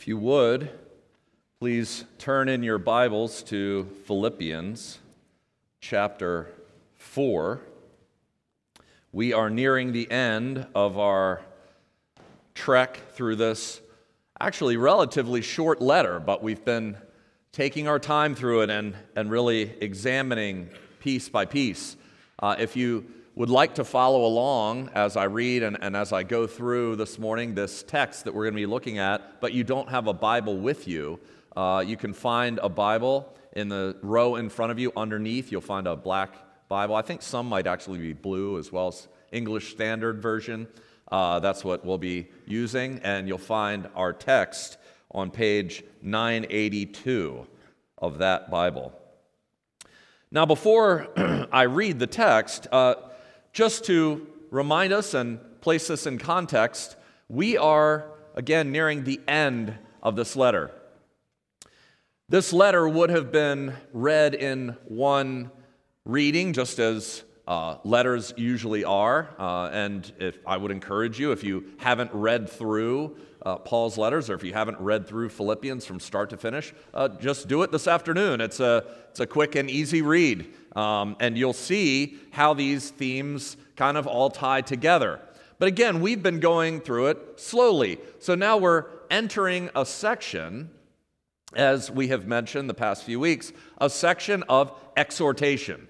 If 0.00 0.08
you 0.08 0.16
would, 0.16 0.70
please 1.60 2.06
turn 2.16 2.48
in 2.48 2.62
your 2.62 2.78
Bibles 2.78 3.42
to 3.42 3.86
Philippians 4.06 4.98
chapter 5.82 6.50
4. 6.96 7.60
We 9.12 9.34
are 9.34 9.50
nearing 9.50 9.92
the 9.92 10.10
end 10.10 10.66
of 10.74 10.98
our 10.98 11.42
trek 12.54 13.12
through 13.12 13.36
this 13.36 13.82
actually 14.40 14.78
relatively 14.78 15.42
short 15.42 15.82
letter, 15.82 16.18
but 16.18 16.42
we've 16.42 16.64
been 16.64 16.96
taking 17.52 17.86
our 17.86 17.98
time 17.98 18.34
through 18.34 18.62
it 18.62 18.70
and, 18.70 18.96
and 19.14 19.30
really 19.30 19.70
examining 19.82 20.70
piece 21.00 21.28
by 21.28 21.44
piece. 21.44 21.98
Uh, 22.38 22.56
if 22.58 22.74
you 22.74 23.04
would 23.34 23.50
like 23.50 23.74
to 23.74 23.84
follow 23.84 24.24
along 24.24 24.88
as 24.94 25.18
I 25.18 25.24
read 25.24 25.62
and, 25.62 25.76
and 25.82 25.94
as 25.94 26.10
I 26.10 26.22
go 26.22 26.46
through 26.46 26.96
this 26.96 27.18
morning 27.18 27.54
this 27.54 27.82
text 27.82 28.24
that 28.24 28.32
we're 28.34 28.44
going 28.44 28.54
to 28.54 28.60
be 28.62 28.64
looking 28.64 28.96
at, 28.96 29.29
but 29.40 29.52
you 29.52 29.64
don't 29.64 29.88
have 29.88 30.06
a 30.06 30.12
Bible 30.12 30.58
with 30.58 30.86
you, 30.88 31.18
uh, 31.56 31.82
you 31.86 31.96
can 31.96 32.12
find 32.12 32.58
a 32.62 32.68
Bible 32.68 33.34
in 33.52 33.68
the 33.68 33.96
row 34.02 34.36
in 34.36 34.48
front 34.48 34.72
of 34.72 34.78
you. 34.78 34.92
Underneath, 34.96 35.50
you'll 35.50 35.60
find 35.60 35.86
a 35.86 35.96
black 35.96 36.34
Bible. 36.68 36.94
I 36.94 37.02
think 37.02 37.22
some 37.22 37.48
might 37.48 37.66
actually 37.66 37.98
be 37.98 38.12
blue 38.12 38.58
as 38.58 38.70
well 38.70 38.88
as 38.88 39.08
English 39.32 39.72
Standard 39.72 40.22
Version. 40.22 40.68
Uh, 41.10 41.40
that's 41.40 41.64
what 41.64 41.84
we'll 41.84 41.98
be 41.98 42.28
using, 42.46 43.00
and 43.02 43.26
you'll 43.26 43.38
find 43.38 43.88
our 43.96 44.12
text 44.12 44.78
on 45.10 45.30
page 45.30 45.82
982 46.02 47.46
of 47.98 48.18
that 48.18 48.50
Bible. 48.50 48.92
Now, 50.30 50.46
before 50.46 51.08
I 51.52 51.62
read 51.62 51.98
the 51.98 52.06
text, 52.06 52.68
uh, 52.70 52.94
just 53.52 53.84
to 53.86 54.26
remind 54.50 54.92
us 54.92 55.14
and 55.14 55.40
place 55.60 55.90
us 55.90 56.06
in 56.06 56.18
context, 56.18 56.96
we 57.28 57.56
are 57.56 58.09
again 58.34 58.72
nearing 58.72 59.04
the 59.04 59.20
end 59.26 59.76
of 60.02 60.16
this 60.16 60.36
letter. 60.36 60.70
This 62.28 62.52
letter 62.52 62.88
would 62.88 63.10
have 63.10 63.32
been 63.32 63.74
read 63.92 64.34
in 64.34 64.76
one 64.84 65.50
reading, 66.04 66.52
just 66.52 66.78
as 66.78 67.24
uh, 67.48 67.78
letters 67.82 68.32
usually 68.36 68.84
are. 68.84 69.28
Uh, 69.36 69.68
and 69.72 70.12
if 70.20 70.38
I 70.46 70.56
would 70.56 70.70
encourage 70.70 71.18
you, 71.18 71.32
if 71.32 71.42
you 71.42 71.64
haven't 71.78 72.12
read 72.14 72.48
through 72.48 73.16
uh, 73.42 73.56
Paul's 73.56 73.98
letters, 73.98 74.30
or 74.30 74.34
if 74.34 74.44
you 74.44 74.52
haven't 74.52 74.78
read 74.78 75.08
through 75.08 75.30
Philippians 75.30 75.84
from 75.84 75.98
start 75.98 76.30
to 76.30 76.36
finish, 76.36 76.72
uh, 76.94 77.08
just 77.08 77.48
do 77.48 77.62
it 77.62 77.72
this 77.72 77.88
afternoon. 77.88 78.40
It's 78.40 78.60
a, 78.60 78.84
it's 79.10 79.18
a 79.18 79.26
quick 79.26 79.56
and 79.56 79.68
easy 79.68 80.02
read. 80.02 80.54
Um, 80.76 81.16
and 81.18 81.36
you'll 81.36 81.52
see 81.52 82.18
how 82.30 82.54
these 82.54 82.90
themes 82.90 83.56
kind 83.74 83.96
of 83.96 84.06
all 84.06 84.30
tie 84.30 84.60
together. 84.60 85.20
But 85.60 85.68
again, 85.68 86.00
we've 86.00 86.22
been 86.22 86.40
going 86.40 86.80
through 86.80 87.08
it 87.08 87.38
slowly. 87.38 87.98
So 88.18 88.34
now 88.34 88.56
we're 88.56 88.86
entering 89.10 89.68
a 89.76 89.84
section, 89.84 90.70
as 91.54 91.90
we 91.90 92.08
have 92.08 92.26
mentioned 92.26 92.70
the 92.70 92.74
past 92.74 93.04
few 93.04 93.20
weeks, 93.20 93.52
a 93.78 93.90
section 93.90 94.42
of 94.48 94.72
exhortation. 94.96 95.86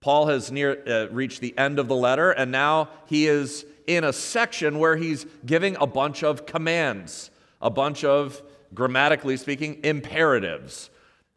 Paul 0.00 0.28
has 0.28 0.52
near, 0.52 0.80
uh, 0.86 1.12
reached 1.12 1.40
the 1.40 1.58
end 1.58 1.80
of 1.80 1.88
the 1.88 1.96
letter, 1.96 2.30
and 2.30 2.52
now 2.52 2.88
he 3.06 3.26
is 3.26 3.66
in 3.88 4.04
a 4.04 4.12
section 4.12 4.78
where 4.78 4.94
he's 4.94 5.26
giving 5.44 5.76
a 5.80 5.88
bunch 5.88 6.22
of 6.22 6.46
commands, 6.46 7.32
a 7.60 7.68
bunch 7.68 8.04
of, 8.04 8.40
grammatically 8.72 9.36
speaking, 9.36 9.80
imperatives. 9.82 10.88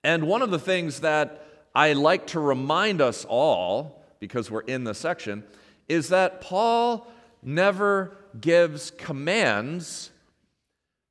And 0.03 0.27
one 0.27 0.43
of 0.43 0.51
the 0.51 0.59
things 0.59 0.99
that 0.99 1.47
I 1.73 1.93
like 1.93 2.27
to 2.27 2.39
remind 2.39 3.01
us 3.01 3.25
all, 3.27 4.05
because 4.19 4.51
we're 4.51 4.61
in 4.61 4.83
the 4.83 4.93
section, 4.93 5.43
is 5.89 6.09
that 6.09 6.39
Paul 6.39 7.07
never 7.45 8.15
gives 8.39 8.91
commands 8.91 10.11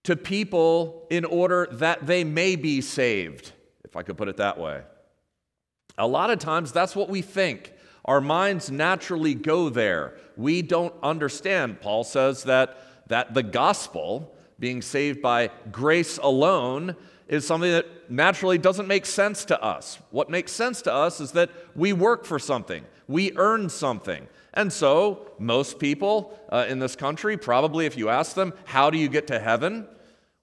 to 0.05 0.17
people 0.17 1.07
in 1.11 1.25
order 1.25 1.69
that 1.73 2.07
they 2.07 2.25
may 2.25 2.57
be 2.57 2.81
saved, 2.81 3.53
if 3.85 3.97
I 3.97 4.03
could 4.03 4.17
put 4.17 4.29
it 4.29 4.37
that 4.39 4.59
way. 4.59 4.83
A 5.99 6.07
lot 6.07 6.31
of 6.31 6.39
times 6.39 6.73
that's 6.73 6.97
what 6.97 7.09
we 7.09 7.23
think. 7.23 7.73
Our 8.05 8.21
minds 8.21 8.71
naturally 8.71 9.35
go 9.35 9.69
there. 9.69 10.15
We 10.37 10.63
don't 10.63 10.95
understand. 11.03 11.81
Paul 11.81 12.03
says 12.03 12.45
that, 12.45 12.79
that 13.09 13.35
the 13.35 13.43
gospel, 13.43 14.35
being 14.59 14.83
saved 14.83 15.23
by 15.23 15.51
grace 15.71 16.19
alone, 16.19 16.97
is 17.29 17.47
something 17.47 17.71
that 17.71 18.11
naturally 18.11 18.59
doesn't 18.59 18.89
make 18.89 19.07
sense 19.07 19.45
to 19.47 19.63
us. 19.63 19.99
What 20.11 20.29
makes 20.29 20.51
sense 20.53 20.83
to 20.83 20.93
us 20.93 21.21
is 21.21 21.33
that 21.33 21.51
we 21.77 21.93
work 21.93 22.25
for 22.25 22.39
something, 22.39 22.85
we 23.07 23.33
earn 23.37 23.69
something. 23.69 24.27
And 24.55 24.73
so, 24.73 25.31
most 25.39 25.79
people 25.79 26.39
uh, 26.51 26.67
in 26.69 26.79
this 26.79 26.95
country, 26.95 27.37
probably 27.37 27.87
if 27.87 27.97
you 27.97 28.09
ask 28.09 28.35
them, 28.35 28.53
how 28.65 28.91
do 28.91 28.99
you 28.99 29.09
get 29.09 29.27
to 29.29 29.39
heaven, 29.39 29.87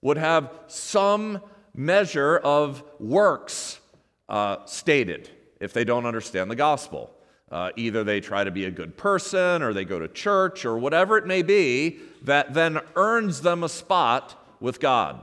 would 0.02 0.18
have 0.18 0.52
some 0.68 1.42
measure 1.76 2.38
of 2.38 2.84
works 3.00 3.80
uh, 4.28 4.58
stated 4.66 5.30
if 5.60 5.74
they 5.74 5.84
don't 5.84 6.06
understand 6.06 6.50
the 6.50 6.56
gospel. 6.56 7.12
Uh, 7.52 7.72
either 7.76 8.04
they 8.04 8.20
try 8.20 8.44
to 8.44 8.52
be 8.52 8.66
a 8.66 8.72
good 8.72 8.96
person 8.96 9.62
or 9.64 9.74
they 9.74 9.86
go 9.86 9.98
to 9.98 10.08
church 10.08 10.66
or 10.66 10.78
whatever 10.78 11.18
it 11.18 11.26
may 11.26 11.42
be 11.42 12.00
that 12.22 12.54
then 12.54 12.80
earns 12.96 13.42
them 13.42 13.64
a 13.64 13.70
spot 13.70 14.36
with 14.60 14.80
God. 14.80 15.20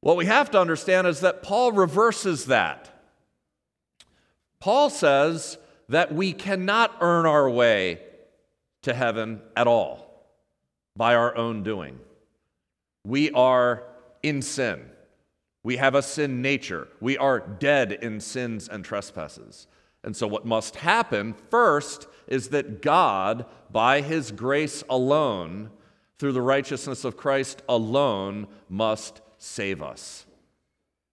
What 0.00 0.16
we 0.16 0.26
have 0.26 0.50
to 0.50 0.60
understand 0.60 1.06
is 1.06 1.20
that 1.20 1.42
Paul 1.42 1.72
reverses 1.72 2.46
that. 2.46 2.88
Paul 4.60 4.90
says 4.90 5.58
that 5.92 6.14
we 6.14 6.32
cannot 6.32 6.96
earn 7.02 7.26
our 7.26 7.48
way 7.48 8.00
to 8.80 8.94
heaven 8.94 9.42
at 9.54 9.66
all 9.66 10.26
by 10.96 11.14
our 11.14 11.36
own 11.36 11.62
doing. 11.62 12.00
We 13.04 13.30
are 13.32 13.84
in 14.22 14.40
sin. 14.40 14.86
We 15.62 15.76
have 15.76 15.94
a 15.94 16.00
sin 16.00 16.40
nature. 16.40 16.88
We 17.00 17.18
are 17.18 17.40
dead 17.40 17.92
in 17.92 18.20
sins 18.20 18.68
and 18.68 18.82
trespasses. 18.82 19.66
And 20.02 20.16
so, 20.16 20.26
what 20.26 20.46
must 20.46 20.76
happen 20.76 21.34
first 21.50 22.08
is 22.26 22.48
that 22.48 22.80
God, 22.80 23.44
by 23.70 24.00
His 24.00 24.32
grace 24.32 24.82
alone, 24.88 25.70
through 26.18 26.32
the 26.32 26.40
righteousness 26.40 27.04
of 27.04 27.18
Christ 27.18 27.60
alone, 27.68 28.46
must 28.70 29.20
save 29.36 29.82
us. 29.82 30.24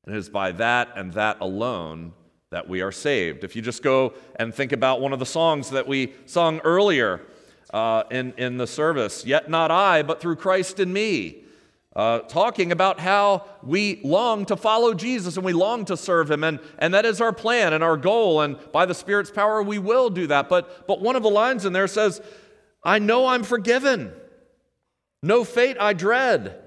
And 0.05 0.15
it 0.15 0.19
is 0.19 0.29
by 0.29 0.53
that 0.53 0.93
and 0.95 1.11
that 1.13 1.37
alone 1.41 2.13
that 2.51 2.67
we 2.67 2.81
are 2.81 2.91
saved. 2.91 3.43
If 3.43 3.55
you 3.55 3.61
just 3.61 3.83
go 3.83 4.13
and 4.37 4.53
think 4.53 4.71
about 4.71 5.01
one 5.01 5.13
of 5.13 5.19
the 5.19 5.25
songs 5.25 5.69
that 5.69 5.87
we 5.87 6.13
sung 6.25 6.59
earlier 6.61 7.21
uh, 7.71 8.03
in, 8.09 8.33
in 8.37 8.57
the 8.57 8.65
service, 8.65 9.23
Yet 9.23 9.51
Not 9.51 9.69
I, 9.69 10.01
but 10.01 10.19
through 10.19 10.37
Christ 10.37 10.79
in 10.79 10.91
me, 10.91 11.43
uh, 11.95 12.19
talking 12.19 12.71
about 12.71 12.99
how 12.99 13.45
we 13.61 13.99
long 14.03 14.45
to 14.45 14.55
follow 14.55 14.95
Jesus 14.95 15.37
and 15.37 15.45
we 15.45 15.53
long 15.53 15.85
to 15.85 15.95
serve 15.95 16.31
Him, 16.31 16.43
and, 16.43 16.59
and 16.79 16.93
that 16.95 17.05
is 17.05 17.21
our 17.21 17.33
plan 17.33 17.73
and 17.73 17.83
our 17.83 17.97
goal, 17.97 18.41
and 18.41 18.57
by 18.71 18.87
the 18.87 18.95
Spirit's 18.95 19.29
power, 19.29 19.61
we 19.61 19.77
will 19.77 20.09
do 20.09 20.25
that. 20.27 20.49
But, 20.49 20.87
but 20.87 21.01
one 21.01 21.15
of 21.15 21.21
the 21.21 21.29
lines 21.29 21.65
in 21.65 21.73
there 21.73 21.87
says, 21.87 22.19
I 22.83 22.97
know 22.97 23.27
I'm 23.27 23.43
forgiven. 23.43 24.11
No 25.21 25.43
fate 25.43 25.77
I 25.79 25.93
dread. 25.93 26.63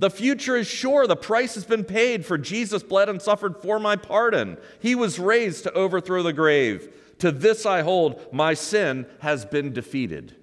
The 0.00 0.10
future 0.10 0.56
is 0.56 0.66
sure. 0.66 1.06
The 1.06 1.14
price 1.14 1.54
has 1.56 1.64
been 1.64 1.84
paid, 1.84 2.24
for 2.24 2.38
Jesus 2.38 2.82
bled 2.82 3.10
and 3.10 3.20
suffered 3.20 3.58
for 3.58 3.78
my 3.78 3.96
pardon. 3.96 4.56
He 4.80 4.94
was 4.94 5.18
raised 5.18 5.64
to 5.64 5.72
overthrow 5.74 6.22
the 6.22 6.32
grave. 6.32 6.90
To 7.18 7.30
this 7.30 7.66
I 7.66 7.82
hold, 7.82 8.32
my 8.32 8.54
sin 8.54 9.04
has 9.18 9.44
been 9.44 9.74
defeated. 9.74 10.34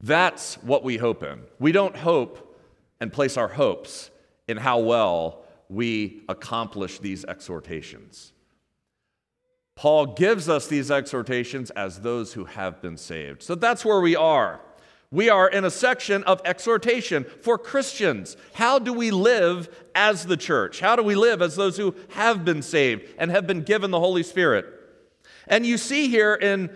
That's 0.00 0.56
what 0.62 0.82
we 0.82 0.96
hope 0.96 1.22
in. 1.22 1.42
We 1.60 1.70
don't 1.70 1.96
hope 1.96 2.58
and 3.00 3.12
place 3.12 3.36
our 3.36 3.46
hopes 3.46 4.10
in 4.48 4.56
how 4.56 4.80
well 4.80 5.44
we 5.68 6.24
accomplish 6.28 6.98
these 6.98 7.24
exhortations. 7.24 8.32
Paul 9.76 10.06
gives 10.06 10.48
us 10.48 10.66
these 10.66 10.90
exhortations 10.90 11.70
as 11.70 12.00
those 12.00 12.32
who 12.32 12.46
have 12.46 12.82
been 12.82 12.96
saved. 12.96 13.44
So 13.44 13.54
that's 13.54 13.84
where 13.84 14.00
we 14.00 14.16
are. 14.16 14.60
We 15.14 15.30
are 15.30 15.48
in 15.48 15.64
a 15.64 15.70
section 15.70 16.24
of 16.24 16.42
exhortation 16.44 17.24
for 17.40 17.56
Christians. 17.56 18.36
How 18.54 18.80
do 18.80 18.92
we 18.92 19.12
live 19.12 19.68
as 19.94 20.26
the 20.26 20.36
church? 20.36 20.80
How 20.80 20.96
do 20.96 21.04
we 21.04 21.14
live 21.14 21.40
as 21.40 21.54
those 21.54 21.76
who 21.76 21.94
have 22.10 22.44
been 22.44 22.62
saved 22.62 23.08
and 23.16 23.30
have 23.30 23.46
been 23.46 23.62
given 23.62 23.92
the 23.92 24.00
Holy 24.00 24.24
Spirit? 24.24 24.66
And 25.46 25.64
you 25.64 25.78
see 25.78 26.08
here 26.08 26.34
in 26.34 26.68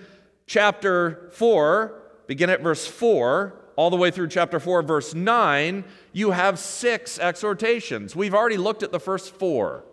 chapter 0.46 1.30
4, 1.32 2.00
begin 2.28 2.48
at 2.48 2.62
verse 2.62 2.86
4, 2.86 3.54
all 3.74 3.90
the 3.90 3.96
way 3.96 4.12
through 4.12 4.28
chapter 4.28 4.60
4, 4.60 4.82
verse 4.82 5.14
9, 5.14 5.82
you 6.12 6.30
have 6.30 6.60
six 6.60 7.18
exhortations. 7.18 8.14
We've 8.14 8.34
already 8.34 8.56
looked 8.56 8.84
at 8.84 8.92
the 8.92 9.00
first 9.00 9.34
four. 9.34 9.84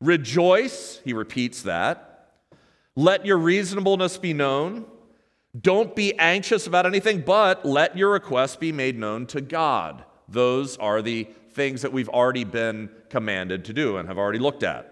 Rejoice, 0.00 1.00
he 1.04 1.12
repeats 1.12 1.62
that. 1.62 2.28
Let 2.94 3.26
your 3.26 3.38
reasonableness 3.38 4.16
be 4.16 4.32
known. 4.32 4.84
Don't 5.58 5.94
be 5.94 6.18
anxious 6.18 6.66
about 6.66 6.86
anything, 6.86 7.20
but 7.20 7.64
let 7.64 7.96
your 7.96 8.10
requests 8.10 8.56
be 8.56 8.72
made 8.72 8.98
known 8.98 9.26
to 9.26 9.40
God. 9.40 10.04
Those 10.28 10.78
are 10.78 11.02
the 11.02 11.24
things 11.50 11.82
that 11.82 11.92
we've 11.92 12.08
already 12.08 12.44
been 12.44 12.88
commanded 13.10 13.66
to 13.66 13.74
do 13.74 13.98
and 13.98 14.08
have 14.08 14.16
already 14.16 14.38
looked 14.38 14.62
at. 14.62 14.88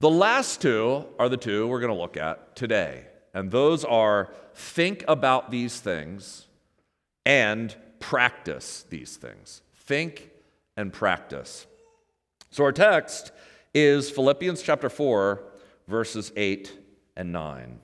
The 0.00 0.10
last 0.10 0.60
two 0.60 1.06
are 1.18 1.28
the 1.28 1.36
two 1.36 1.66
we're 1.66 1.80
going 1.80 1.92
to 1.92 1.98
look 1.98 2.16
at 2.16 2.56
today. 2.56 3.06
And 3.32 3.50
those 3.50 3.84
are 3.84 4.32
think 4.54 5.04
about 5.08 5.50
these 5.50 5.80
things 5.80 6.46
and 7.24 7.74
practice 8.00 8.84
these 8.88 9.16
things. 9.16 9.62
Think 9.74 10.30
and 10.76 10.92
practice. 10.92 11.66
So 12.50 12.64
our 12.64 12.72
text 12.72 13.32
is 13.74 14.10
Philippians 14.10 14.62
chapter 14.62 14.88
4, 14.88 15.42
verses 15.86 16.32
8 16.34 16.76
and 17.16 17.32
9, 17.32 17.78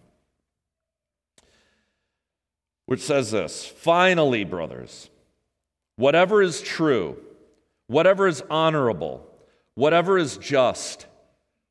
which 2.86 3.00
says 3.00 3.30
this 3.30 3.66
Finally, 3.66 4.44
brothers, 4.44 5.10
whatever 5.96 6.40
is 6.40 6.62
true, 6.62 7.18
whatever 7.88 8.26
is 8.26 8.42
honorable, 8.48 9.28
whatever 9.74 10.16
is 10.16 10.38
just, 10.38 11.06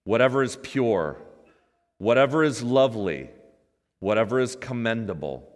whatever 0.03 0.44
is 0.44 0.57
pure, 0.62 1.17
whatever 1.97 2.44
is 2.44 2.62
lovely, 2.62 3.29
whatever 4.00 4.39
is 4.39 4.56
commendable, 4.56 5.50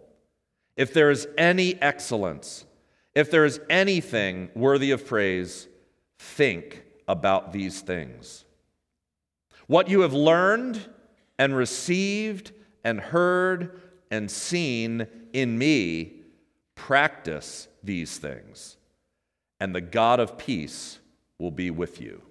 if 0.76 0.92
there 0.92 1.10
is 1.10 1.28
any 1.38 1.80
excellence, 1.80 2.64
if 3.14 3.30
there 3.30 3.44
is 3.44 3.60
anything 3.68 4.48
worthy 4.54 4.90
of 4.90 5.06
praise, 5.06 5.68
think 6.18 6.82
about 7.06 7.52
these 7.52 7.80
things. 7.80 8.44
What 9.66 9.88
you 9.88 10.00
have 10.00 10.12
learned 10.12 10.84
and 11.38 11.54
received 11.54 12.52
and 12.82 12.98
heard 12.98 13.80
and 14.10 14.30
seen 14.30 15.06
in 15.32 15.56
me, 15.58 16.12
practice 16.74 17.68
these 17.82 18.18
things, 18.18 18.76
and 19.58 19.74
the 19.74 19.80
God 19.80 20.20
of 20.20 20.38
peace 20.38 20.98
will 21.38 21.50
be 21.50 21.70
with 21.70 22.00
you. 22.00 22.22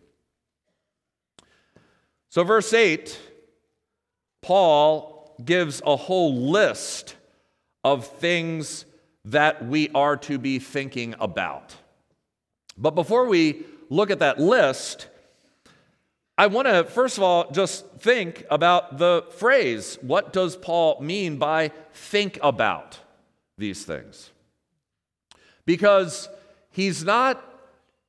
So, 2.29 2.43
verse 2.43 2.73
8, 2.73 3.19
Paul 4.41 5.35
gives 5.43 5.81
a 5.85 5.95
whole 5.95 6.35
list 6.35 7.15
of 7.83 8.07
things 8.07 8.85
that 9.25 9.65
we 9.65 9.89
are 9.89 10.17
to 10.17 10.37
be 10.37 10.59
thinking 10.59 11.15
about. 11.19 11.75
But 12.77 12.95
before 12.95 13.25
we 13.25 13.65
look 13.89 14.11
at 14.11 14.19
that 14.19 14.39
list, 14.39 15.08
I 16.39 16.47
want 16.47 16.69
to, 16.69 16.86
first 16.86 17.18
of 17.18 17.24
all, 17.24 17.51
just 17.51 17.86
think 17.97 18.45
about 18.50 18.97
the 18.97 19.25
phrase. 19.31 19.97
What 20.01 20.31
does 20.31 20.56
Paul 20.56 21.01
mean 21.01 21.36
by 21.36 21.74
think 21.91 22.39
about 22.41 22.97
these 23.57 23.83
things? 23.83 24.31
Because 25.65 26.30
he's 26.71 27.03
not 27.03 27.44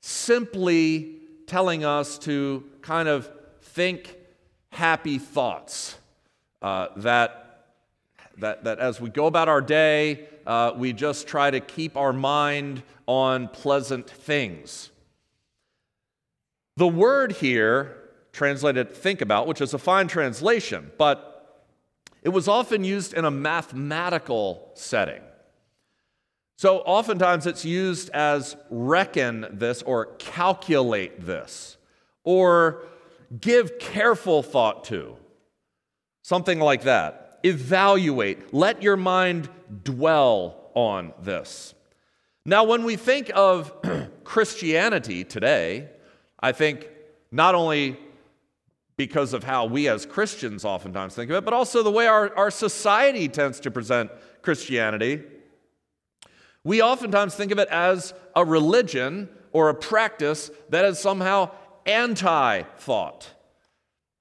simply 0.01 1.17
telling 1.49 1.85
us 1.85 2.19
to 2.19 2.63
kind 2.83 3.09
of 3.09 3.29
think 3.63 4.17
happy 4.71 5.19
thoughts 5.19 5.99
uh, 6.63 6.87
that, 6.99 7.65
that, 8.39 8.63
that 8.63 8.79
as 8.79 9.01
we 9.01 9.11
go 9.11 9.27
about 9.27 9.49
our 9.49 9.61
day, 9.61 10.29
uh, 10.47 10.71
we 10.77 10.93
just 10.93 11.27
try 11.27 11.51
to 11.51 11.59
keep 11.59 11.97
our 11.97 12.13
mind 12.13 12.85
on 13.09 13.49
pleasant 13.49 14.09
things. 14.09 14.91
The 16.77 16.87
word 16.87 17.33
here, 17.33 17.97
translated 18.33 18.93
think 18.93 19.21
about, 19.21 19.47
which 19.47 19.61
is 19.61 19.75
a 19.75 19.79
fine 19.79 20.09
translation, 20.09 20.91
but 20.99 21.67
it 22.23 22.31
was 22.31 22.49
often 22.49 22.85
used 22.85 23.15
in 23.15 23.25
a 23.25 23.31
mathematical 23.31 24.71
setting. 24.75 25.23
So 26.57 26.81
oftentimes 26.81 27.47
it's 27.47 27.65
used 27.65 28.11
as 28.11 28.57
reckon 28.69 29.47
this 29.51 29.81
or 29.83 30.07
calculate 30.19 31.25
this 31.25 31.79
or 32.23 32.83
give 33.41 33.79
careful 33.79 34.43
thought 34.43 34.85
to. 34.85 35.17
Something 36.23 36.61
like 36.61 36.83
that. 36.83 37.41
Evaluate. 37.43 38.53
Let 38.53 38.83
your 38.83 38.99
mind 38.99 39.49
dwell 39.85 40.71
on 40.75 41.15
this. 41.23 41.75
Now, 42.45 42.65
when 42.65 42.85
we 42.85 42.97
think 42.97 43.31
of 43.35 43.73
Christianity 44.25 45.25
today, 45.25 45.89
I 46.39 46.53
think 46.53 46.89
not 47.31 47.55
only 47.55 47.99
because 49.01 49.33
of 49.33 49.45
how 49.45 49.65
we 49.65 49.89
as 49.89 50.05
Christians 50.05 50.63
oftentimes 50.63 51.15
think 51.15 51.31
of 51.31 51.37
it, 51.39 51.43
but 51.43 51.55
also 51.55 51.83
the 51.83 51.91
way 51.91 52.07
our, 52.07 52.37
our 52.37 52.51
society 52.51 53.29
tends 53.29 53.59
to 53.61 53.71
present 53.71 54.11
Christianity. 54.43 55.23
We 56.65 56.83
oftentimes 56.83 57.35
think 57.35 57.51
of 57.51 57.59
it 57.59 57.69
as 57.69 58.13
a 58.37 58.45
religion 58.45 59.31
or 59.53 59.71
a 59.71 59.75
practice 59.75 60.51
that 60.69 60.85
is 60.85 60.99
somehow 60.99 61.51
anti 61.87 62.61
thought. 62.77 63.27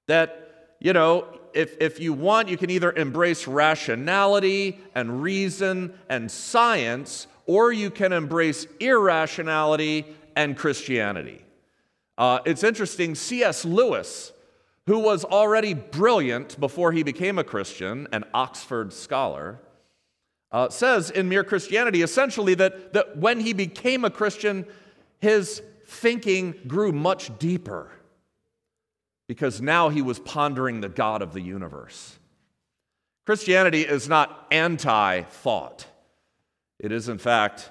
That, 0.06 0.76
you 0.80 0.94
know, 0.94 1.26
if, 1.52 1.76
if 1.78 2.00
you 2.00 2.14
want, 2.14 2.48
you 2.48 2.56
can 2.56 2.70
either 2.70 2.90
embrace 2.90 3.46
rationality 3.46 4.78
and 4.94 5.22
reason 5.22 5.92
and 6.08 6.30
science, 6.30 7.26
or 7.44 7.70
you 7.70 7.90
can 7.90 8.14
embrace 8.14 8.66
irrationality 8.80 10.06
and 10.34 10.56
Christianity. 10.56 11.44
Uh, 12.16 12.38
it's 12.46 12.64
interesting, 12.64 13.14
C.S. 13.14 13.66
Lewis, 13.66 14.32
who 14.86 14.98
was 14.98 15.24
already 15.24 15.74
brilliant 15.74 16.58
before 16.58 16.92
he 16.92 17.02
became 17.02 17.38
a 17.38 17.44
Christian, 17.44 18.08
an 18.12 18.24
Oxford 18.34 18.92
scholar, 18.92 19.60
uh, 20.52 20.68
says 20.68 21.10
in 21.10 21.28
Mere 21.28 21.44
Christianity 21.44 22.02
essentially 22.02 22.54
that, 22.54 22.92
that 22.92 23.16
when 23.16 23.40
he 23.40 23.52
became 23.52 24.04
a 24.04 24.10
Christian, 24.10 24.66
his 25.20 25.62
thinking 25.86 26.54
grew 26.66 26.92
much 26.92 27.38
deeper 27.38 27.90
because 29.28 29.60
now 29.60 29.90
he 29.90 30.02
was 30.02 30.18
pondering 30.18 30.80
the 30.80 30.88
God 30.88 31.22
of 31.22 31.32
the 31.32 31.40
universe. 31.40 32.18
Christianity 33.26 33.82
is 33.82 34.08
not 34.08 34.48
anti 34.50 35.22
thought, 35.22 35.86
it 36.80 36.90
is, 36.90 37.08
in 37.08 37.18
fact, 37.18 37.70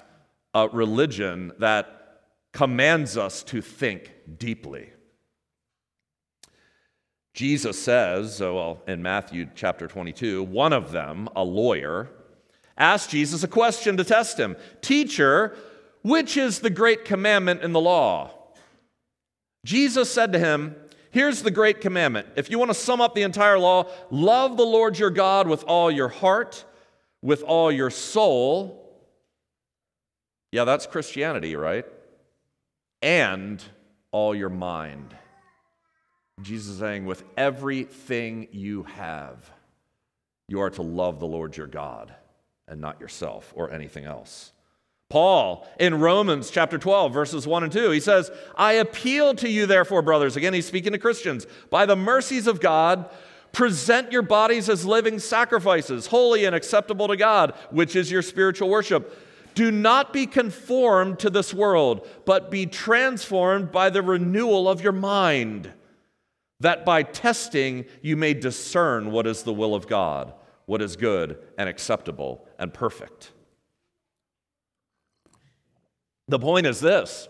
a 0.54 0.68
religion 0.68 1.52
that 1.58 2.22
commands 2.52 3.16
us 3.16 3.42
to 3.42 3.60
think 3.60 4.12
deeply. 4.38 4.90
Jesus 7.40 7.82
says, 7.82 8.38
well, 8.38 8.82
in 8.86 9.00
Matthew 9.00 9.48
chapter 9.54 9.88
22, 9.88 10.42
one 10.42 10.74
of 10.74 10.92
them, 10.92 11.26
a 11.34 11.42
lawyer, 11.42 12.10
asked 12.76 13.08
Jesus 13.08 13.42
a 13.42 13.48
question 13.48 13.96
to 13.96 14.04
test 14.04 14.38
him 14.38 14.58
Teacher, 14.82 15.56
which 16.02 16.36
is 16.36 16.58
the 16.58 16.68
great 16.68 17.06
commandment 17.06 17.62
in 17.62 17.72
the 17.72 17.80
law? 17.80 18.30
Jesus 19.64 20.12
said 20.12 20.34
to 20.34 20.38
him, 20.38 20.76
Here's 21.12 21.40
the 21.40 21.50
great 21.50 21.80
commandment. 21.80 22.28
If 22.36 22.50
you 22.50 22.58
want 22.58 22.72
to 22.72 22.74
sum 22.74 23.00
up 23.00 23.14
the 23.14 23.22
entire 23.22 23.58
law, 23.58 23.86
love 24.10 24.58
the 24.58 24.66
Lord 24.66 24.98
your 24.98 25.08
God 25.08 25.48
with 25.48 25.64
all 25.64 25.90
your 25.90 26.08
heart, 26.08 26.62
with 27.22 27.42
all 27.42 27.72
your 27.72 27.88
soul. 27.88 29.02
Yeah, 30.52 30.64
that's 30.64 30.86
Christianity, 30.86 31.56
right? 31.56 31.86
and 33.02 33.62
all 34.12 34.34
your 34.34 34.50
mind. 34.50 35.16
Jesus 36.42 36.74
is 36.74 36.78
saying, 36.78 37.06
with 37.06 37.24
everything 37.36 38.48
you 38.52 38.84
have, 38.84 39.50
you 40.48 40.60
are 40.60 40.70
to 40.70 40.82
love 40.82 41.20
the 41.20 41.26
Lord 41.26 41.56
your 41.56 41.66
God 41.66 42.14
and 42.66 42.80
not 42.80 43.00
yourself 43.00 43.52
or 43.56 43.70
anything 43.70 44.04
else. 44.04 44.52
Paul 45.08 45.66
in 45.80 46.00
Romans 46.00 46.50
chapter 46.50 46.78
12, 46.78 47.12
verses 47.12 47.46
1 47.46 47.64
and 47.64 47.72
2, 47.72 47.90
he 47.90 48.00
says, 48.00 48.30
I 48.56 48.74
appeal 48.74 49.34
to 49.34 49.48
you, 49.48 49.66
therefore, 49.66 50.02
brothers, 50.02 50.36
again, 50.36 50.54
he's 50.54 50.66
speaking 50.66 50.92
to 50.92 50.98
Christians, 50.98 51.46
by 51.68 51.84
the 51.84 51.96
mercies 51.96 52.46
of 52.46 52.60
God, 52.60 53.10
present 53.52 54.12
your 54.12 54.22
bodies 54.22 54.68
as 54.68 54.86
living 54.86 55.18
sacrifices, 55.18 56.06
holy 56.06 56.44
and 56.44 56.54
acceptable 56.54 57.08
to 57.08 57.16
God, 57.16 57.54
which 57.70 57.96
is 57.96 58.10
your 58.10 58.22
spiritual 58.22 58.68
worship. 58.68 59.18
Do 59.56 59.72
not 59.72 60.12
be 60.12 60.26
conformed 60.26 61.18
to 61.18 61.30
this 61.30 61.52
world, 61.52 62.06
but 62.24 62.52
be 62.52 62.66
transformed 62.66 63.72
by 63.72 63.90
the 63.90 64.02
renewal 64.02 64.68
of 64.68 64.80
your 64.80 64.92
mind, 64.92 65.72
that 66.60 66.84
by 66.84 67.02
testing 67.02 67.86
you 68.02 68.16
may 68.16 68.34
discern 68.34 69.10
what 69.10 69.26
is 69.26 69.42
the 69.42 69.52
will 69.52 69.74
of 69.74 69.88
God, 69.88 70.32
what 70.66 70.82
is 70.82 70.96
good 70.96 71.38
and 71.58 71.68
acceptable 71.68 72.46
and 72.58 72.72
perfect. 72.72 73.32
The 76.28 76.38
point 76.38 76.66
is 76.66 76.80
this 76.80 77.28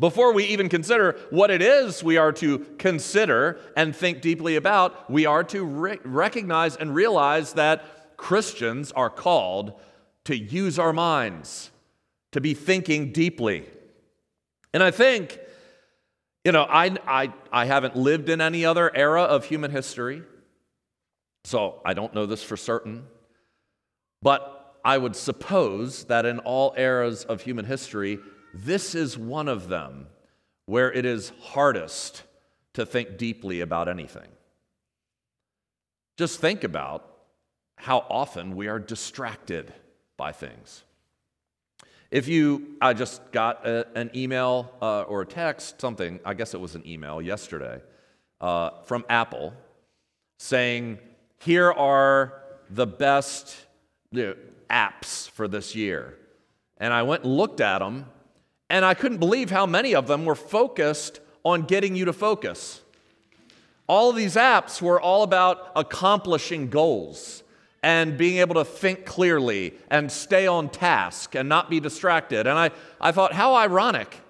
before 0.00 0.32
we 0.32 0.44
even 0.44 0.70
consider 0.70 1.18
what 1.28 1.50
it 1.50 1.60
is 1.60 2.02
we 2.02 2.16
are 2.16 2.32
to 2.32 2.60
consider 2.78 3.60
and 3.76 3.94
think 3.94 4.22
deeply 4.22 4.56
about, 4.56 5.10
we 5.10 5.26
are 5.26 5.44
to 5.44 5.62
re- 5.62 5.98
recognize 6.04 6.74
and 6.74 6.94
realize 6.94 7.52
that 7.52 8.16
Christians 8.16 8.92
are 8.92 9.10
called 9.10 9.78
to 10.24 10.36
use 10.36 10.78
our 10.78 10.94
minds, 10.94 11.70
to 12.32 12.40
be 12.40 12.54
thinking 12.54 13.12
deeply. 13.12 13.66
And 14.72 14.82
I 14.82 14.90
think, 14.90 15.38
you 16.44 16.52
know, 16.52 16.62
I, 16.62 16.96
I, 17.06 17.32
I 17.52 17.64
haven't 17.66 17.96
lived 17.96 18.28
in 18.28 18.40
any 18.40 18.64
other 18.64 18.94
era 18.94 19.22
of 19.22 19.44
human 19.44 19.70
history, 19.70 20.22
so 21.44 21.80
I 21.84 21.94
don't 21.94 22.14
know 22.14 22.26
this 22.26 22.42
for 22.42 22.56
certain. 22.56 23.04
But 24.22 24.76
I 24.84 24.96
would 24.96 25.16
suppose 25.16 26.04
that 26.04 26.24
in 26.26 26.38
all 26.40 26.74
eras 26.76 27.24
of 27.24 27.42
human 27.42 27.64
history, 27.66 28.18
this 28.54 28.94
is 28.94 29.18
one 29.18 29.48
of 29.48 29.68
them 29.68 30.06
where 30.66 30.92
it 30.92 31.04
is 31.04 31.32
hardest 31.40 32.22
to 32.74 32.86
think 32.86 33.18
deeply 33.18 33.60
about 33.60 33.88
anything. 33.88 34.28
Just 36.16 36.40
think 36.40 36.64
about 36.64 37.06
how 37.76 38.04
often 38.08 38.56
we 38.56 38.68
are 38.68 38.78
distracted 38.78 39.72
by 40.16 40.32
things. 40.32 40.84
If 42.10 42.26
you, 42.26 42.76
I 42.80 42.92
just 42.92 43.30
got 43.30 43.64
a, 43.66 43.86
an 43.96 44.10
email 44.16 44.72
uh, 44.82 45.02
or 45.02 45.22
a 45.22 45.26
text, 45.26 45.80
something, 45.80 46.18
I 46.24 46.34
guess 46.34 46.54
it 46.54 46.60
was 46.60 46.74
an 46.74 46.86
email 46.86 47.22
yesterday, 47.22 47.80
uh, 48.40 48.70
from 48.84 49.04
Apple 49.08 49.52
saying, 50.38 50.98
here 51.38 51.70
are 51.70 52.42
the 52.68 52.86
best 52.86 53.54
you 54.10 54.22
know, 54.24 54.34
apps 54.68 55.30
for 55.30 55.46
this 55.46 55.76
year. 55.76 56.16
And 56.78 56.92
I 56.92 57.02
went 57.04 57.22
and 57.24 57.36
looked 57.36 57.60
at 57.60 57.78
them, 57.78 58.06
and 58.68 58.84
I 58.84 58.94
couldn't 58.94 59.18
believe 59.18 59.50
how 59.50 59.66
many 59.66 59.94
of 59.94 60.08
them 60.08 60.24
were 60.24 60.34
focused 60.34 61.20
on 61.44 61.62
getting 61.62 61.94
you 61.94 62.06
to 62.06 62.12
focus. 62.12 62.80
All 63.86 64.10
of 64.10 64.16
these 64.16 64.34
apps 64.34 64.82
were 64.82 65.00
all 65.00 65.22
about 65.22 65.70
accomplishing 65.76 66.70
goals 66.70 67.44
and 67.82 68.18
being 68.18 68.38
able 68.38 68.54
to 68.56 68.64
think 68.64 69.06
clearly 69.06 69.74
and 69.90 70.10
stay 70.12 70.46
on 70.46 70.68
task 70.68 71.34
and 71.34 71.48
not 71.48 71.70
be 71.70 71.80
distracted. 71.80 72.46
And 72.46 72.58
I, 72.58 72.70
I 73.00 73.12
thought, 73.12 73.32
how 73.32 73.54
ironic. 73.54 74.20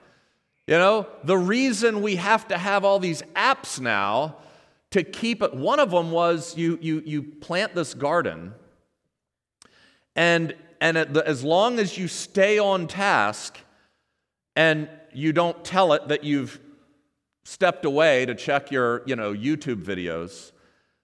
You 0.67 0.79
know, 0.79 1.09
the 1.25 1.37
reason 1.37 2.01
we 2.01 2.17
have 2.17 2.47
to 2.49 2.59
have 2.59 2.85
all 2.85 3.01
these 3.01 3.23
apps 3.35 3.81
now 3.81 4.37
to 4.93 5.03
keep 5.03 5.43
it, 5.43 5.55
one 5.55 5.81
of 5.81 5.91
them 5.91 6.13
was 6.13 6.57
you, 6.57 6.79
you, 6.81 7.03
you 7.05 7.23
plant 7.23 7.75
this 7.75 7.95
garden, 7.95 8.55
and, 10.15 10.55
and 10.81 10.97
as 10.97 11.45
long 11.45 11.79
as 11.79 11.97
you 11.97 12.09
stay 12.09 12.59
on 12.59 12.87
task 12.87 13.59
and 14.57 14.89
you 15.13 15.33
don't 15.33 15.65
tell 15.65 15.93
it 15.93 16.09
that 16.09 16.25
you've 16.25 16.61
stepped 17.45 17.85
away 17.85 18.27
to 18.27 18.35
check 18.35 18.71
your 18.71 19.03
you 19.07 19.17
know, 19.17 19.33
YouTube 19.33 19.83
videos, 19.83 20.53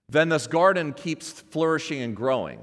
then 0.08 0.28
this 0.28 0.46
garden 0.46 0.92
keeps 0.92 1.30
flourishing 1.30 2.02
and 2.02 2.14
growing. 2.14 2.60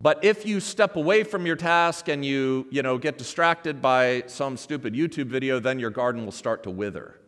But 0.00 0.24
if 0.24 0.44
you 0.44 0.58
step 0.60 0.96
away 0.96 1.22
from 1.22 1.46
your 1.46 1.56
task 1.56 2.08
and 2.08 2.24
you, 2.24 2.66
you 2.70 2.82
know, 2.82 2.98
get 2.98 3.18
distracted 3.18 3.80
by 3.80 4.24
some 4.26 4.56
stupid 4.56 4.94
YouTube 4.94 5.26
video, 5.26 5.60
then 5.60 5.78
your 5.78 5.90
garden 5.90 6.24
will 6.24 6.32
start 6.32 6.64
to 6.64 6.70
wither. 6.70 7.18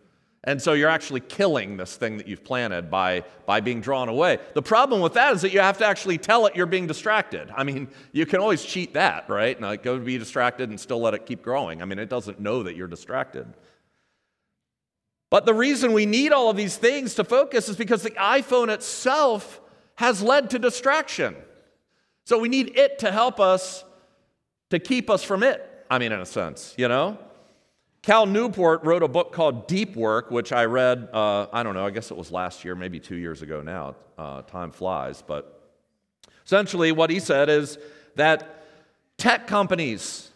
And 0.47 0.61
so 0.61 0.75
you're 0.75 0.90
actually 0.90 1.21
killing 1.21 1.78
this 1.78 1.97
thing 1.97 2.19
that 2.19 2.28
you've 2.28 2.45
planted 2.45 2.90
by, 2.90 3.25
by 3.47 3.61
being 3.61 3.81
drawn 3.81 4.11
away. 4.11 4.38
The 4.52 4.61
problem 4.61 5.00
with 5.00 5.14
that 5.14 5.33
is 5.35 5.40
that 5.40 5.52
you 5.52 5.61
have 5.61 5.78
to 5.78 5.87
actually 5.87 6.19
tell 6.19 6.45
it 6.47 6.54
you're 6.54 6.66
being 6.66 6.87
distracted. 6.87 7.50
I 7.57 7.64
mean, 7.64 7.88
you 8.12 8.26
can 8.26 8.40
always 8.40 8.62
cheat 8.62 8.93
that, 8.93 9.31
right? 9.31 9.59
Like 9.59 9.83
go 9.83 9.99
be 9.99 10.19
distracted 10.19 10.69
and 10.69 10.78
still 10.78 11.00
let 11.00 11.14
it 11.14 11.25
keep 11.25 11.43
growing. 11.43 11.81
I 11.81 11.87
mean, 11.87 11.99
it 11.99 12.11
doesn't 12.11 12.40
know 12.40 12.62
that 12.64 12.76
you're 12.76 12.88
distracted. 12.88 13.47
But 15.31 15.47
the 15.47 15.54
reason 15.54 15.93
we 15.93 16.07
need 16.07 16.33
all 16.33 16.50
of 16.50 16.57
these 16.57 16.76
things 16.76 17.14
to 17.14 17.25
focus 17.25 17.69
is 17.69 17.76
because 17.76 18.02
the 18.02 18.11
iPhone 18.12 18.69
itself 18.69 19.61
has 19.97 20.23
led 20.23 20.50
to 20.50 20.59
distraction. 20.59 21.37
So 22.25 22.38
we 22.38 22.49
need 22.49 22.76
it 22.78 22.99
to 23.00 23.12
help 23.12 23.40
us 23.40 23.85
to 24.71 24.78
keep 24.78 25.11
us 25.11 25.23
from 25.23 25.43
it. 25.43 25.69
I 25.90 25.99
mean, 25.99 26.12
in 26.12 26.21
a 26.21 26.26
sense, 26.26 26.75
you 26.76 26.88
know? 26.88 27.19
Cal 28.02 28.26
Newport 28.26 28.85
wrote 28.85 29.02
a 29.02 29.09
book 29.09 29.33
called 29.33 29.66
Deep 29.66 29.97
Work, 29.97 30.31
which 30.31 30.52
I 30.52 30.66
read, 30.66 31.09
uh, 31.12 31.47
I 31.52 31.62
don't 31.62 31.75
know, 31.75 31.87
I 31.87 31.90
guess 31.90 32.11
it 32.11 32.16
was 32.16 32.31
last 32.31 32.64
year, 32.64 32.75
maybe 32.75 33.00
two 33.00 33.16
years 33.16 33.40
ago 33.40 33.62
now. 33.62 33.97
Uh, 34.19 34.43
time 34.43 34.71
flies. 34.71 35.23
But 35.26 35.71
essentially, 36.45 36.93
what 36.93 37.09
he 37.09 37.19
said 37.19 37.49
is 37.49 37.78
that 38.16 38.64
tech 39.16 39.47
companies 39.47 40.31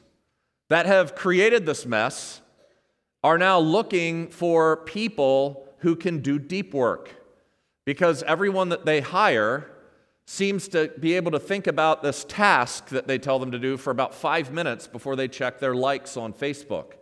that 0.69 0.87
have 0.87 1.15
created 1.15 1.67
this 1.67 1.85
mess 1.85 2.41
are 3.23 3.39
now 3.39 3.59
looking 3.59 4.29
for 4.29 4.79
people 4.79 5.69
who 5.79 5.97
can 5.97 6.21
do 6.21 6.39
deep 6.39 6.73
work 6.73 7.15
because 7.85 8.23
everyone 8.25 8.69
that 8.69 8.85
they 8.85 9.01
hire 9.01 9.71
seems 10.27 10.69
to 10.69 10.93
be 11.01 11.15
able 11.15 11.31
to 11.31 11.39
think 11.39 11.67
about 11.67 12.03
this 12.03 12.25
task 12.29 12.89
that 12.89 13.07
they 13.07 13.19
tell 13.19 13.39
them 13.39 13.51
to 13.51 13.59
do 13.59 13.79
for 13.79 13.91
about 13.91 14.15
five 14.15 14.53
minutes 14.53 14.87
before 14.87 15.17
they 15.17 15.27
check 15.27 15.59
their 15.59 15.75
likes 15.75 16.17
on 16.17 16.35
Facebook. 16.35 16.93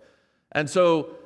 And 0.53 0.71
so, 0.71 1.17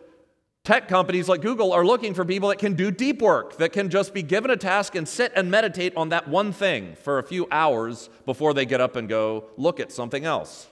tech 0.64 0.88
companies 0.88 1.28
like 1.28 1.42
Google 1.42 1.74
are 1.74 1.84
looking 1.84 2.14
for 2.14 2.24
people 2.24 2.48
that 2.48 2.58
can 2.58 2.72
do 2.72 2.90
deep 2.90 3.20
work, 3.20 3.58
that 3.58 3.74
can 3.74 3.90
just 3.90 4.14
be 4.14 4.22
given 4.22 4.50
a 4.50 4.56
task 4.56 4.94
and 4.94 5.06
sit 5.06 5.30
and 5.36 5.50
meditate 5.50 5.94
on 5.94 6.08
that 6.08 6.26
one 6.26 6.52
thing 6.52 6.94
for 6.94 7.18
a 7.18 7.22
few 7.22 7.46
hours 7.50 8.08
before 8.24 8.54
they 8.54 8.64
get 8.64 8.80
up 8.80 8.96
and 8.96 9.06
go 9.06 9.44
look 9.58 9.78
at 9.78 9.92
something 9.92 10.24
else. 10.24 10.68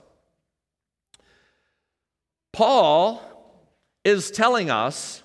Paul 2.51 3.21
is 4.09 4.31
telling 4.31 4.69
us 4.69 5.23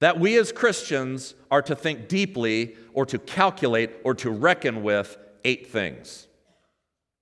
that 0.00 0.18
we 0.18 0.36
as 0.38 0.50
Christians 0.50 1.34
are 1.50 1.62
to 1.62 1.76
think 1.76 2.08
deeply 2.08 2.74
or 2.94 3.04
to 3.06 3.18
calculate 3.18 3.90
or 4.04 4.14
to 4.14 4.30
reckon 4.30 4.82
with 4.82 5.16
eight 5.44 5.68
things. 5.68 6.26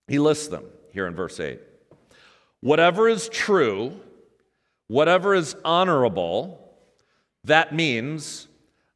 He 0.09 0.19
lists 0.19 0.49
them 0.49 0.65
here 0.93 1.07
in 1.07 1.15
verse 1.15 1.39
8. 1.41 1.61
Whatever 2.61 3.09
is 3.09 3.29
true, 3.29 3.99
whatever 4.89 5.35
is 5.35 5.57
honorable, 5.65 6.75
that 7.45 7.75
means 7.75 8.49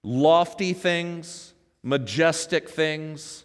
lofty 0.03 0.73
things, 0.73 1.55
majestic 1.83 2.69
things, 2.69 3.45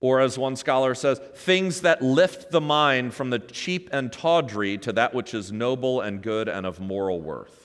or 0.00 0.20
as 0.20 0.38
one 0.38 0.54
scholar 0.54 0.94
says, 0.94 1.20
things 1.34 1.80
that 1.80 2.02
lift 2.02 2.50
the 2.50 2.60
mind 2.60 3.14
from 3.14 3.30
the 3.30 3.38
cheap 3.38 3.90
and 3.92 4.12
tawdry 4.12 4.78
to 4.78 4.92
that 4.92 5.12
which 5.12 5.34
is 5.34 5.50
noble 5.50 6.00
and 6.00 6.22
good 6.22 6.48
and 6.48 6.66
of 6.66 6.78
moral 6.78 7.20
worth 7.20 7.57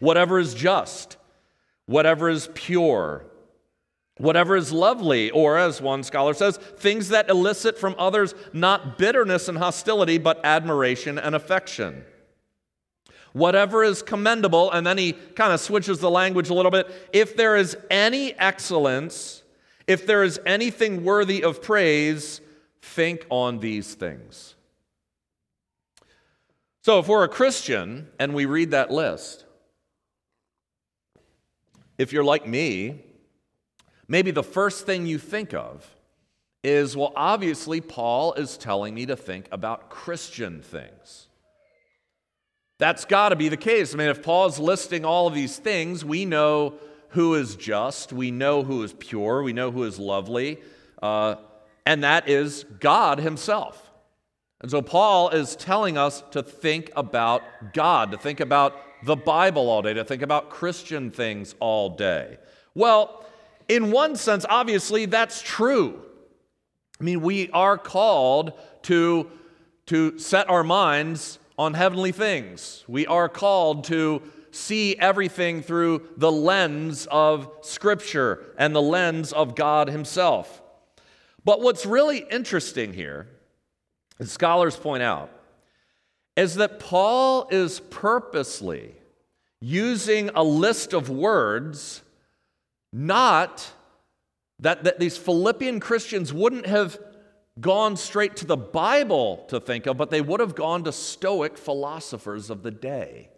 whatever 0.00 0.38
is 0.38 0.54
just, 0.54 1.16
whatever 1.86 2.28
is 2.28 2.48
pure, 2.54 3.24
whatever 4.18 4.56
is 4.56 4.72
lovely, 4.72 5.30
or 5.30 5.56
as 5.56 5.80
one 5.80 6.02
scholar 6.02 6.34
says, 6.34 6.56
things 6.56 7.08
that 7.08 7.30
elicit 7.30 7.78
from 7.78 7.94
others 7.98 8.34
not 8.52 8.98
bitterness 8.98 9.48
and 9.48 9.58
hostility, 9.58 10.18
but 10.18 10.40
admiration 10.44 11.18
and 11.18 11.34
affection. 11.34 12.04
Whatever 13.32 13.84
is 13.84 14.02
commendable, 14.02 14.70
and 14.72 14.84
then 14.86 14.98
he 14.98 15.12
kind 15.12 15.52
of 15.52 15.60
switches 15.60 16.00
the 16.00 16.10
language 16.10 16.50
a 16.50 16.54
little 16.54 16.72
bit. 16.72 16.90
If 17.12 17.36
there 17.36 17.56
is 17.56 17.76
any 17.88 18.34
excellence, 18.34 19.42
if 19.86 20.04
there 20.04 20.24
is 20.24 20.40
anything 20.44 21.04
worthy 21.04 21.44
of 21.44 21.62
praise, 21.62 22.40
think 22.82 23.24
on 23.30 23.60
these 23.60 23.94
things. 23.94 24.56
So, 26.82 26.98
if 26.98 27.08
we're 27.08 27.24
a 27.24 27.28
Christian 27.28 28.08
and 28.18 28.34
we 28.34 28.46
read 28.46 28.72
that 28.72 28.90
list, 28.90 29.44
if 32.00 32.14
you're 32.14 32.24
like 32.24 32.46
me, 32.46 32.98
maybe 34.08 34.30
the 34.30 34.42
first 34.42 34.86
thing 34.86 35.04
you 35.04 35.18
think 35.18 35.52
of 35.52 35.86
is 36.64 36.96
well, 36.96 37.12
obviously, 37.14 37.82
Paul 37.82 38.32
is 38.32 38.56
telling 38.56 38.94
me 38.94 39.04
to 39.04 39.16
think 39.16 39.46
about 39.52 39.90
Christian 39.90 40.62
things. 40.62 41.28
That's 42.78 43.04
got 43.04 43.28
to 43.28 43.36
be 43.36 43.50
the 43.50 43.58
case. 43.58 43.92
I 43.92 43.98
mean, 43.98 44.08
if 44.08 44.22
Paul's 44.22 44.58
listing 44.58 45.04
all 45.04 45.26
of 45.26 45.34
these 45.34 45.58
things, 45.58 46.02
we 46.02 46.24
know 46.24 46.72
who 47.10 47.34
is 47.34 47.54
just, 47.54 48.14
we 48.14 48.30
know 48.30 48.62
who 48.62 48.82
is 48.82 48.94
pure, 48.94 49.42
we 49.42 49.52
know 49.52 49.70
who 49.70 49.84
is 49.84 49.98
lovely, 49.98 50.56
uh, 51.02 51.34
and 51.84 52.02
that 52.02 52.30
is 52.30 52.64
God 52.80 53.18
Himself. 53.18 53.90
And 54.62 54.70
so 54.70 54.80
Paul 54.80 55.28
is 55.28 55.54
telling 55.54 55.98
us 55.98 56.22
to 56.30 56.42
think 56.42 56.90
about 56.96 57.42
God, 57.74 58.12
to 58.12 58.16
think 58.16 58.40
about 58.40 58.74
the 59.04 59.16
Bible 59.16 59.68
all 59.70 59.82
day, 59.82 59.94
to 59.94 60.04
think 60.04 60.22
about 60.22 60.50
Christian 60.50 61.10
things 61.10 61.54
all 61.60 61.90
day. 61.96 62.38
Well, 62.74 63.24
in 63.68 63.90
one 63.90 64.16
sense, 64.16 64.44
obviously, 64.48 65.06
that's 65.06 65.42
true. 65.42 66.02
I 67.00 67.04
mean, 67.04 67.20
we 67.20 67.50
are 67.50 67.78
called 67.78 68.52
to, 68.82 69.30
to 69.86 70.18
set 70.18 70.50
our 70.50 70.64
minds 70.64 71.38
on 71.58 71.74
heavenly 71.74 72.12
things. 72.12 72.84
We 72.88 73.06
are 73.06 73.28
called 73.28 73.84
to 73.84 74.22
see 74.50 74.96
everything 74.96 75.62
through 75.62 76.08
the 76.16 76.32
lens 76.32 77.06
of 77.10 77.50
Scripture 77.62 78.44
and 78.58 78.74
the 78.74 78.82
lens 78.82 79.32
of 79.32 79.54
God 79.54 79.88
Himself. 79.88 80.62
But 81.44 81.60
what's 81.60 81.86
really 81.86 82.18
interesting 82.30 82.92
here, 82.92 83.28
as 84.18 84.30
scholars 84.30 84.76
point 84.76 85.02
out, 85.02 85.30
is 86.36 86.56
that 86.56 86.80
Paul 86.80 87.48
is 87.50 87.80
purposely 87.80 88.94
using 89.60 90.30
a 90.34 90.42
list 90.42 90.92
of 90.92 91.10
words, 91.10 92.02
not 92.92 93.72
that, 94.60 94.84
that 94.84 94.98
these 94.98 95.16
Philippian 95.16 95.80
Christians 95.80 96.32
wouldn't 96.32 96.66
have 96.66 96.98
gone 97.60 97.96
straight 97.96 98.36
to 98.36 98.46
the 98.46 98.56
Bible 98.56 99.44
to 99.48 99.60
think 99.60 99.86
of, 99.86 99.96
but 99.96 100.10
they 100.10 100.20
would 100.20 100.40
have 100.40 100.54
gone 100.54 100.84
to 100.84 100.92
Stoic 100.92 101.58
philosophers 101.58 102.48
of 102.48 102.62
the 102.62 102.70
day. 102.70 103.28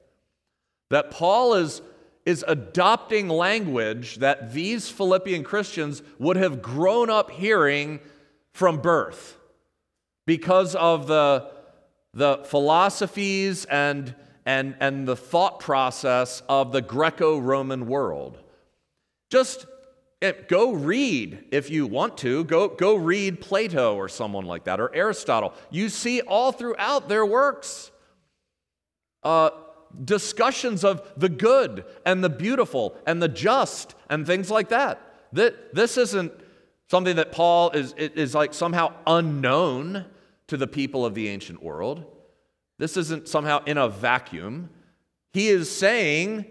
That 0.90 1.10
Paul 1.10 1.54
is, 1.54 1.82
is 2.26 2.44
adopting 2.46 3.28
language 3.28 4.16
that 4.16 4.52
these 4.52 4.88
Philippian 4.88 5.42
Christians 5.42 6.02
would 6.18 6.36
have 6.36 6.62
grown 6.62 7.10
up 7.10 7.30
hearing 7.30 8.00
from 8.52 8.78
birth 8.78 9.38
because 10.26 10.74
of 10.74 11.06
the 11.06 11.50
the 12.14 12.38
philosophies 12.44 13.64
and, 13.66 14.14
and, 14.44 14.76
and 14.80 15.08
the 15.08 15.16
thought 15.16 15.60
process 15.60 16.42
of 16.48 16.72
the 16.72 16.82
Greco 16.82 17.38
Roman 17.38 17.86
world. 17.86 18.38
Just 19.30 19.66
eh, 20.20 20.32
go 20.48 20.72
read 20.72 21.44
if 21.50 21.70
you 21.70 21.86
want 21.86 22.18
to. 22.18 22.44
Go, 22.44 22.68
go 22.68 22.96
read 22.96 23.40
Plato 23.40 23.96
or 23.96 24.08
someone 24.08 24.44
like 24.44 24.64
that, 24.64 24.78
or 24.78 24.94
Aristotle. 24.94 25.54
You 25.70 25.88
see 25.88 26.20
all 26.20 26.52
throughout 26.52 27.08
their 27.08 27.24
works 27.24 27.90
uh, 29.22 29.50
discussions 30.04 30.84
of 30.84 31.02
the 31.16 31.28
good 31.28 31.84
and 32.04 32.22
the 32.22 32.30
beautiful 32.30 32.96
and 33.06 33.22
the 33.22 33.28
just 33.28 33.94
and 34.10 34.26
things 34.26 34.50
like 34.50 34.68
that. 34.68 35.00
That 35.32 35.74
this 35.74 35.96
isn't 35.96 36.32
something 36.90 37.16
that 37.16 37.32
Paul 37.32 37.70
is, 37.70 37.94
is 37.96 38.34
like 38.34 38.52
somehow 38.52 38.92
unknown 39.06 40.04
to 40.52 40.58
the 40.58 40.66
people 40.66 41.06
of 41.06 41.14
the 41.14 41.28
ancient 41.28 41.62
world. 41.62 42.04
This 42.78 42.98
isn't 42.98 43.26
somehow 43.26 43.64
in 43.64 43.78
a 43.78 43.88
vacuum. 43.88 44.68
He 45.32 45.48
is 45.48 45.74
saying, 45.74 46.44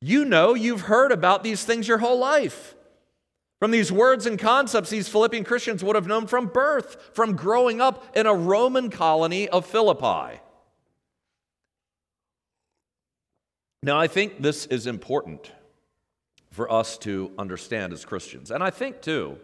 You 0.00 0.24
know, 0.24 0.54
you've 0.54 0.80
heard 0.80 1.12
about 1.12 1.44
these 1.44 1.62
things 1.62 1.86
your 1.86 1.98
whole 1.98 2.18
life. 2.18 2.74
From 3.60 3.72
these 3.72 3.92
words 3.92 4.24
and 4.24 4.38
concepts, 4.38 4.88
these 4.88 5.06
Philippian 5.06 5.44
Christians 5.44 5.84
would 5.84 5.96
have 5.96 6.06
known 6.06 6.26
from 6.26 6.46
birth, 6.46 7.10
from 7.12 7.36
growing 7.36 7.78
up 7.78 8.16
in 8.16 8.24
a 8.24 8.32
Roman 8.32 8.88
colony 8.88 9.50
of 9.50 9.66
Philippi. 9.66 10.40
Now, 13.82 14.00
I 14.00 14.06
think 14.06 14.40
this 14.40 14.64
is 14.64 14.86
important 14.86 15.52
for 16.50 16.72
us 16.72 16.96
to 16.98 17.32
understand 17.36 17.92
as 17.92 18.06
Christians. 18.06 18.50
And 18.50 18.64
I 18.64 18.70
think, 18.70 19.02
too, 19.02 19.38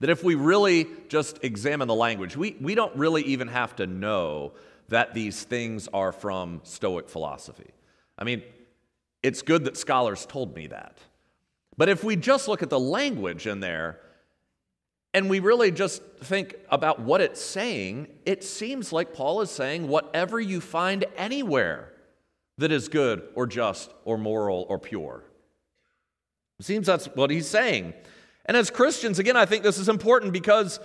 that 0.00 0.10
if 0.10 0.22
we 0.22 0.34
really 0.34 0.86
just 1.08 1.38
examine 1.42 1.88
the 1.88 1.94
language, 1.94 2.36
we, 2.36 2.56
we 2.60 2.74
don't 2.74 2.94
really 2.96 3.22
even 3.22 3.48
have 3.48 3.74
to 3.76 3.86
know 3.86 4.52
that 4.88 5.14
these 5.14 5.42
things 5.42 5.88
are 5.92 6.12
from 6.12 6.60
Stoic 6.64 7.08
philosophy. 7.08 7.70
I 8.18 8.24
mean, 8.24 8.42
it's 9.22 9.42
good 9.42 9.64
that 9.64 9.76
scholars 9.76 10.24
told 10.26 10.54
me 10.54 10.68
that. 10.68 10.98
But 11.76 11.88
if 11.88 12.02
we 12.02 12.16
just 12.16 12.48
look 12.48 12.62
at 12.62 12.70
the 12.70 12.80
language 12.80 13.46
in 13.46 13.60
there 13.60 14.00
and 15.14 15.28
we 15.28 15.40
really 15.40 15.70
just 15.70 16.02
think 16.20 16.54
about 16.70 17.00
what 17.00 17.20
it's 17.20 17.40
saying, 17.40 18.08
it 18.24 18.44
seems 18.44 18.92
like 18.92 19.14
Paul 19.14 19.40
is 19.40 19.50
saying 19.50 19.88
whatever 19.88 20.40
you 20.40 20.60
find 20.60 21.04
anywhere 21.16 21.92
that 22.58 22.72
is 22.72 22.88
good 22.88 23.22
or 23.34 23.46
just 23.46 23.92
or 24.04 24.18
moral 24.18 24.66
or 24.68 24.78
pure. 24.78 25.24
It 26.58 26.66
seems 26.66 26.86
that's 26.86 27.06
what 27.06 27.30
he's 27.30 27.46
saying. 27.46 27.94
And 28.48 28.56
as 28.56 28.70
Christians, 28.70 29.18
again, 29.18 29.36
I 29.36 29.44
think 29.44 29.62
this 29.62 29.78
is 29.78 29.88
important 29.88 30.32
because 30.32 30.80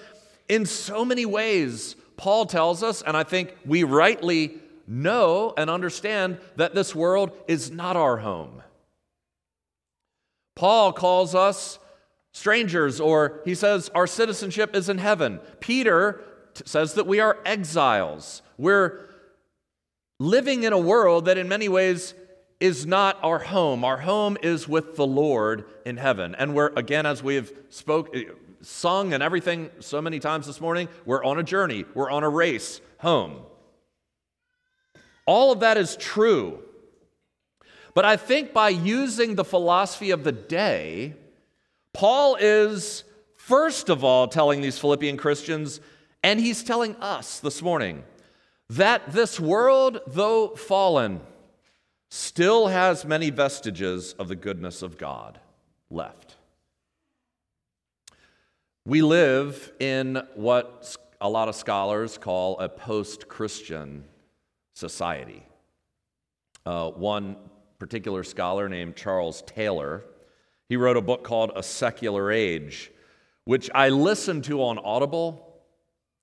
in 0.49 0.65
so 0.65 1.05
many 1.05 1.25
ways, 1.25 1.95
Paul 2.17 2.45
tells 2.45 2.83
us, 2.83 3.01
and 3.01 3.15
I 3.15 3.23
think 3.23 3.55
we 3.65 3.83
rightly 3.83 4.59
know 4.85 5.53
and 5.57 5.69
understand 5.69 6.39
that 6.57 6.75
this 6.75 6.93
world 6.93 7.31
is 7.47 7.71
not 7.71 7.95
our 7.95 8.17
home. 8.17 8.61
Paul 10.55 10.91
calls 10.91 11.33
us 11.33 11.79
strangers, 12.33 12.99
or 12.99 13.41
he 13.45 13.55
says 13.55 13.89
our 13.95 14.07
citizenship 14.07 14.75
is 14.75 14.89
in 14.89 14.97
heaven. 14.97 15.39
Peter 15.61 16.21
t- 16.53 16.63
says 16.65 16.95
that 16.95 17.07
we 17.07 17.21
are 17.21 17.37
exiles. 17.45 18.41
We're 18.57 19.09
living 20.19 20.63
in 20.63 20.73
a 20.73 20.77
world 20.77 21.25
that, 21.25 21.37
in 21.37 21.47
many 21.47 21.69
ways, 21.69 22.13
is 22.63 22.85
not 22.85 23.19
our 23.21 23.39
home. 23.39 23.83
Our 23.83 23.97
home 23.97 24.37
is 24.41 24.69
with 24.69 24.95
the 24.95 25.05
Lord 25.05 25.65
in 25.85 25.97
heaven. 25.97 26.33
And 26.33 26.55
we're, 26.55 26.71
again, 26.77 27.05
as 27.05 27.21
we 27.21 27.35
have 27.35 27.51
spoke, 27.67 28.15
eh, 28.15 28.23
sung 28.61 29.11
and 29.11 29.21
everything 29.21 29.69
so 29.81 30.01
many 30.01 30.17
times 30.17 30.47
this 30.47 30.61
morning, 30.61 30.87
we're 31.05 31.25
on 31.25 31.37
a 31.37 31.43
journey, 31.43 31.83
we're 31.93 32.09
on 32.09 32.23
a 32.23 32.29
race 32.29 32.79
home. 32.99 33.41
All 35.25 35.51
of 35.51 35.59
that 35.59 35.75
is 35.75 35.97
true. 35.97 36.59
But 37.95 38.05
I 38.05 38.15
think 38.15 38.53
by 38.53 38.69
using 38.69 39.35
the 39.35 39.43
philosophy 39.43 40.11
of 40.11 40.23
the 40.23 40.31
day, 40.31 41.15
Paul 41.91 42.37
is, 42.39 43.03
first 43.35 43.89
of 43.89 44.05
all, 44.05 44.29
telling 44.29 44.61
these 44.61 44.79
Philippian 44.79 45.17
Christians, 45.17 45.81
and 46.23 46.39
he's 46.39 46.63
telling 46.63 46.95
us 47.01 47.41
this 47.41 47.61
morning, 47.61 48.05
that 48.69 49.11
this 49.11 49.37
world, 49.37 49.99
though 50.07 50.55
fallen, 50.55 51.19
still 52.13 52.67
has 52.67 53.05
many 53.05 53.31
vestiges 53.31 54.13
of 54.19 54.27
the 54.27 54.35
goodness 54.35 54.83
of 54.83 54.99
God 54.99 55.39
left. 55.89 56.35
We 58.85 59.01
live 59.01 59.71
in 59.79 60.21
what 60.35 60.95
a 61.19 61.27
lot 61.27 61.49
of 61.49 61.55
scholars 61.55 62.19
call 62.19 62.59
a 62.59 62.69
post 62.69 63.27
Christian 63.27 64.03
society. 64.75 65.43
Uh, 66.67 66.91
one 66.91 67.35
particular 67.79 68.23
scholar 68.23 68.69
named 68.69 68.95
Charles 68.95 69.41
Taylor. 69.47 70.05
He 70.69 70.77
wrote 70.77 70.97
a 70.97 71.01
book 71.01 71.23
called 71.23 71.51
A 71.55 71.63
Secular 71.63 72.31
Age, 72.31 72.91
which 73.45 73.71
I 73.73 73.89
listened 73.89 74.43
to 74.43 74.61
on 74.61 74.77
Audible. 74.77 75.63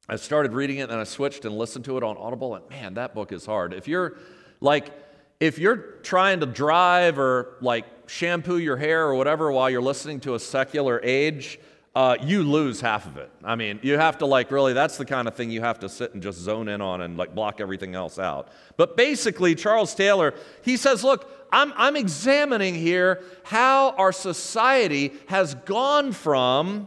I 0.09 0.15
started 0.15 0.53
reading 0.53 0.79
it, 0.79 0.83
and 0.83 0.93
then 0.93 0.99
I 1.01 1.05
switched 1.05 1.45
and 1.45 1.59
listened 1.59 1.85
to 1.87 1.97
it 1.97 2.05
on 2.05 2.17
Audible, 2.17 2.55
and 2.55 2.71
man, 2.71 2.95
that 2.95 3.13
book 3.13 3.33
is 3.33 3.45
hard. 3.45 3.75
If 3.75 3.89
you're 3.89 4.19
like, 4.61 4.93
if 5.41 5.59
you're 5.59 5.77
trying 6.03 6.41
to 6.41 6.47
drive 6.47 7.19
or 7.19 7.57
like 7.61 7.87
shampoo 8.07 8.59
your 8.59 8.77
hair 8.77 9.09
or 9.09 9.15
whatever 9.15 9.51
while 9.51 9.71
you're 9.71 9.81
listening 9.81 10.21
to 10.21 10.35
a 10.35 10.39
secular 10.39 11.01
age, 11.03 11.59
uh, 11.95 12.17
you 12.23 12.43
lose 12.43 12.81
half 12.81 13.07
of 13.07 13.17
it. 13.17 13.31
I 13.43 13.57
mean, 13.57 13.81
you 13.83 13.99
have 13.99 14.19
to 14.19 14.27
like 14.27 14.51
really, 14.51 14.75
that's 14.75 14.97
the 14.97 15.05
kind 15.05 15.27
of 15.27 15.35
thing 15.35 15.51
you 15.51 15.61
have 15.61 15.81
to 15.81 15.89
sit 15.89 16.15
and 16.15 16.23
just 16.23 16.39
zone 16.39 16.69
in 16.69 16.81
on 16.81 17.01
and 17.01 17.17
like 17.17 17.35
block 17.35 17.61
everything 17.61 17.95
else 17.95 18.19
out. 18.19 18.49
But 18.77 18.97
basically, 18.97 19.55
Charles 19.55 19.95
Taylor, 19.95 20.35
he 20.63 20.77
says, 20.77 21.03
look, 21.03 21.29
I'm, 21.51 21.73
I'm 21.77 21.97
examining 21.97 22.75
here 22.77 23.25
how 23.43 23.91
our 23.93 24.13
society 24.13 25.15
has 25.27 25.55
gone 25.55 26.13
from 26.13 26.87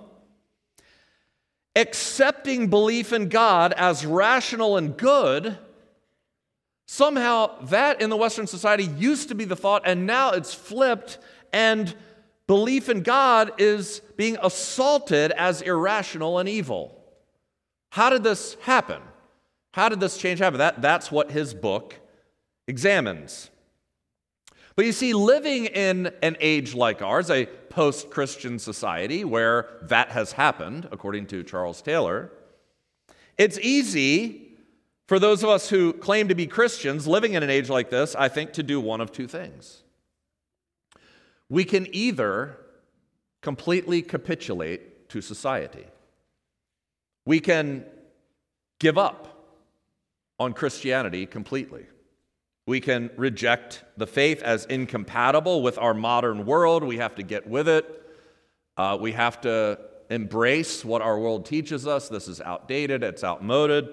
accepting 1.76 2.70
belief 2.70 3.12
in 3.12 3.30
God 3.30 3.74
as 3.74 4.06
rational 4.06 4.78
and 4.78 4.96
good. 4.96 5.58
Somehow, 6.94 7.60
that 7.70 8.04
in 8.04 8.12
the 8.12 8.16
Western 8.16 8.46
society 8.46 8.84
used 8.84 9.30
to 9.30 9.34
be 9.34 9.46
the 9.46 9.56
thought, 9.56 9.82
and 9.84 10.06
now 10.06 10.30
it's 10.30 10.54
flipped, 10.54 11.18
and 11.52 11.96
belief 12.46 12.88
in 12.88 13.02
God 13.02 13.54
is 13.58 14.04
being 14.16 14.38
assaulted 14.44 15.32
as 15.32 15.64
irrational 15.64 16.38
and 16.38 16.48
evil. 16.48 17.04
How 17.90 18.12
did 18.12 18.22
this 18.22 18.58
happen? 18.62 19.02
How 19.72 19.90
did 19.90 20.02
this 20.02 20.20
change 20.20 20.38
happen? 20.38 20.60
That, 20.60 20.84
that's 20.84 21.12
what 21.12 21.32
his 21.32 21.56
book 21.56 22.00
examines. 22.68 23.50
But 24.76 24.86
you 24.86 24.92
see, 24.92 25.16
living 25.16 25.66
in 25.66 26.12
an 26.22 26.38
age 26.40 26.76
like 26.76 27.02
ours, 27.02 27.32
a 27.32 27.48
post 27.72 28.12
Christian 28.12 28.60
society 28.60 29.26
where 29.26 29.80
that 29.82 30.12
has 30.12 30.34
happened, 30.34 30.90
according 30.92 31.26
to 31.26 31.42
Charles 31.42 31.82
Taylor, 31.82 32.30
it's 33.36 33.58
easy 33.58 34.43
for 35.08 35.20
those 35.20 35.44
of 35.44 35.50
us 35.50 35.70
who 35.70 35.94
claim 35.94 36.28
to 36.30 36.36
be 36.36 36.48
Christians 36.48 37.08
living 37.08 37.34
in 37.34 37.44
an 37.44 37.50
age 37.50 37.70
like 37.70 37.90
this, 37.90 38.16
I 38.16 38.30
think, 38.30 38.54
to 38.54 38.64
do 38.64 38.80
one 38.80 39.02
of 39.02 39.12
two 39.12 39.28
things. 39.28 39.84
We 41.50 41.66
can 41.66 41.88
either 41.94 42.58
completely 43.42 44.02
capitulate 44.02 45.10
to 45.10 45.22
society, 45.22 45.86
we 47.26 47.40
can 47.40 47.86
give 48.80 48.98
up 48.98 49.30
on 50.40 50.54
Christianity 50.54 51.26
completely. 51.26 51.86
We 52.66 52.80
can 52.80 53.10
reject 53.18 53.84
the 53.98 54.08
faith 54.08 54.42
as 54.42 54.66
incompatible 54.66 55.62
with 55.62 55.78
our 55.78 55.94
modern 55.94 56.46
world. 56.46 56.84
We 56.84 56.98
have 56.98 57.16
to 57.16 57.24
get 57.24 57.46
with 57.46 57.68
it. 57.68 57.86
Uh, 58.78 58.98
we 59.00 59.12
have 59.12 59.42
to 59.42 59.80
embrace 60.10 60.86
what 60.86 61.02
our 61.02 61.20
world 61.20 61.46
teaches 61.46 61.86
us. 61.86 62.08
This 62.08 62.28
is 62.28 62.40
outdated, 62.40 63.04
it's 63.04 63.24
outmoded, 63.24 63.90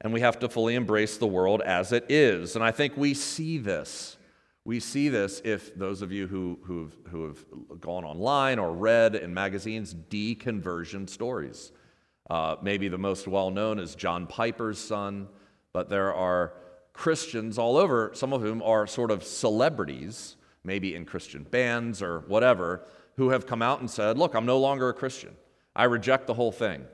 and 0.00 0.12
we 0.12 0.20
have 0.20 0.38
to 0.40 0.48
fully 0.48 0.74
embrace 0.74 1.16
the 1.16 1.26
world 1.26 1.62
as 1.62 1.92
it 1.92 2.06
is. 2.08 2.56
And 2.56 2.64
I 2.64 2.70
think 2.70 2.96
we 2.96 3.14
see 3.14 3.58
this. 3.58 4.16
We 4.64 4.80
see 4.80 5.08
this 5.08 5.42
if 5.44 5.74
those 5.74 6.02
of 6.02 6.10
you 6.10 6.26
who, 6.26 6.58
who've, 6.64 6.96
who 7.10 7.26
have 7.26 7.80
gone 7.80 8.04
online 8.04 8.58
or 8.58 8.72
read 8.72 9.14
in 9.14 9.32
magazines 9.34 9.94
deconversion 9.94 11.08
stories. 11.08 11.72
Uh, 12.30 12.56
maybe 12.62 12.88
the 12.88 12.98
most 12.98 13.28
well 13.28 13.50
known 13.50 13.78
is 13.78 13.94
John 13.94 14.26
Piper's 14.26 14.78
son, 14.78 15.28
but 15.72 15.90
there 15.90 16.14
are 16.14 16.54
Christians 16.94 17.58
all 17.58 17.76
over, 17.76 18.12
some 18.14 18.32
of 18.32 18.40
whom 18.40 18.62
are 18.62 18.86
sort 18.86 19.10
of 19.10 19.22
celebrities, 19.22 20.36
maybe 20.62 20.94
in 20.94 21.04
Christian 21.04 21.42
bands 21.42 22.00
or 22.00 22.20
whatever, 22.20 22.86
who 23.16 23.30
have 23.30 23.46
come 23.46 23.60
out 23.60 23.80
and 23.80 23.90
said, 23.90 24.16
Look, 24.16 24.34
I'm 24.34 24.46
no 24.46 24.58
longer 24.58 24.88
a 24.88 24.94
Christian. 24.94 25.36
I 25.76 25.84
reject 25.84 26.26
the 26.26 26.34
whole 26.34 26.52
thing. 26.52 26.84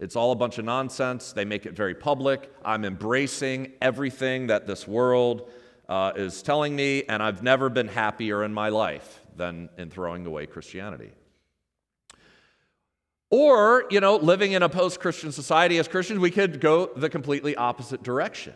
It's 0.00 0.16
all 0.16 0.32
a 0.32 0.36
bunch 0.36 0.58
of 0.58 0.64
nonsense. 0.64 1.32
They 1.32 1.44
make 1.44 1.66
it 1.66 1.74
very 1.74 1.94
public. 1.94 2.52
I'm 2.64 2.84
embracing 2.84 3.72
everything 3.80 4.48
that 4.48 4.66
this 4.66 4.88
world 4.88 5.48
uh, 5.88 6.12
is 6.16 6.42
telling 6.42 6.74
me, 6.74 7.04
and 7.08 7.22
I've 7.22 7.42
never 7.42 7.68
been 7.68 7.88
happier 7.88 8.42
in 8.42 8.52
my 8.52 8.70
life 8.70 9.20
than 9.36 9.68
in 9.78 9.90
throwing 9.90 10.26
away 10.26 10.46
Christianity. 10.46 11.12
Or, 13.30 13.84
you 13.90 14.00
know, 14.00 14.16
living 14.16 14.52
in 14.52 14.62
a 14.62 14.68
post 14.68 15.00
Christian 15.00 15.32
society 15.32 15.78
as 15.78 15.88
Christians, 15.88 16.20
we 16.20 16.30
could 16.30 16.60
go 16.60 16.90
the 16.94 17.08
completely 17.08 17.56
opposite 17.56 18.02
direction. 18.02 18.54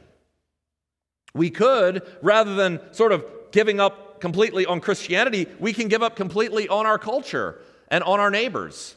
We 1.35 1.51
could, 1.51 2.07
rather 2.23 2.55
than 2.55 2.81
sort 2.93 3.13
of 3.13 3.25
giving 3.53 3.81
up 3.81 4.21
completely 4.21 4.67
on 4.67 4.81
Christianity, 4.81 5.47
we 5.59 5.73
can 5.73 5.89
give 5.89 6.03
up 6.03 6.17
completely 6.17 6.69
on 6.69 6.87
our 6.87 6.99
culture 6.99 7.61
and 7.89 8.05
on 8.05 8.21
our 8.21 8.31
neighbors. 8.31 8.95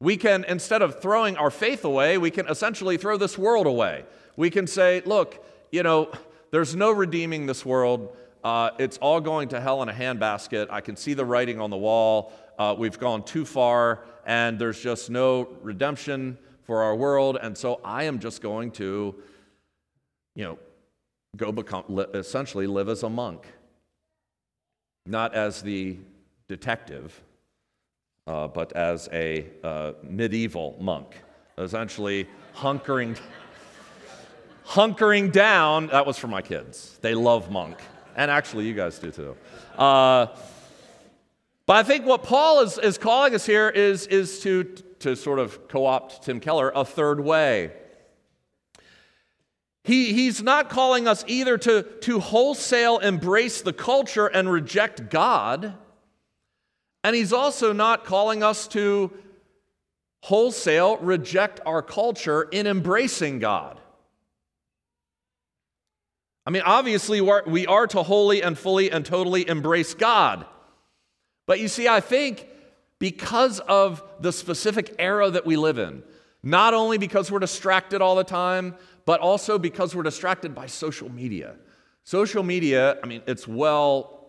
We 0.00 0.16
can, 0.16 0.44
instead 0.44 0.80
of 0.80 1.00
throwing 1.00 1.36
our 1.36 1.50
faith 1.50 1.84
away, 1.84 2.16
we 2.16 2.30
can 2.30 2.48
essentially 2.48 2.96
throw 2.96 3.18
this 3.18 3.36
world 3.36 3.66
away. 3.66 4.04
We 4.36 4.48
can 4.48 4.66
say, 4.66 5.02
look, 5.04 5.44
you 5.70 5.82
know, 5.82 6.10
there's 6.50 6.74
no 6.74 6.90
redeeming 6.90 7.46
this 7.46 7.66
world. 7.66 8.16
Uh, 8.42 8.70
it's 8.78 8.96
all 8.98 9.20
going 9.20 9.50
to 9.50 9.60
hell 9.60 9.82
in 9.82 9.90
a 9.90 9.92
handbasket. 9.92 10.68
I 10.70 10.80
can 10.80 10.96
see 10.96 11.12
the 11.12 11.24
writing 11.26 11.60
on 11.60 11.68
the 11.68 11.76
wall. 11.76 12.32
Uh, 12.58 12.74
we've 12.76 12.98
gone 12.98 13.22
too 13.22 13.44
far, 13.44 14.04
and 14.24 14.58
there's 14.58 14.80
just 14.80 15.10
no 15.10 15.48
redemption 15.62 16.38
for 16.62 16.82
our 16.82 16.96
world. 16.96 17.36
And 17.40 17.56
so 17.56 17.80
I 17.84 18.04
am 18.04 18.18
just 18.18 18.40
going 18.40 18.70
to, 18.72 19.14
you 20.34 20.44
know, 20.44 20.58
go 21.36 21.52
become, 21.52 21.84
essentially 22.14 22.66
live 22.66 22.88
as 22.88 23.02
a 23.02 23.10
monk, 23.10 23.46
not 25.04 25.34
as 25.34 25.60
the 25.60 25.98
detective, 26.48 27.20
uh, 28.30 28.46
but 28.46 28.72
as 28.74 29.08
a 29.12 29.44
uh, 29.64 29.92
medieval 30.04 30.76
monk, 30.78 31.16
essentially 31.58 32.28
hunkering, 32.54 33.18
hunkering 34.64 35.32
down. 35.32 35.88
That 35.88 36.06
was 36.06 36.16
for 36.16 36.28
my 36.28 36.40
kids. 36.40 36.96
They 37.02 37.14
love 37.14 37.50
monk, 37.50 37.78
and 38.14 38.30
actually, 38.30 38.68
you 38.68 38.74
guys 38.74 39.00
do 39.00 39.10
too. 39.10 39.36
Uh, 39.76 40.26
but 41.66 41.76
I 41.76 41.82
think 41.82 42.06
what 42.06 42.22
Paul 42.22 42.60
is, 42.60 42.78
is 42.78 42.98
calling 42.98 43.34
us 43.34 43.44
here 43.44 43.68
is, 43.68 44.06
is 44.06 44.38
to, 44.40 44.62
to 45.00 45.16
sort 45.16 45.40
of 45.40 45.66
co 45.66 45.86
opt 45.86 46.22
Tim 46.22 46.38
Keller 46.38 46.70
a 46.72 46.84
third 46.84 47.18
way. 47.18 47.72
He, 49.82 50.12
he's 50.12 50.40
not 50.40 50.70
calling 50.70 51.08
us 51.08 51.24
either 51.26 51.58
to, 51.58 51.82
to 52.02 52.20
wholesale 52.20 52.98
embrace 52.98 53.62
the 53.62 53.72
culture 53.72 54.28
and 54.28 54.50
reject 54.52 55.10
God, 55.10 55.74
and 57.02 57.16
he's 57.16 57.32
also 57.32 57.72
not 57.72 58.04
calling 58.04 58.42
us 58.42 58.68
to 58.68 59.10
wholesale 60.22 60.98
reject 60.98 61.60
our 61.64 61.82
culture 61.82 62.42
in 62.42 62.66
embracing 62.66 63.38
God. 63.38 63.80
I 66.46 66.50
mean, 66.50 66.62
obviously, 66.64 67.20
we 67.20 67.66
are 67.66 67.86
to 67.88 68.02
wholly 68.02 68.42
and 68.42 68.58
fully 68.58 68.90
and 68.90 69.04
totally 69.04 69.48
embrace 69.48 69.94
God. 69.94 70.46
But 71.46 71.60
you 71.60 71.68
see, 71.68 71.86
I 71.86 72.00
think 72.00 72.46
because 72.98 73.60
of 73.60 74.02
the 74.20 74.32
specific 74.32 74.94
era 74.98 75.30
that 75.30 75.46
we 75.46 75.56
live 75.56 75.78
in, 75.78 76.02
not 76.42 76.74
only 76.74 76.98
because 76.98 77.30
we're 77.30 77.38
distracted 77.38 78.00
all 78.00 78.16
the 78.16 78.24
time, 78.24 78.74
but 79.04 79.20
also 79.20 79.58
because 79.58 79.94
we're 79.94 80.02
distracted 80.02 80.54
by 80.54 80.66
social 80.66 81.10
media. 81.10 81.56
Social 82.04 82.42
media, 82.42 82.98
I 83.02 83.06
mean, 83.06 83.22
it's 83.26 83.46
well 83.46 84.19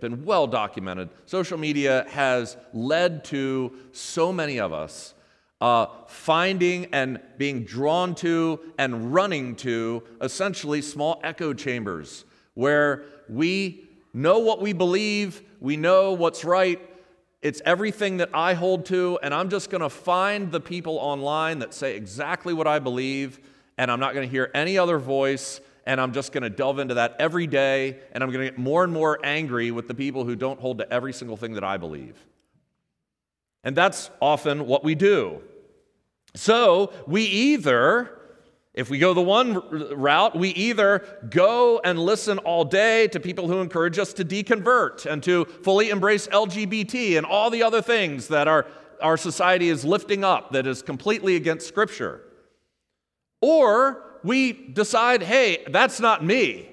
been 0.00 0.24
well 0.24 0.48
documented. 0.48 1.08
Social 1.24 1.56
media 1.56 2.04
has 2.08 2.56
led 2.72 3.24
to 3.26 3.72
so 3.92 4.32
many 4.32 4.58
of 4.58 4.72
us 4.72 5.14
uh, 5.60 5.86
finding 6.08 6.86
and 6.86 7.20
being 7.36 7.62
drawn 7.62 8.16
to 8.16 8.58
and 8.76 9.14
running 9.14 9.54
to 9.54 10.02
essentially 10.20 10.82
small 10.82 11.20
echo 11.22 11.54
chambers 11.54 12.24
where 12.54 13.04
we 13.28 13.88
know 14.12 14.40
what 14.40 14.60
we 14.60 14.72
believe, 14.72 15.42
we 15.60 15.76
know 15.76 16.12
what's 16.12 16.44
right, 16.44 16.80
it's 17.40 17.62
everything 17.64 18.16
that 18.16 18.30
I 18.34 18.54
hold 18.54 18.84
to, 18.86 19.20
and 19.22 19.32
I'm 19.32 19.48
just 19.48 19.70
going 19.70 19.82
to 19.82 19.88
find 19.88 20.50
the 20.50 20.60
people 20.60 20.98
online 20.98 21.60
that 21.60 21.72
say 21.72 21.94
exactly 21.94 22.52
what 22.52 22.66
I 22.66 22.80
believe, 22.80 23.38
and 23.76 23.92
I'm 23.92 24.00
not 24.00 24.12
going 24.12 24.26
to 24.26 24.30
hear 24.30 24.50
any 24.54 24.76
other 24.76 24.98
voice, 24.98 25.60
and 25.88 25.98
I'm 26.02 26.12
just 26.12 26.32
going 26.32 26.42
to 26.42 26.50
delve 26.50 26.80
into 26.80 26.94
that 26.94 27.16
every 27.18 27.46
day, 27.46 27.96
and 28.12 28.22
I'm 28.22 28.30
going 28.30 28.44
to 28.44 28.50
get 28.50 28.58
more 28.58 28.84
and 28.84 28.92
more 28.92 29.18
angry 29.24 29.70
with 29.70 29.88
the 29.88 29.94
people 29.94 30.22
who 30.22 30.36
don't 30.36 30.60
hold 30.60 30.78
to 30.78 30.92
every 30.92 31.14
single 31.14 31.38
thing 31.38 31.54
that 31.54 31.64
I 31.64 31.78
believe. 31.78 32.14
And 33.64 33.74
that's 33.74 34.10
often 34.20 34.66
what 34.66 34.84
we 34.84 34.94
do. 34.94 35.40
So 36.34 36.92
we 37.06 37.22
either 37.22 38.14
if 38.74 38.90
we 38.90 38.98
go 38.98 39.12
the 39.12 39.20
one 39.22 39.60
route, 39.96 40.36
we 40.36 40.50
either 40.50 41.04
go 41.30 41.80
and 41.82 41.98
listen 41.98 42.38
all 42.38 42.64
day 42.64 43.08
to 43.08 43.18
people 43.18 43.48
who 43.48 43.60
encourage 43.60 43.98
us 43.98 44.12
to 44.12 44.24
deconvert 44.24 45.04
and 45.04 45.20
to 45.24 45.46
fully 45.46 45.90
embrace 45.90 46.28
LGBT 46.28 47.16
and 47.16 47.26
all 47.26 47.50
the 47.50 47.64
other 47.64 47.82
things 47.82 48.28
that 48.28 48.46
our, 48.46 48.66
our 49.02 49.16
society 49.16 49.68
is 49.68 49.84
lifting 49.84 50.22
up 50.22 50.52
that 50.52 50.64
is 50.64 50.80
completely 50.80 51.34
against 51.34 51.66
Scripture. 51.66 52.22
Or 53.40 54.07
we 54.22 54.52
decide, 54.52 55.22
hey, 55.22 55.64
that's 55.68 56.00
not 56.00 56.24
me. 56.24 56.68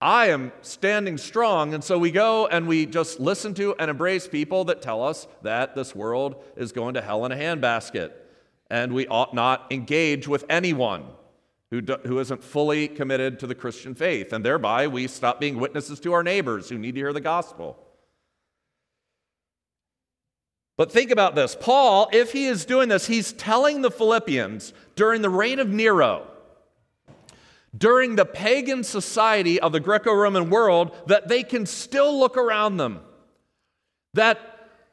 I 0.00 0.28
am 0.28 0.52
standing 0.62 1.18
strong. 1.18 1.74
And 1.74 1.84
so 1.84 1.98
we 1.98 2.10
go 2.10 2.46
and 2.46 2.66
we 2.66 2.86
just 2.86 3.20
listen 3.20 3.52
to 3.54 3.74
and 3.78 3.90
embrace 3.90 4.26
people 4.26 4.64
that 4.64 4.80
tell 4.80 5.02
us 5.02 5.28
that 5.42 5.74
this 5.74 5.94
world 5.94 6.42
is 6.56 6.72
going 6.72 6.94
to 6.94 7.02
hell 7.02 7.24
in 7.26 7.32
a 7.32 7.36
handbasket 7.36 8.12
and 8.70 8.92
we 8.92 9.06
ought 9.08 9.34
not 9.34 9.66
engage 9.70 10.28
with 10.28 10.44
anyone 10.48 11.04
who, 11.70 11.80
do, 11.80 11.96
who 12.06 12.18
isn't 12.20 12.42
fully 12.42 12.88
committed 12.88 13.40
to 13.40 13.46
the 13.46 13.54
Christian 13.54 13.94
faith. 13.94 14.32
And 14.32 14.44
thereby, 14.44 14.86
we 14.86 15.06
stop 15.08 15.40
being 15.40 15.58
witnesses 15.58 16.00
to 16.00 16.12
our 16.12 16.22
neighbors 16.22 16.68
who 16.68 16.78
need 16.78 16.94
to 16.94 17.00
hear 17.00 17.12
the 17.12 17.20
gospel. 17.20 17.76
But 20.76 20.90
think 20.90 21.10
about 21.10 21.34
this 21.34 21.56
Paul, 21.60 22.08
if 22.12 22.32
he 22.32 22.46
is 22.46 22.64
doing 22.64 22.88
this, 22.88 23.06
he's 23.06 23.32
telling 23.32 23.82
the 23.82 23.90
Philippians 23.90 24.72
during 24.96 25.20
the 25.20 25.28
reign 25.28 25.58
of 25.58 25.68
Nero, 25.68 26.26
during 27.76 28.16
the 28.16 28.24
pagan 28.24 28.82
society 28.82 29.60
of 29.60 29.72
the 29.72 29.80
Greco 29.80 30.12
Roman 30.12 30.50
world, 30.50 30.96
that 31.06 31.28
they 31.28 31.42
can 31.42 31.66
still 31.66 32.18
look 32.18 32.36
around 32.36 32.78
them. 32.78 33.00
That, 34.14 34.40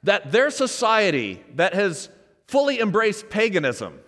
that 0.04 0.32
their 0.32 0.52
society 0.52 1.44
that 1.56 1.74
has 1.74 2.10
fully 2.48 2.80
embraced 2.80 3.30
paganism, 3.30 4.00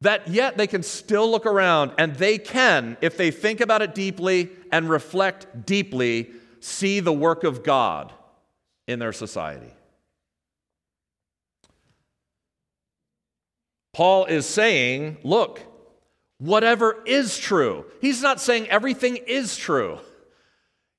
that 0.00 0.28
yet 0.28 0.56
they 0.56 0.66
can 0.66 0.82
still 0.82 1.30
look 1.30 1.46
around 1.46 1.92
and 1.98 2.14
they 2.16 2.38
can, 2.38 2.96
if 3.00 3.16
they 3.16 3.30
think 3.30 3.60
about 3.60 3.82
it 3.82 3.94
deeply 3.94 4.50
and 4.72 4.88
reflect 4.88 5.66
deeply, 5.66 6.30
see 6.60 7.00
the 7.00 7.12
work 7.12 7.44
of 7.44 7.62
God 7.62 8.12
in 8.88 8.98
their 8.98 9.12
society. 9.12 9.72
Paul 13.92 14.24
is 14.24 14.44
saying, 14.46 15.18
look, 15.22 15.60
whatever 16.38 17.02
is 17.06 17.38
true. 17.38 17.84
He's 18.00 18.22
not 18.22 18.40
saying 18.40 18.68
everything 18.68 19.16
is 19.16 19.56
true. 19.56 19.98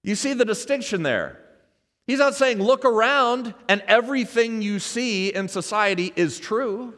You 0.03 0.15
see 0.15 0.33
the 0.33 0.45
distinction 0.45 1.03
there. 1.03 1.39
He's 2.07 2.19
not 2.19 2.35
saying 2.35 2.59
look 2.59 2.85
around 2.85 3.55
and 3.67 3.81
everything 3.87 4.61
you 4.61 4.79
see 4.79 5.29
in 5.29 5.47
society 5.47 6.13
is 6.15 6.39
true. 6.39 6.93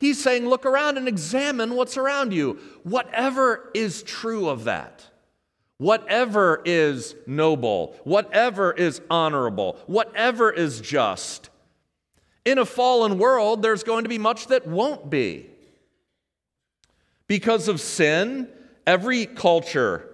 He's 0.00 0.20
saying 0.20 0.48
look 0.48 0.66
around 0.66 0.98
and 0.98 1.06
examine 1.06 1.76
what's 1.76 1.96
around 1.96 2.32
you. 2.32 2.58
Whatever 2.82 3.70
is 3.72 4.02
true 4.02 4.48
of 4.48 4.64
that, 4.64 5.08
whatever 5.78 6.60
is 6.64 7.14
noble, 7.28 7.94
whatever 8.02 8.72
is 8.72 9.00
honorable, 9.08 9.78
whatever 9.86 10.50
is 10.50 10.80
just. 10.80 11.50
In 12.44 12.58
a 12.58 12.66
fallen 12.66 13.18
world, 13.18 13.62
there's 13.62 13.84
going 13.84 14.02
to 14.02 14.08
be 14.08 14.18
much 14.18 14.48
that 14.48 14.66
won't 14.66 15.08
be. 15.08 15.51
Because 17.32 17.66
of 17.66 17.80
sin, 17.80 18.46
every 18.86 19.24
culture 19.24 20.06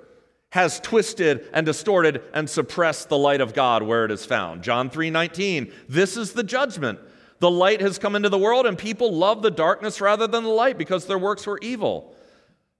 has 0.50 0.78
twisted 0.78 1.48
and 1.52 1.66
distorted 1.66 2.22
and 2.32 2.48
suppressed 2.48 3.08
the 3.08 3.18
light 3.18 3.40
of 3.40 3.54
God 3.54 3.82
where 3.82 4.04
it 4.04 4.12
is 4.12 4.24
found. 4.24 4.62
John 4.62 4.88
3:19. 4.88 5.72
This 5.88 6.16
is 6.16 6.34
the 6.34 6.44
judgment. 6.44 7.00
The 7.40 7.50
light 7.50 7.80
has 7.80 7.98
come 7.98 8.14
into 8.14 8.28
the 8.28 8.38
world 8.38 8.66
and 8.66 8.78
people 8.78 9.12
love 9.12 9.42
the 9.42 9.50
darkness 9.50 10.00
rather 10.00 10.28
than 10.28 10.44
the 10.44 10.48
light 10.48 10.78
because 10.78 11.06
their 11.06 11.18
works 11.18 11.44
were 11.44 11.58
evil. 11.60 12.14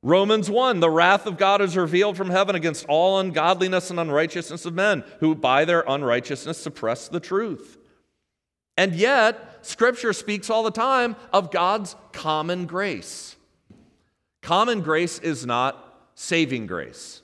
Romans 0.05 0.49
1 0.49 0.79
The 0.79 0.89
wrath 0.89 1.27
of 1.27 1.37
God 1.37 1.61
is 1.61 1.77
revealed 1.77 2.17
from 2.17 2.31
heaven 2.31 2.55
against 2.55 2.87
all 2.87 3.19
ungodliness 3.19 3.91
and 3.91 3.99
unrighteousness 3.99 4.65
of 4.65 4.73
men 4.73 5.03
who 5.19 5.35
by 5.35 5.65
their 5.65 5.83
unrighteousness 5.89 6.59
suppress 6.59 7.09
the 7.09 7.19
truth. 7.19 7.77
And 8.77 8.95
yet, 8.95 9.67
Scripture 9.67 10.13
speaks 10.13 10.49
all 10.49 10.63
the 10.63 10.71
time 10.71 11.17
of 11.33 11.51
God's 11.51 11.97
common 12.13 12.67
grace. 12.67 13.35
Common 14.43 14.81
grace 14.81 15.19
is 15.19 15.45
not 15.45 16.11
saving 16.15 16.67
grace. 16.67 17.23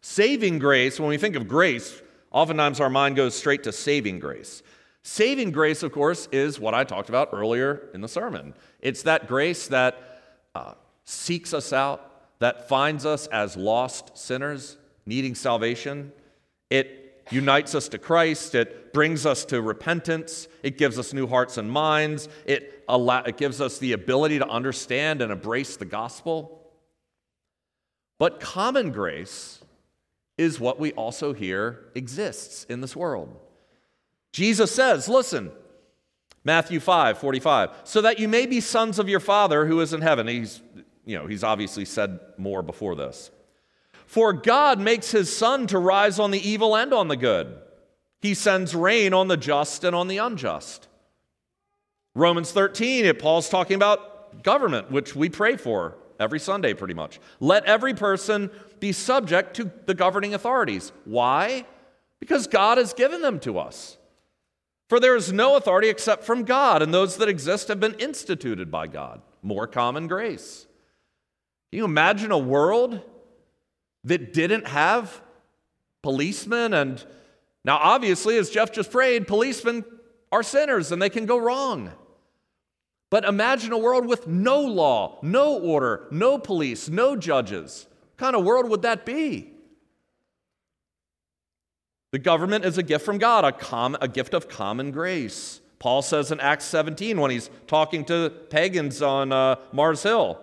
Saving 0.00 0.58
grace, 0.58 0.98
when 0.98 1.08
we 1.08 1.18
think 1.18 1.36
of 1.36 1.48
grace, 1.48 2.02
oftentimes 2.30 2.80
our 2.80 2.90
mind 2.90 3.16
goes 3.16 3.34
straight 3.34 3.62
to 3.64 3.72
saving 3.72 4.18
grace. 4.18 4.62
Saving 5.02 5.50
grace, 5.50 5.82
of 5.82 5.92
course, 5.92 6.28
is 6.32 6.60
what 6.60 6.74
I 6.74 6.84
talked 6.84 7.08
about 7.08 7.30
earlier 7.32 7.88
in 7.94 8.00
the 8.00 8.08
sermon. 8.08 8.54
It's 8.80 9.02
that 9.02 9.26
grace 9.26 9.68
that 9.68 10.22
uh, 10.54 10.74
seeks 11.04 11.54
us 11.54 11.72
out, 11.72 12.38
that 12.40 12.68
finds 12.68 13.06
us 13.06 13.26
as 13.28 13.56
lost 13.56 14.16
sinners 14.18 14.76
needing 15.06 15.34
salvation. 15.34 16.12
It 16.70 16.97
unites 17.32 17.74
us 17.74 17.88
to 17.90 17.98
Christ. 17.98 18.54
It 18.54 18.92
brings 18.92 19.26
us 19.26 19.44
to 19.46 19.60
repentance. 19.60 20.48
It 20.62 20.78
gives 20.78 20.98
us 20.98 21.12
new 21.12 21.26
hearts 21.26 21.56
and 21.56 21.70
minds. 21.70 22.28
It, 22.44 22.84
allow, 22.88 23.22
it 23.22 23.36
gives 23.36 23.60
us 23.60 23.78
the 23.78 23.92
ability 23.92 24.38
to 24.38 24.48
understand 24.48 25.22
and 25.22 25.32
embrace 25.32 25.76
the 25.76 25.84
gospel. 25.84 26.70
But 28.18 28.40
common 28.40 28.90
grace 28.90 29.60
is 30.36 30.60
what 30.60 30.78
we 30.78 30.92
also 30.92 31.32
hear 31.32 31.90
exists 31.94 32.64
in 32.64 32.80
this 32.80 32.94
world. 32.94 33.36
Jesus 34.32 34.70
says, 34.70 35.08
listen, 35.08 35.50
Matthew 36.44 36.80
5 36.80 37.18
45, 37.18 37.70
so 37.84 38.00
that 38.02 38.18
you 38.18 38.28
may 38.28 38.46
be 38.46 38.60
sons 38.60 38.98
of 38.98 39.08
your 39.08 39.20
Father 39.20 39.66
who 39.66 39.80
is 39.80 39.92
in 39.92 40.00
heaven. 40.00 40.26
He's 40.28 40.60
you 41.08 41.16
know, 41.16 41.26
he's 41.26 41.42
obviously 41.42 41.86
said 41.86 42.20
more 42.36 42.62
before 42.62 42.94
this. 42.94 43.30
For 44.08 44.32
God 44.32 44.80
makes 44.80 45.10
his 45.10 45.34
sun 45.34 45.66
to 45.66 45.78
rise 45.78 46.18
on 46.18 46.30
the 46.30 46.48
evil 46.48 46.74
and 46.74 46.94
on 46.94 47.08
the 47.08 47.16
good. 47.16 47.58
He 48.22 48.32
sends 48.32 48.74
rain 48.74 49.12
on 49.12 49.28
the 49.28 49.36
just 49.36 49.84
and 49.84 49.94
on 49.94 50.08
the 50.08 50.16
unjust. 50.16 50.88
Romans 52.14 52.50
13, 52.50 53.14
Paul's 53.16 53.50
talking 53.50 53.74
about 53.74 54.42
government, 54.42 54.90
which 54.90 55.14
we 55.14 55.28
pray 55.28 55.58
for 55.58 55.94
every 56.18 56.40
Sunday 56.40 56.72
pretty 56.72 56.94
much. 56.94 57.20
Let 57.38 57.66
every 57.66 57.92
person 57.92 58.50
be 58.80 58.92
subject 58.92 59.54
to 59.56 59.70
the 59.84 59.92
governing 59.92 60.32
authorities. 60.32 60.90
Why? 61.04 61.66
Because 62.18 62.46
God 62.46 62.78
has 62.78 62.94
given 62.94 63.20
them 63.20 63.38
to 63.40 63.58
us. 63.58 63.98
For 64.88 64.98
there 64.98 65.16
is 65.16 65.34
no 65.34 65.56
authority 65.56 65.90
except 65.90 66.24
from 66.24 66.44
God, 66.44 66.80
and 66.80 66.94
those 66.94 67.18
that 67.18 67.28
exist 67.28 67.68
have 67.68 67.78
been 67.78 67.94
instituted 67.96 68.70
by 68.70 68.86
God. 68.86 69.20
More 69.42 69.66
common 69.66 70.06
grace. 70.06 70.66
Can 71.70 71.76
you 71.76 71.84
imagine 71.84 72.32
a 72.32 72.38
world 72.38 73.02
that 74.04 74.32
didn't 74.32 74.66
have 74.66 75.20
policemen? 76.02 76.74
And 76.74 77.04
now, 77.64 77.78
obviously, 77.78 78.36
as 78.38 78.50
Jeff 78.50 78.72
just 78.72 78.90
prayed, 78.90 79.26
policemen 79.26 79.84
are 80.32 80.42
sinners 80.42 80.92
and 80.92 81.00
they 81.00 81.10
can 81.10 81.26
go 81.26 81.38
wrong. 81.38 81.92
But 83.10 83.24
imagine 83.24 83.72
a 83.72 83.78
world 83.78 84.06
with 84.06 84.26
no 84.26 84.60
law, 84.60 85.18
no 85.22 85.58
order, 85.58 86.06
no 86.10 86.38
police, 86.38 86.88
no 86.88 87.16
judges. 87.16 87.86
What 88.00 88.16
kind 88.18 88.36
of 88.36 88.44
world 88.44 88.68
would 88.68 88.82
that 88.82 89.06
be? 89.06 89.52
The 92.10 92.18
government 92.18 92.64
is 92.64 92.78
a 92.78 92.82
gift 92.82 93.04
from 93.04 93.18
God, 93.18 93.44
a, 93.44 93.52
com- 93.52 93.96
a 94.00 94.08
gift 94.08 94.34
of 94.34 94.48
common 94.48 94.90
grace. 94.90 95.60
Paul 95.78 96.02
says 96.02 96.32
in 96.32 96.40
Acts 96.40 96.64
17 96.64 97.20
when 97.20 97.30
he's 97.30 97.50
talking 97.66 98.04
to 98.06 98.32
pagans 98.50 99.00
on 99.02 99.32
uh, 99.32 99.56
Mars 99.72 100.02
Hill, 100.02 100.40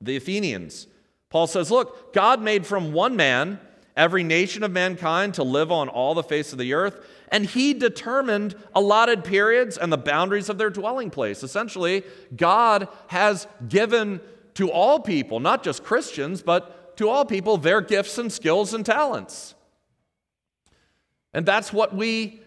the 0.00 0.16
Athenians, 0.16 0.86
Paul 1.30 1.46
says, 1.46 1.70
Look, 1.70 2.12
God 2.12 2.40
made 2.40 2.66
from 2.66 2.92
one 2.92 3.16
man 3.16 3.60
every 3.96 4.22
nation 4.22 4.62
of 4.62 4.70
mankind 4.70 5.34
to 5.34 5.42
live 5.42 5.72
on 5.72 5.88
all 5.88 6.14
the 6.14 6.22
face 6.22 6.52
of 6.52 6.58
the 6.58 6.74
earth, 6.74 7.04
and 7.28 7.46
he 7.46 7.72
determined 7.74 8.54
allotted 8.74 9.24
periods 9.24 9.78
and 9.78 9.92
the 9.92 9.98
boundaries 9.98 10.48
of 10.48 10.58
their 10.58 10.70
dwelling 10.70 11.10
place. 11.10 11.42
Essentially, 11.42 12.04
God 12.36 12.88
has 13.08 13.48
given 13.68 14.20
to 14.54 14.70
all 14.70 15.00
people, 15.00 15.40
not 15.40 15.62
just 15.62 15.82
Christians, 15.82 16.42
but 16.42 16.96
to 16.98 17.08
all 17.08 17.24
people, 17.24 17.56
their 17.56 17.80
gifts 17.80 18.18
and 18.18 18.32
skills 18.32 18.72
and 18.74 18.84
talents. 18.84 19.54
And 21.34 21.44
that's 21.44 21.72
what 21.72 21.94
we 21.94 22.40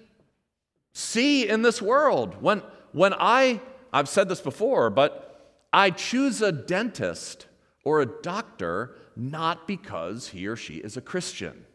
see 0.93 1.47
in 1.47 1.61
this 1.61 1.81
world. 1.81 2.41
When, 2.41 2.63
when 2.91 3.13
I, 3.13 3.61
I've 3.93 4.09
said 4.09 4.29
this 4.29 4.41
before, 4.41 4.89
but 4.89 5.25
I 5.71 5.91
choose 5.91 6.41
a 6.41 6.51
dentist 6.51 7.45
or 7.89 8.01
a 8.01 8.05
doctor 8.05 8.95
not 9.15 9.67
because 9.67 10.27
he 10.27 10.47
or 10.47 10.55
she 10.55 10.75
is 10.75 10.95
a 10.95 11.01
Christian. 11.01 11.65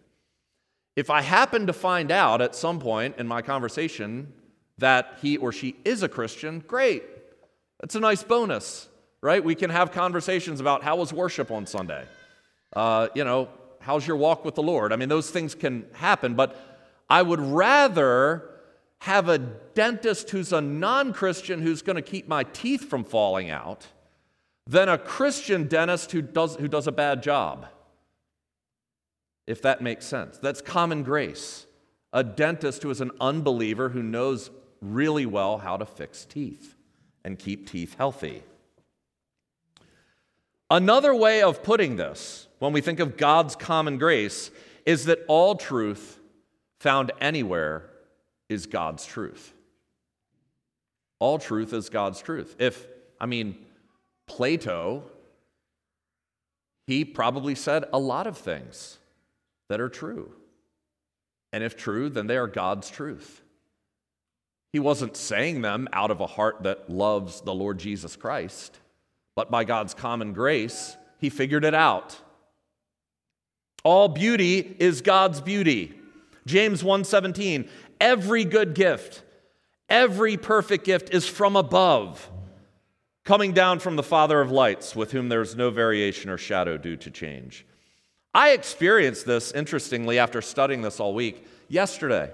If 0.95 1.11
I 1.11 1.23
happen 1.23 1.67
to 1.67 1.73
find 1.73 2.13
out 2.13 2.41
at 2.41 2.55
some 2.55 2.79
point 2.79 3.17
in 3.19 3.27
my 3.27 3.43
conversation 3.43 4.33
that 4.79 5.19
he 5.21 5.37
or 5.37 5.51
she 5.51 5.75
is 5.85 6.05
a 6.05 6.09
Christian, 6.09 6.61
great. 6.61 7.03
That's 7.81 7.97
a 7.97 8.01
nice 8.01 8.23
bonus, 8.23 8.89
right? 9.23 9.43
We 9.43 9.57
can 9.57 9.71
have 9.71 9.91
conversations 9.91 10.61
about 10.61 10.85
how 10.85 10.95
was 10.95 11.13
worship 11.13 11.51
on 11.51 11.67
Sunday? 11.67 12.05
Uh, 12.73 13.09
you 13.17 13.25
know, 13.25 13.49
how's 13.81 14.07
your 14.07 14.17
walk 14.17 14.45
with 14.45 14.55
the 14.55 14.63
Lord? 14.63 14.93
I 14.93 14.97
mean, 14.97 15.09
those 15.09 15.33
things 15.33 15.57
can 15.57 15.85
happen, 15.95 16.35
but 16.35 16.57
I 17.11 17.23
would 17.23 17.41
rather 17.41 18.49
have 18.99 19.29
a 19.29 19.39
dentist 19.39 20.31
who's 20.31 20.53
a 20.53 20.61
non 20.61 21.13
Christian 21.13 21.61
who's 21.61 21.83
going 21.83 21.97
to 21.97 22.03
keep 22.03 22.29
my 22.29 22.45
teeth 22.45 22.89
from 22.89 23.03
falling 23.03 23.51
out 23.51 23.89
than 24.67 24.89
a 24.89 24.99
Christian 24.99 25.67
dentist 25.69 26.13
who 26.13 26.23
does, 26.23 26.57
who 26.57 26.69
does 26.69 26.87
a 26.87 26.93
bad 26.93 27.23
job. 27.23 27.67
If 29.47 29.61
that 29.63 29.83
makes 29.83 30.07
sense. 30.07 30.39
That's 30.39 30.63
common 30.63 31.03
grace. 31.03 31.67
A 32.13 32.25
dentist 32.25 32.83
who 32.83 32.91
is 32.91 33.01
an 33.01 33.11
unbeliever 33.21 33.91
who 33.91 34.03
knows 34.03 34.51
really 34.81 35.27
well 35.27 35.59
how 35.59 35.77
to 35.77 35.85
fix 35.85 36.25
teeth 36.25 36.77
and 37.25 37.39
keep 37.39 37.69
teeth 37.69 37.97
healthy. 37.97 38.43
Another 40.71 41.15
way 41.15 41.43
of 41.43 41.63
putting 41.63 41.97
this, 41.97 42.49
when 42.59 42.73
we 42.73 42.81
think 42.81 43.01
of 43.01 43.17
God's 43.17 43.55
common 43.55 43.99
grace, 43.99 44.51
is 44.87 45.05
that 45.07 45.21
all 45.29 45.57
truth 45.57 46.19
found 46.81 47.13
anywhere 47.21 47.91
is 48.49 48.67
God's 48.67 49.05
truth. 49.05 49.53
All 51.19 51.39
truth 51.39 51.73
is 51.73 51.91
God's 51.91 52.21
truth. 52.21 52.57
If, 52.59 52.87
I 53.21 53.27
mean, 53.27 53.57
Plato, 54.27 55.05
he 56.87 57.05
probably 57.05 57.55
said 57.55 57.85
a 57.93 57.99
lot 57.99 58.27
of 58.27 58.37
things 58.37 58.99
that 59.69 59.81
are 59.81 59.89
true. 59.89 60.33
And 61.53 61.63
if 61.63 61.77
true, 61.77 62.09
then 62.11 62.27
they 62.27 62.37
are 62.37 62.49
God's 62.49 62.91
truth. 62.91 63.43
He 64.73 64.81
wasn't 64.81 65.17
saying 65.17 65.63
them 65.63 65.89
out 65.93 66.11
of 66.11 66.21
a 66.21 66.27
heart 66.27 66.65
that 66.65 66.91
loves 66.91 67.43
the 67.43 67.55
Lord 67.55 67.79
Jesus 67.79 68.17
Christ, 68.17 68.79
but 69.37 69.51
by 69.51 69.63
God's 69.63 69.95
common 69.95 70.33
grace, 70.33 70.97
he 71.19 71.31
figured 71.31 71.65
it 71.65 71.75
out. 71.75 72.19
All 73.85 74.09
beauty 74.09 74.77
is 74.79 75.01
God's 75.01 75.41
beauty. 75.41 75.95
James 76.47 76.83
1:17, 76.83 77.69
every 78.01 78.45
good 78.45 78.75
gift, 78.75 79.23
every 79.89 80.37
perfect 80.37 80.85
gift 80.85 81.15
is 81.15 81.27
from 81.27 81.55
above, 81.55 82.31
coming 83.25 83.53
down 83.53 83.79
from 83.79 83.97
the 83.97 84.03
Father 84.03 84.41
of 84.41 84.51
lights, 84.51 84.95
with 84.95 85.13
whom 85.13 85.29
there 85.29 85.41
is 85.41 85.57
no 85.57 85.71
variation 85.71 86.31
or 86.31 86.39
shadow 86.39 86.77
due 86.77 86.97
to 86.97 87.11
change. 87.11 87.67
I 88.35 88.51
experienced 88.51 89.27
this 89.27 89.53
interestingly 89.53 90.19
after 90.19 90.43
studying 90.43 90.83
this 90.83 91.01
all 91.01 91.15
week 91.15 91.47
yesterday. 91.69 92.31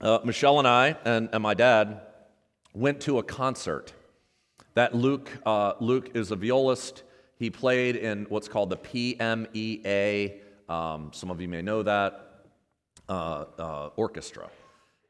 Uh, 0.00 0.18
Michelle 0.24 0.58
and 0.58 0.68
I 0.68 0.96
and, 1.04 1.28
and, 1.32 1.42
my 1.42 1.54
dad 1.54 2.00
went 2.72 3.02
to 3.02 3.18
a 3.18 3.22
concert 3.22 3.92
that 4.74 4.94
Luke, 4.94 5.30
uh, 5.44 5.74
Luke 5.80 6.12
is 6.14 6.30
a 6.30 6.36
violist. 6.36 7.02
He 7.38 7.50
played 7.50 7.96
in 7.96 8.24
what's 8.30 8.48
called 8.48 8.70
the 8.70 8.78
PMEA 8.78 10.40
um, 10.70 11.10
some 11.12 11.32
of 11.32 11.40
you 11.40 11.48
may 11.48 11.62
know 11.62 11.82
that 11.82 12.44
uh, 13.08 13.44
uh, 13.58 13.90
orchestra. 13.96 14.48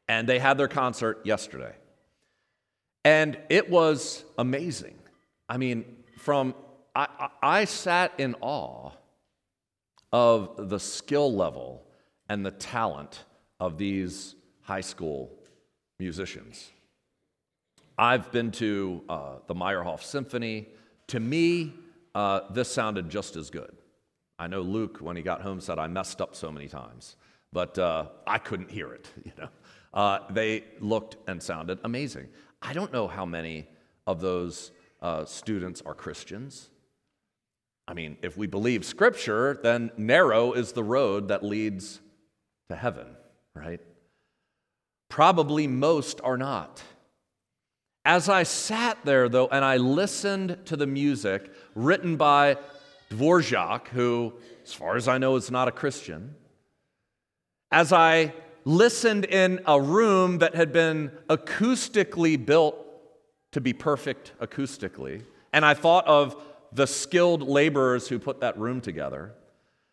And 0.07 0.27
they 0.27 0.39
had 0.39 0.57
their 0.57 0.67
concert 0.67 1.21
yesterday. 1.23 1.75
And 3.03 3.37
it 3.49 3.69
was 3.69 4.23
amazing. 4.37 4.95
I 5.49 5.57
mean, 5.57 5.85
from 6.17 6.53
I, 6.95 7.29
I, 7.41 7.65
sat 7.65 8.13
in 8.17 8.35
awe 8.41 8.91
of 10.11 10.69
the 10.69 10.79
skill 10.79 11.33
level 11.33 11.87
and 12.27 12.45
the 12.45 12.51
talent 12.51 13.23
of 13.59 13.77
these 13.77 14.35
high 14.61 14.81
school 14.81 15.31
musicians. 15.99 16.69
I've 17.97 18.31
been 18.31 18.51
to 18.51 19.03
uh, 19.07 19.35
the 19.47 19.55
Meyerhoff 19.55 20.03
Symphony. 20.03 20.67
To 21.07 21.19
me, 21.19 21.73
uh, 22.13 22.41
this 22.51 22.71
sounded 22.71 23.09
just 23.09 23.35
as 23.35 23.49
good. 23.49 23.71
I 24.37 24.47
know 24.47 24.61
Luke, 24.61 24.97
when 24.99 25.15
he 25.15 25.21
got 25.21 25.41
home, 25.41 25.61
said, 25.61 25.77
I 25.77 25.87
messed 25.87 26.19
up 26.19 26.35
so 26.35 26.51
many 26.51 26.67
times, 26.67 27.15
but 27.53 27.77
uh, 27.77 28.07
I 28.25 28.37
couldn't 28.37 28.71
hear 28.71 28.93
it. 28.93 29.09
You 29.25 29.31
know? 29.37 29.49
Uh, 29.93 30.19
they 30.29 30.63
looked 30.79 31.17
and 31.27 31.43
sounded 31.43 31.79
amazing. 31.83 32.27
I 32.61 32.73
don't 32.73 32.93
know 32.93 33.07
how 33.07 33.25
many 33.25 33.67
of 34.05 34.21
those 34.21 34.71
uh, 35.01 35.25
students 35.25 35.81
are 35.85 35.93
Christians. 35.93 36.69
I 37.87 37.93
mean, 37.93 38.17
if 38.21 38.37
we 38.37 38.47
believe 38.47 38.85
Scripture, 38.85 39.59
then 39.63 39.91
narrow 39.97 40.53
is 40.53 40.71
the 40.71 40.83
road 40.83 41.29
that 41.29 41.43
leads 41.43 41.99
to 42.69 42.75
heaven, 42.75 43.07
right? 43.53 43.81
Probably 45.09 45.67
most 45.67 46.21
are 46.23 46.37
not. 46.37 46.81
As 48.05 48.29
I 48.29 48.43
sat 48.43 48.97
there, 49.03 49.27
though, 49.29 49.47
and 49.47 49.65
I 49.65 49.77
listened 49.77 50.57
to 50.65 50.75
the 50.75 50.87
music 50.87 51.51
written 51.75 52.15
by 52.15 52.57
Dvorak, 53.09 53.89
who, 53.89 54.33
as 54.63 54.73
far 54.73 54.95
as 54.95 55.07
I 55.07 55.17
know, 55.17 55.35
is 55.35 55.51
not 55.51 55.67
a 55.67 55.71
Christian, 55.71 56.35
as 57.71 57.91
I 57.91 58.33
listened 58.65 59.25
in 59.25 59.59
a 59.65 59.79
room 59.81 60.39
that 60.39 60.55
had 60.55 60.71
been 60.71 61.11
acoustically 61.29 62.43
built 62.43 62.75
to 63.51 63.61
be 63.61 63.73
perfect 63.73 64.33
acoustically, 64.39 65.23
and 65.53 65.65
I 65.65 65.73
thought 65.73 66.07
of 66.07 66.41
the 66.71 66.87
skilled 66.87 67.41
laborers 67.41 68.07
who 68.07 68.17
put 68.19 68.39
that 68.41 68.57
room 68.57 68.81
together, 68.81 69.33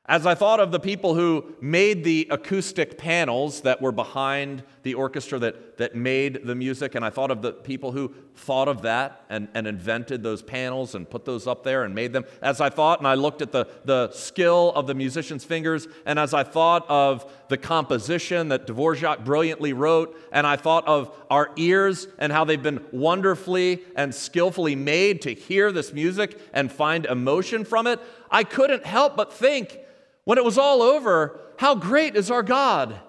As 0.09 0.25
I 0.25 0.35
thought 0.35 0.59
of 0.59 0.73
the 0.73 0.81
people 0.81 1.14
who 1.14 1.55
made 1.61 2.03
the 2.03 2.29
acoustic 2.31 2.97
panels 2.97 3.61
that 3.61 3.83
were 3.83 3.92
behind 3.92 4.62
the 4.83 4.94
orchestra 4.94 5.38
that, 5.40 5.77
that 5.77 5.94
made 5.94 6.47
the 6.47 6.55
music, 6.55 6.94
and 6.94 7.05
I 7.05 7.11
thought 7.11 7.31
of 7.31 7.42
the 7.42 7.53
people 7.53 7.92
who 7.92 8.14
thought 8.35 8.68
of 8.68 8.81
that 8.83 9.27
and, 9.29 9.49
and 9.53 9.66
invented 9.66 10.23
those 10.23 10.40
panels 10.40 10.94
and 10.94 11.09
put 11.11 11.27
those 11.27 11.47
up 11.47 11.62
there 11.62 11.85
and 11.85 11.94
made 11.94 12.14
them, 12.14 12.25
as 12.40 12.59
I 12.59 12.71
thought, 12.71 13.01
and 13.01 13.07
I 13.07 13.16
looked 13.16 13.42
at 13.42 13.53
the, 13.53 13.68
the 13.85 14.11
skill 14.12 14.73
of 14.75 14.87
the 14.87 14.94
musician's 14.94 15.44
fingers, 15.44 15.87
and 16.07 16.18
as 16.18 16.33
I 16.33 16.42
thought 16.42 16.88
of 16.88 17.31
the 17.49 17.59
composition 17.59 18.49
that 18.49 18.66
Dvorak 18.66 19.27
brilliantly 19.27 19.75
wrote, 19.75 20.18
and 20.33 20.47
I 20.47 20.57
thought 20.57 20.88
of 20.88 21.14
our 21.29 21.51
ears 21.57 22.09
and 22.18 22.33
how 22.33 22.47
they've 22.47 22.62
been 22.62 22.83
wonderfully 22.92 23.83
and 23.94 24.14
skillfully 24.14 24.75
made 24.75 25.21
to 25.23 25.35
hear 25.35 25.71
this 25.71 25.92
music 25.92 26.40
and 26.55 26.73
find 26.73 27.05
emotion 27.05 27.66
from 27.66 27.87
it, 27.87 28.01
I 28.31 28.44
couldn't 28.44 28.87
help 28.87 29.14
but 29.14 29.35
think, 29.35 29.81
when 30.28 30.36
it 30.36 30.44
was 30.44 30.58
all 30.58 30.82
over, 30.82 31.40
how 31.56 31.74
great 31.74 32.14
is 32.14 32.30
our 32.30 32.42
God? 32.42 33.00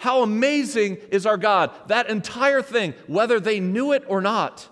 How 0.00 0.22
amazing 0.22 0.96
is 1.10 1.26
our 1.26 1.36
God? 1.36 1.70
That 1.88 2.08
entire 2.08 2.62
thing, 2.62 2.94
whether 3.08 3.38
they 3.38 3.60
knew 3.60 3.92
it 3.92 4.04
or 4.08 4.22
not, 4.22 4.66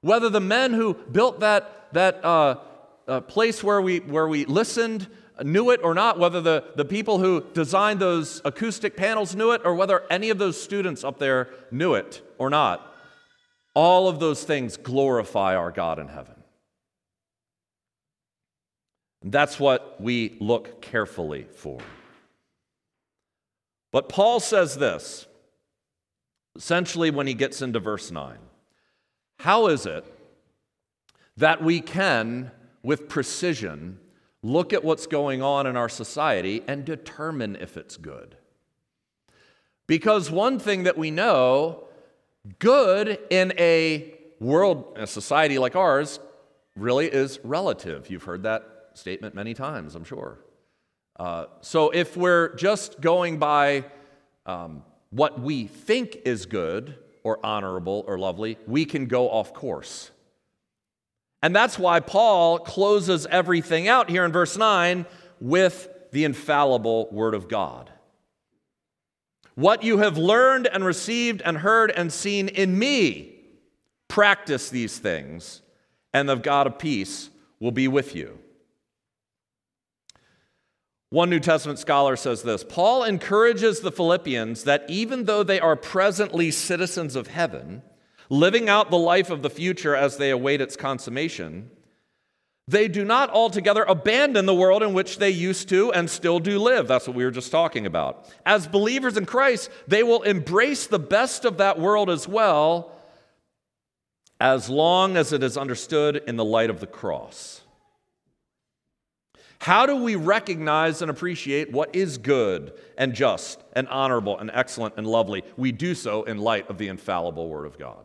whether 0.00 0.30
the 0.30 0.40
men 0.40 0.72
who 0.72 0.94
built 0.94 1.40
that, 1.40 1.92
that 1.92 2.24
uh, 2.24 2.56
uh, 3.06 3.20
place 3.20 3.62
where 3.62 3.82
we, 3.82 3.98
where 3.98 4.26
we 4.26 4.46
listened 4.46 5.08
knew 5.42 5.68
it 5.68 5.80
or 5.84 5.92
not, 5.92 6.18
whether 6.18 6.40
the, 6.40 6.64
the 6.74 6.86
people 6.86 7.18
who 7.18 7.44
designed 7.52 8.00
those 8.00 8.40
acoustic 8.46 8.96
panels 8.96 9.36
knew 9.36 9.50
it, 9.50 9.60
or 9.62 9.74
whether 9.74 10.04
any 10.10 10.30
of 10.30 10.38
those 10.38 10.58
students 10.58 11.04
up 11.04 11.18
there 11.18 11.50
knew 11.70 11.92
it 11.92 12.22
or 12.38 12.48
not, 12.48 12.94
all 13.74 14.08
of 14.08 14.20
those 14.20 14.42
things 14.42 14.78
glorify 14.78 15.54
our 15.54 15.70
God 15.70 15.98
in 15.98 16.08
heaven. 16.08 16.43
That's 19.26 19.58
what 19.58 19.98
we 20.02 20.36
look 20.38 20.82
carefully 20.82 21.46
for. 21.56 21.80
But 23.90 24.10
Paul 24.10 24.38
says 24.38 24.76
this, 24.76 25.26
essentially, 26.54 27.10
when 27.10 27.26
he 27.26 27.32
gets 27.32 27.62
into 27.62 27.80
verse 27.80 28.10
9 28.10 28.36
How 29.38 29.68
is 29.68 29.86
it 29.86 30.04
that 31.38 31.64
we 31.64 31.80
can, 31.80 32.50
with 32.82 33.08
precision, 33.08 33.98
look 34.42 34.74
at 34.74 34.84
what's 34.84 35.06
going 35.06 35.40
on 35.40 35.66
in 35.66 35.74
our 35.74 35.88
society 35.88 36.62
and 36.68 36.84
determine 36.84 37.56
if 37.56 37.78
it's 37.78 37.96
good? 37.96 38.36
Because 39.86 40.30
one 40.30 40.58
thing 40.58 40.82
that 40.82 40.98
we 40.98 41.10
know, 41.10 41.84
good 42.58 43.18
in 43.30 43.54
a 43.58 44.12
world, 44.38 44.96
a 44.96 45.06
society 45.06 45.58
like 45.58 45.76
ours, 45.76 46.20
really 46.76 47.06
is 47.06 47.40
relative. 47.42 48.10
You've 48.10 48.24
heard 48.24 48.42
that 48.42 48.73
statement 48.94 49.34
many 49.34 49.54
times, 49.54 49.94
I'm 49.94 50.04
sure. 50.04 50.38
Uh, 51.16 51.46
so 51.60 51.90
if 51.90 52.16
we're 52.16 52.54
just 52.56 53.00
going 53.00 53.38
by 53.38 53.84
um, 54.46 54.82
what 55.10 55.40
we 55.40 55.66
think 55.66 56.18
is 56.24 56.46
good 56.46 56.96
or 57.22 57.44
honorable 57.44 58.04
or 58.06 58.18
lovely, 58.18 58.58
we 58.66 58.84
can 58.84 59.06
go 59.06 59.30
off 59.30 59.54
course. 59.54 60.10
And 61.42 61.54
that's 61.54 61.78
why 61.78 62.00
Paul 62.00 62.58
closes 62.58 63.26
everything 63.26 63.86
out 63.86 64.10
here 64.10 64.24
in 64.24 64.32
verse 64.32 64.56
9 64.56 65.06
with 65.40 65.88
the 66.10 66.24
infallible 66.24 67.08
Word 67.12 67.34
of 67.34 67.48
God. 67.48 67.90
What 69.54 69.82
you 69.82 69.98
have 69.98 70.18
learned 70.18 70.66
and 70.66 70.84
received 70.84 71.42
and 71.42 71.58
heard 71.58 71.90
and 71.90 72.12
seen 72.12 72.48
in 72.48 72.78
me, 72.78 73.36
practice 74.08 74.68
these 74.68 74.98
things, 74.98 75.62
and 76.12 76.28
the 76.28 76.34
God 76.36 76.66
of 76.66 76.78
peace 76.78 77.30
will 77.60 77.72
be 77.72 77.88
with 77.88 78.16
you. 78.16 78.38
One 81.14 81.30
New 81.30 81.38
Testament 81.38 81.78
scholar 81.78 82.16
says 82.16 82.42
this 82.42 82.64
Paul 82.64 83.04
encourages 83.04 83.78
the 83.78 83.92
Philippians 83.92 84.64
that 84.64 84.84
even 84.88 85.26
though 85.26 85.44
they 85.44 85.60
are 85.60 85.76
presently 85.76 86.50
citizens 86.50 87.14
of 87.14 87.28
heaven, 87.28 87.82
living 88.28 88.68
out 88.68 88.90
the 88.90 88.98
life 88.98 89.30
of 89.30 89.40
the 89.40 89.48
future 89.48 89.94
as 89.94 90.16
they 90.16 90.30
await 90.30 90.60
its 90.60 90.74
consummation, 90.74 91.70
they 92.66 92.88
do 92.88 93.04
not 93.04 93.30
altogether 93.30 93.84
abandon 93.84 94.46
the 94.46 94.56
world 94.56 94.82
in 94.82 94.92
which 94.92 95.18
they 95.18 95.30
used 95.30 95.68
to 95.68 95.92
and 95.92 96.10
still 96.10 96.40
do 96.40 96.58
live. 96.58 96.88
That's 96.88 97.06
what 97.06 97.16
we 97.16 97.24
were 97.24 97.30
just 97.30 97.52
talking 97.52 97.86
about. 97.86 98.28
As 98.44 98.66
believers 98.66 99.16
in 99.16 99.24
Christ, 99.24 99.70
they 99.86 100.02
will 100.02 100.22
embrace 100.22 100.88
the 100.88 100.98
best 100.98 101.44
of 101.44 101.58
that 101.58 101.78
world 101.78 102.10
as 102.10 102.26
well, 102.26 102.90
as 104.40 104.68
long 104.68 105.16
as 105.16 105.32
it 105.32 105.44
is 105.44 105.56
understood 105.56 106.24
in 106.26 106.34
the 106.34 106.44
light 106.44 106.70
of 106.70 106.80
the 106.80 106.88
cross. 106.88 107.60
How 109.60 109.86
do 109.86 109.96
we 109.96 110.16
recognize 110.16 111.00
and 111.00 111.10
appreciate 111.10 111.72
what 111.72 111.94
is 111.94 112.18
good 112.18 112.72
and 112.98 113.14
just 113.14 113.62
and 113.72 113.88
honorable 113.88 114.38
and 114.38 114.50
excellent 114.52 114.94
and 114.96 115.06
lovely? 115.06 115.42
We 115.56 115.72
do 115.72 115.94
so 115.94 116.24
in 116.24 116.38
light 116.38 116.68
of 116.68 116.78
the 116.78 116.88
infallible 116.88 117.48
Word 117.48 117.66
of 117.66 117.78
God. 117.78 118.04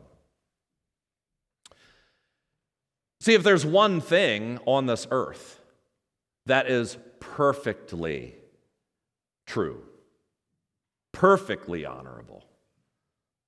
See, 3.22 3.34
if 3.34 3.44
there's 3.44 3.66
one 3.66 4.00
thing 4.00 4.60
on 4.66 4.86
this 4.86 5.06
earth 5.12 5.60
that 6.46 6.70
is 6.70 6.98
perfectly 7.20 8.36
true, 9.46 9.84
perfectly 11.12 11.86
honorable, 11.86 12.46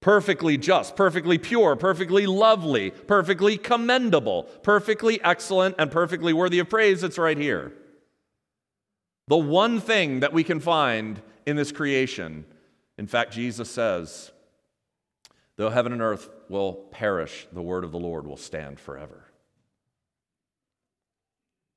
perfectly 0.02 0.58
just, 0.58 0.98
perfectly 0.98 1.38
pure, 1.38 1.78
perfectly 1.78 2.28
lovely, 2.28 2.92
perfectly 2.92 3.58
commendable, 3.58 4.44
perfectly 4.64 5.22
excellent, 5.24 5.76
and 5.78 5.90
perfectly 5.90 6.34
worthy 6.34 6.60
of 6.60 6.70
praise, 6.70 7.04
it's 7.04 7.18
right 7.18 7.38
here. 7.38 7.72
The 9.28 9.38
one 9.38 9.80
thing 9.80 10.22
that 10.22 10.34
we 10.34 10.44
can 10.44 10.60
find 10.60 11.22
in 11.46 11.56
this 11.56 11.72
creation, 11.72 12.46
in 12.98 13.08
fact, 13.08 13.34
Jesus 13.34 13.70
says, 13.70 14.32
though 15.58 15.70
heaven 15.70 15.94
and 15.94 16.02
earth 16.02 16.30
will 16.50 16.74
perish, 16.74 17.48
the 17.52 17.62
word 17.62 17.84
of 17.84 17.92
the 17.92 18.00
Lord 18.00 18.28
will 18.28 18.38
stand 18.38 18.80
forever. 18.80 19.26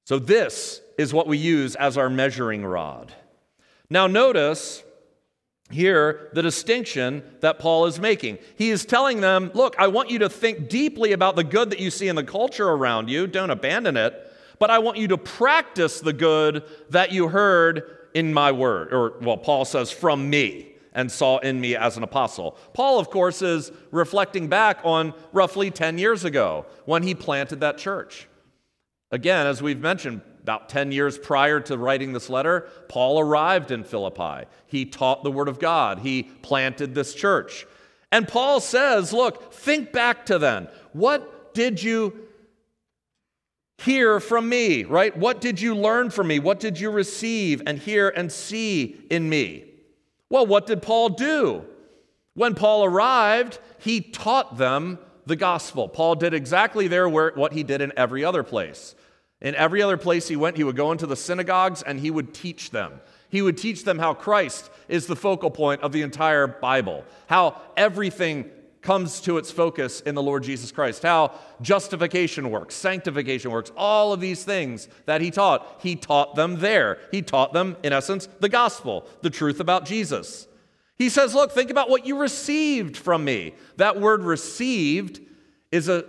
So, 0.06 0.18
this 0.18 0.82
is 0.98 1.14
what 1.14 1.26
we 1.26 1.38
use 1.38 1.76
as 1.76 1.96
our 1.96 2.10
measuring 2.10 2.64
rod. 2.64 3.14
Now, 3.88 4.06
notice 4.06 4.82
here 5.70 6.28
the 6.34 6.42
distinction 6.42 7.22
that 7.40 7.58
Paul 7.58 7.86
is 7.86 7.98
making. 7.98 8.38
He 8.56 8.70
is 8.70 8.84
telling 8.84 9.20
them, 9.20 9.50
look, 9.54 9.74
I 9.78 9.88
want 9.88 10.10
you 10.10 10.18
to 10.20 10.28
think 10.28 10.68
deeply 10.68 11.12
about 11.12 11.36
the 11.36 11.44
good 11.44 11.70
that 11.70 11.80
you 11.80 11.90
see 11.90 12.08
in 12.08 12.16
the 12.16 12.24
culture 12.24 12.68
around 12.68 13.08
you, 13.08 13.26
don't 13.26 13.50
abandon 13.50 13.96
it 13.96 14.30
but 14.58 14.70
I 14.70 14.78
want 14.78 14.98
you 14.98 15.08
to 15.08 15.18
practice 15.18 16.00
the 16.00 16.12
good 16.12 16.64
that 16.90 17.12
you 17.12 17.28
heard 17.28 17.82
in 18.14 18.32
my 18.32 18.52
word. 18.52 18.92
Or, 18.92 19.14
well, 19.20 19.36
Paul 19.36 19.64
says, 19.64 19.90
from 19.90 20.30
me 20.30 20.74
and 20.94 21.10
saw 21.10 21.38
in 21.38 21.60
me 21.60 21.74
as 21.74 21.96
an 21.96 22.04
apostle. 22.04 22.56
Paul, 22.72 23.00
of 23.00 23.10
course, 23.10 23.42
is 23.42 23.72
reflecting 23.90 24.48
back 24.48 24.78
on 24.84 25.12
roughly 25.32 25.70
10 25.70 25.98
years 25.98 26.24
ago 26.24 26.66
when 26.84 27.02
he 27.02 27.14
planted 27.14 27.60
that 27.60 27.78
church. 27.78 28.28
Again, 29.10 29.46
as 29.46 29.60
we've 29.60 29.80
mentioned, 29.80 30.22
about 30.42 30.68
10 30.68 30.92
years 30.92 31.18
prior 31.18 31.58
to 31.60 31.78
writing 31.78 32.12
this 32.12 32.28
letter, 32.28 32.68
Paul 32.88 33.18
arrived 33.18 33.70
in 33.70 33.82
Philippi. 33.82 34.46
He 34.66 34.84
taught 34.84 35.24
the 35.24 35.30
Word 35.30 35.48
of 35.48 35.58
God, 35.58 36.00
he 36.00 36.24
planted 36.42 36.94
this 36.94 37.14
church. 37.14 37.66
And 38.12 38.28
Paul 38.28 38.60
says, 38.60 39.12
Look, 39.12 39.52
think 39.52 39.90
back 39.90 40.26
to 40.26 40.38
then. 40.38 40.68
What 40.92 41.54
did 41.54 41.82
you 41.82 42.28
hear 43.78 44.20
from 44.20 44.48
me, 44.48 44.84
right? 44.84 45.16
What 45.16 45.40
did 45.40 45.60
you 45.60 45.74
learn 45.74 46.10
from 46.10 46.28
me? 46.28 46.38
What 46.38 46.60
did 46.60 46.78
you 46.78 46.90
receive 46.90 47.62
and 47.66 47.78
hear 47.78 48.08
and 48.08 48.30
see 48.30 49.00
in 49.10 49.28
me? 49.28 49.64
Well, 50.30 50.46
what 50.46 50.66
did 50.66 50.82
Paul 50.82 51.10
do? 51.10 51.64
When 52.34 52.54
Paul 52.54 52.84
arrived, 52.84 53.58
he 53.78 54.00
taught 54.00 54.56
them 54.56 54.98
the 55.26 55.36
gospel. 55.36 55.88
Paul 55.88 56.16
did 56.16 56.34
exactly 56.34 56.88
there 56.88 57.08
where, 57.08 57.32
what 57.34 57.52
he 57.52 57.62
did 57.62 57.80
in 57.80 57.92
every 57.96 58.24
other 58.24 58.42
place. 58.42 58.94
In 59.40 59.54
every 59.54 59.82
other 59.82 59.96
place 59.96 60.28
he 60.28 60.36
went, 60.36 60.56
he 60.56 60.64
would 60.64 60.76
go 60.76 60.90
into 60.90 61.06
the 61.06 61.16
synagogues 61.16 61.82
and 61.82 62.00
he 62.00 62.10
would 62.10 62.34
teach 62.34 62.70
them. 62.70 63.00
He 63.28 63.42
would 63.42 63.58
teach 63.58 63.84
them 63.84 63.98
how 63.98 64.14
Christ 64.14 64.70
is 64.88 65.06
the 65.06 65.16
focal 65.16 65.50
point 65.50 65.82
of 65.82 65.92
the 65.92 66.02
entire 66.02 66.46
Bible, 66.46 67.04
how 67.26 67.60
everything 67.76 68.50
comes 68.84 69.20
to 69.22 69.38
its 69.38 69.50
focus 69.50 70.00
in 70.02 70.14
the 70.14 70.22
Lord 70.22 70.44
Jesus 70.44 70.70
Christ. 70.70 71.02
How 71.02 71.32
justification 71.62 72.50
works, 72.50 72.74
sanctification 72.74 73.50
works, 73.50 73.72
all 73.76 74.12
of 74.12 74.20
these 74.20 74.44
things 74.44 74.88
that 75.06 75.22
he 75.22 75.30
taught, 75.30 75.80
he 75.80 75.96
taught 75.96 76.36
them 76.36 76.60
there. 76.60 76.98
He 77.10 77.22
taught 77.22 77.52
them, 77.52 77.76
in 77.82 77.92
essence, 77.92 78.28
the 78.40 78.48
gospel, 78.48 79.06
the 79.22 79.30
truth 79.30 79.58
about 79.58 79.86
Jesus. 79.86 80.46
He 80.96 81.08
says, 81.08 81.34
Look, 81.34 81.52
think 81.52 81.70
about 81.70 81.90
what 81.90 82.06
you 82.06 82.18
received 82.18 82.96
from 82.96 83.24
me. 83.24 83.54
That 83.78 84.00
word 84.00 84.22
received 84.22 85.20
is, 85.72 85.88
a, 85.88 86.04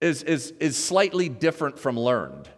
is, 0.00 0.22
is, 0.22 0.52
is 0.58 0.82
slightly 0.82 1.28
different 1.28 1.78
from 1.78 2.00
learned. 2.00 2.48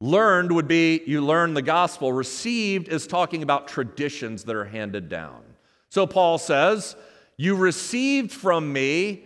Learned 0.00 0.52
would 0.52 0.68
be 0.68 1.02
you 1.06 1.22
learn 1.22 1.54
the 1.54 1.62
gospel. 1.62 2.12
Received 2.12 2.88
is 2.88 3.06
talking 3.06 3.42
about 3.42 3.68
traditions 3.68 4.44
that 4.44 4.54
are 4.54 4.66
handed 4.66 5.08
down. 5.08 5.40
So 5.88 6.06
Paul 6.06 6.36
says, 6.36 6.94
you 7.36 7.56
received 7.56 8.32
from 8.32 8.72
me 8.72 9.24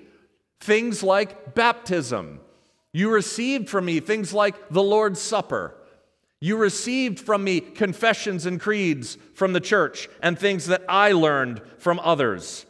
things 0.61 1.03
like 1.03 1.55
baptism. 1.55 2.41
You 2.93 3.11
received 3.11 3.69
from 3.69 3.85
me 3.85 4.01
things 4.01 4.33
like 4.33 4.71
the 4.71 4.83
Lord's 4.83 5.21
Supper. 5.21 5.75
You 6.41 6.57
received 6.57 7.19
from 7.21 7.45
me 7.45 7.61
confessions 7.61 8.47
and 8.47 8.61
creeds 8.61 9.19
from 9.35 9.53
the 9.53 9.61
church 9.61 10.09
and 10.23 10.39
things 10.39 10.67
that 10.67 10.83
I 10.89 11.13
learned 11.13 11.61
from 11.79 12.01
others. 12.01 12.65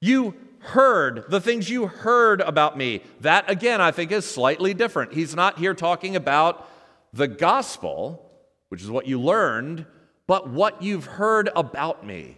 You 0.00 0.34
heard 0.60 1.24
the 1.28 1.40
things 1.40 1.70
you 1.70 1.86
heard 1.86 2.40
about 2.42 2.76
me. 2.76 3.02
That, 3.20 3.50
again, 3.50 3.80
I 3.80 3.90
think 3.92 4.12
is 4.12 4.26
slightly 4.26 4.74
different. 4.74 5.14
He's 5.14 5.34
not 5.34 5.58
here 5.58 5.74
talking 5.74 6.16
about 6.16 6.68
the 7.12 7.28
gospel, 7.28 8.30
which 8.68 8.82
is 8.82 8.90
what 8.90 9.06
you 9.06 9.20
learned, 9.20 9.86
but 10.26 10.48
what 10.48 10.82
you've 10.82 11.06
heard 11.06 11.50
about 11.56 12.06
me. 12.06 12.36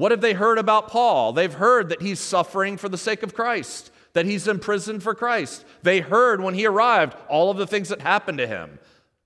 What 0.00 0.12
have 0.12 0.22
they 0.22 0.32
heard 0.32 0.56
about 0.56 0.88
Paul? 0.88 1.34
They've 1.34 1.52
heard 1.52 1.90
that 1.90 2.00
he's 2.00 2.20
suffering 2.20 2.78
for 2.78 2.88
the 2.88 2.96
sake 2.96 3.22
of 3.22 3.34
Christ, 3.34 3.92
that 4.14 4.24
he's 4.24 4.48
imprisoned 4.48 5.02
for 5.02 5.14
Christ. 5.14 5.62
They 5.82 6.00
heard 6.00 6.40
when 6.40 6.54
he 6.54 6.64
arrived 6.64 7.14
all 7.28 7.50
of 7.50 7.58
the 7.58 7.66
things 7.66 7.90
that 7.90 8.00
happened 8.00 8.38
to 8.38 8.46
him. 8.46 8.78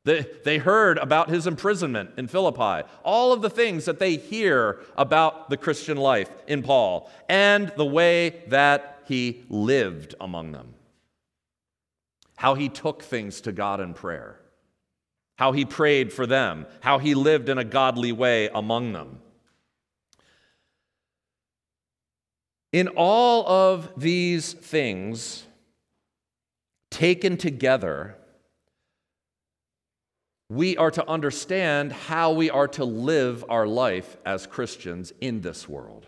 They 0.03 0.59
heard 0.59 0.99
about 0.99 1.31
his 1.31 1.47
imprisonment 1.47 2.11
in 2.17 2.27
Philippi, 2.27 2.89
all 3.05 3.33
of 3.33 3.41
the 3.41 3.49
things 3.51 3.85
that 3.85 4.01
they 4.01 4.17
hear 4.17 4.81
about 4.97 5.49
the 5.49 5.57
Christian 5.57 5.97
life 5.97 6.29
in 6.49 6.65
Paul, 6.65 7.09
and 7.29 7.73
the 7.77 7.87
way 7.87 8.43
that 8.49 9.05
he 9.07 9.45
lived 9.49 10.17
among 10.21 10.51
them. 10.51 10.75
How 12.35 12.57
he 12.57 12.69
took 12.69 13.05
things 13.05 13.41
to 13.43 13.53
God 13.53 13.81
in 13.81 13.95
prayer, 13.95 14.41
how 15.37 15.53
he 15.53 15.65
prayed 15.65 16.13
for 16.13 16.27
them, 16.27 16.67
how 16.81 16.99
he 16.99 17.15
lived 17.15 17.49
in 17.49 17.59
a 17.59 17.65
godly 17.65 18.11
way 18.11 18.49
among 18.49 18.93
them. 18.93 19.21
In 22.75 22.89
all 22.97 23.47
of 23.47 23.93
these 23.97 24.53
things, 24.53 25.45
taken 26.91 27.37
together, 27.37 28.17
we 30.49 30.77
are 30.77 30.91
to 30.91 31.09
understand 31.09 31.93
how 31.93 32.33
we 32.33 32.51
are 32.51 32.67
to 32.67 32.85
live 32.85 33.45
our 33.49 33.69
life 33.69 34.17
as 34.27 34.49
Christians 34.49 35.13
in 35.21 35.41
this 35.41 35.69
world. 35.69 36.07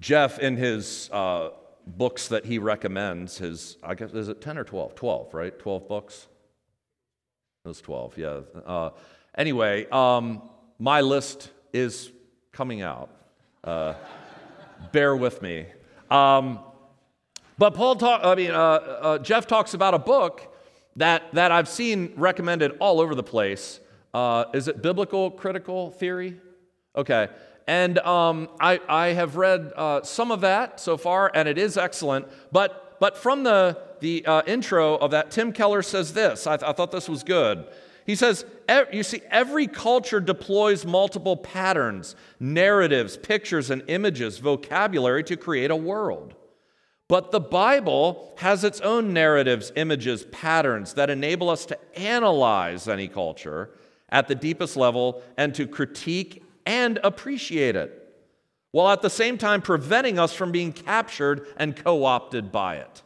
Jeff, 0.00 0.38
in 0.38 0.56
his 0.56 1.10
uh, 1.12 1.50
books 1.86 2.28
that 2.28 2.46
he 2.46 2.58
recommends, 2.58 3.36
his, 3.36 3.76
I 3.82 3.94
guess, 3.94 4.14
is 4.14 4.30
it 4.30 4.40
10 4.40 4.56
or 4.56 4.64
12? 4.64 4.94
12, 4.94 5.34
right? 5.34 5.58
12 5.58 5.86
books? 5.86 6.26
It 7.66 7.68
was 7.68 7.82
12, 7.82 8.16
yeah. 8.16 8.40
Uh, 8.64 8.90
anyway, 9.36 9.86
um, 9.90 10.40
my 10.78 11.02
list 11.02 11.50
is 11.74 12.10
coming 12.50 12.80
out. 12.80 13.13
Uh, 13.64 13.94
bear 14.92 15.16
with 15.16 15.40
me. 15.40 15.64
Um, 16.10 16.58
but 17.56 17.72
Paul 17.72 17.96
talk, 17.96 18.20
I 18.22 18.34
mean, 18.34 18.50
uh, 18.50 18.54
uh, 18.54 19.18
Jeff 19.18 19.46
talks 19.46 19.72
about 19.72 19.94
a 19.94 19.98
book 19.98 20.54
that, 20.96 21.32
that 21.32 21.50
I've 21.50 21.68
seen 21.68 22.12
recommended 22.16 22.72
all 22.78 23.00
over 23.00 23.14
the 23.14 23.22
place. 23.22 23.80
Uh, 24.12 24.44
is 24.52 24.68
it 24.68 24.82
biblical 24.82 25.30
critical 25.30 25.90
theory? 25.90 26.38
Okay. 26.94 27.28
And 27.66 27.98
um, 28.00 28.50
I, 28.60 28.80
I 28.86 29.06
have 29.08 29.36
read 29.36 29.72
uh, 29.74 30.02
some 30.02 30.30
of 30.30 30.42
that 30.42 30.78
so 30.78 30.98
far, 30.98 31.30
and 31.34 31.48
it 31.48 31.56
is 31.56 31.78
excellent. 31.78 32.26
But, 32.52 32.98
but 33.00 33.16
from 33.16 33.44
the, 33.44 33.78
the 34.00 34.26
uh, 34.26 34.42
intro 34.46 34.96
of 34.96 35.12
that, 35.12 35.30
Tim 35.30 35.52
Keller 35.52 35.80
says 35.80 36.12
this. 36.12 36.46
I, 36.46 36.58
th- 36.58 36.68
I 36.68 36.72
thought 36.74 36.92
this 36.92 37.08
was 37.08 37.22
good. 37.22 37.64
He 38.06 38.14
says, 38.14 38.44
You 38.92 39.02
see, 39.02 39.22
every 39.30 39.66
culture 39.66 40.20
deploys 40.20 40.84
multiple 40.84 41.36
patterns, 41.36 42.14
narratives, 42.38 43.16
pictures, 43.16 43.70
and 43.70 43.82
images, 43.86 44.38
vocabulary 44.38 45.24
to 45.24 45.36
create 45.36 45.70
a 45.70 45.76
world. 45.76 46.34
But 47.08 47.30
the 47.30 47.40
Bible 47.40 48.34
has 48.38 48.64
its 48.64 48.80
own 48.80 49.12
narratives, 49.12 49.72
images, 49.76 50.24
patterns 50.32 50.94
that 50.94 51.10
enable 51.10 51.50
us 51.50 51.66
to 51.66 51.98
analyze 51.98 52.88
any 52.88 53.08
culture 53.08 53.70
at 54.08 54.28
the 54.28 54.34
deepest 54.34 54.76
level 54.76 55.22
and 55.36 55.54
to 55.54 55.66
critique 55.66 56.42
and 56.66 56.98
appreciate 57.04 57.76
it, 57.76 58.00
while 58.70 58.90
at 58.90 59.02
the 59.02 59.10
same 59.10 59.36
time 59.36 59.60
preventing 59.60 60.18
us 60.18 60.32
from 60.32 60.50
being 60.50 60.72
captured 60.72 61.46
and 61.56 61.76
co 61.76 62.04
opted 62.04 62.50
by 62.50 62.76
it. 62.76 63.02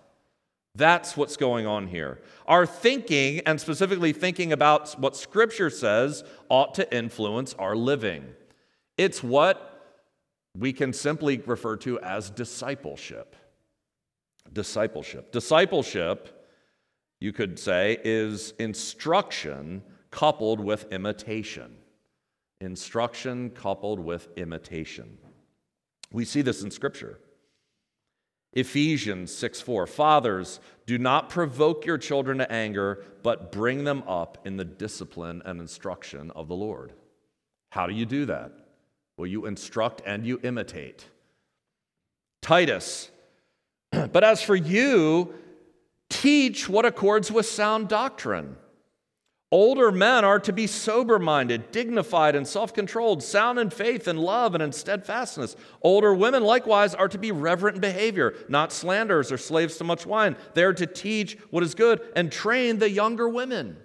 That's 0.78 1.16
what's 1.16 1.36
going 1.36 1.66
on 1.66 1.88
here. 1.88 2.20
Our 2.46 2.64
thinking, 2.64 3.40
and 3.46 3.60
specifically 3.60 4.12
thinking 4.12 4.52
about 4.52 4.98
what 5.00 5.16
Scripture 5.16 5.70
says, 5.70 6.22
ought 6.48 6.74
to 6.76 6.96
influence 6.96 7.52
our 7.54 7.74
living. 7.74 8.24
It's 8.96 9.20
what 9.20 9.96
we 10.56 10.72
can 10.72 10.92
simply 10.92 11.38
refer 11.38 11.76
to 11.78 11.98
as 12.00 12.30
discipleship 12.30 13.34
discipleship. 14.52 15.32
Discipleship, 15.32 16.48
you 17.20 17.32
could 17.32 17.58
say, 17.58 17.98
is 18.04 18.54
instruction 18.58 19.82
coupled 20.10 20.60
with 20.60 20.90
imitation. 20.92 21.76
Instruction 22.60 23.50
coupled 23.50 24.00
with 24.00 24.28
imitation. 24.36 25.18
We 26.12 26.24
see 26.24 26.40
this 26.40 26.62
in 26.62 26.70
Scripture. 26.70 27.18
Ephesians 28.52 29.34
6 29.34 29.60
4. 29.60 29.86
Fathers, 29.86 30.60
do 30.86 30.98
not 30.98 31.28
provoke 31.28 31.84
your 31.84 31.98
children 31.98 32.38
to 32.38 32.50
anger, 32.50 33.04
but 33.22 33.52
bring 33.52 33.84
them 33.84 34.02
up 34.06 34.38
in 34.44 34.56
the 34.56 34.64
discipline 34.64 35.42
and 35.44 35.60
instruction 35.60 36.30
of 36.32 36.48
the 36.48 36.54
Lord. 36.54 36.92
How 37.70 37.86
do 37.86 37.94
you 37.94 38.06
do 38.06 38.24
that? 38.26 38.52
Well, 39.16 39.26
you 39.26 39.46
instruct 39.46 40.02
and 40.06 40.26
you 40.26 40.40
imitate. 40.42 41.04
Titus 42.40 43.10
but 43.90 44.24
as 44.24 44.42
for 44.42 44.56
you, 44.56 45.34
teach 46.08 46.68
what 46.68 46.84
accords 46.84 47.30
with 47.32 47.46
sound 47.46 47.88
doctrine. 47.88 48.56
Older 49.50 49.90
men 49.90 50.24
are 50.24 50.38
to 50.40 50.52
be 50.52 50.66
sober 50.66 51.18
minded, 51.18 51.70
dignified, 51.70 52.34
and 52.36 52.46
self 52.46 52.74
controlled, 52.74 53.22
sound 53.22 53.58
in 53.58 53.70
faith 53.70 54.06
and 54.06 54.18
love 54.18 54.54
and 54.54 54.62
in 54.62 54.72
steadfastness. 54.72 55.56
Older 55.80 56.14
women, 56.14 56.44
likewise, 56.44 56.94
are 56.94 57.08
to 57.08 57.18
be 57.18 57.32
reverent 57.32 57.76
in 57.76 57.80
behavior, 57.80 58.34
not 58.48 58.72
slanderers 58.72 59.32
or 59.32 59.38
slaves 59.38 59.78
to 59.78 59.84
much 59.84 60.04
wine. 60.04 60.36
They 60.54 60.64
are 60.64 60.74
to 60.74 60.86
teach 60.86 61.38
what 61.50 61.62
is 61.62 61.74
good 61.74 62.00
and 62.14 62.30
train 62.30 62.78
the 62.78 62.90
younger 62.90 63.28
women. 63.28 63.78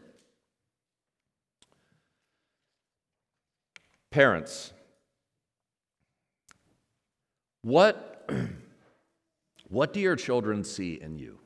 Parents, 4.11 4.74
what 7.61 8.30
What 9.74 9.91
do 9.91 9.99
your 9.99 10.16
children 10.16 10.64
see 10.64 11.01
in 11.01 11.18
you? 11.18 11.39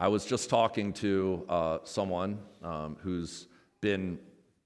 I 0.00 0.08
was 0.08 0.24
just 0.24 0.48
talking 0.48 0.94
to 0.94 1.44
uh, 1.46 1.78
someone 1.84 2.38
um, 2.62 2.96
who's 3.02 3.48
been 3.82 4.18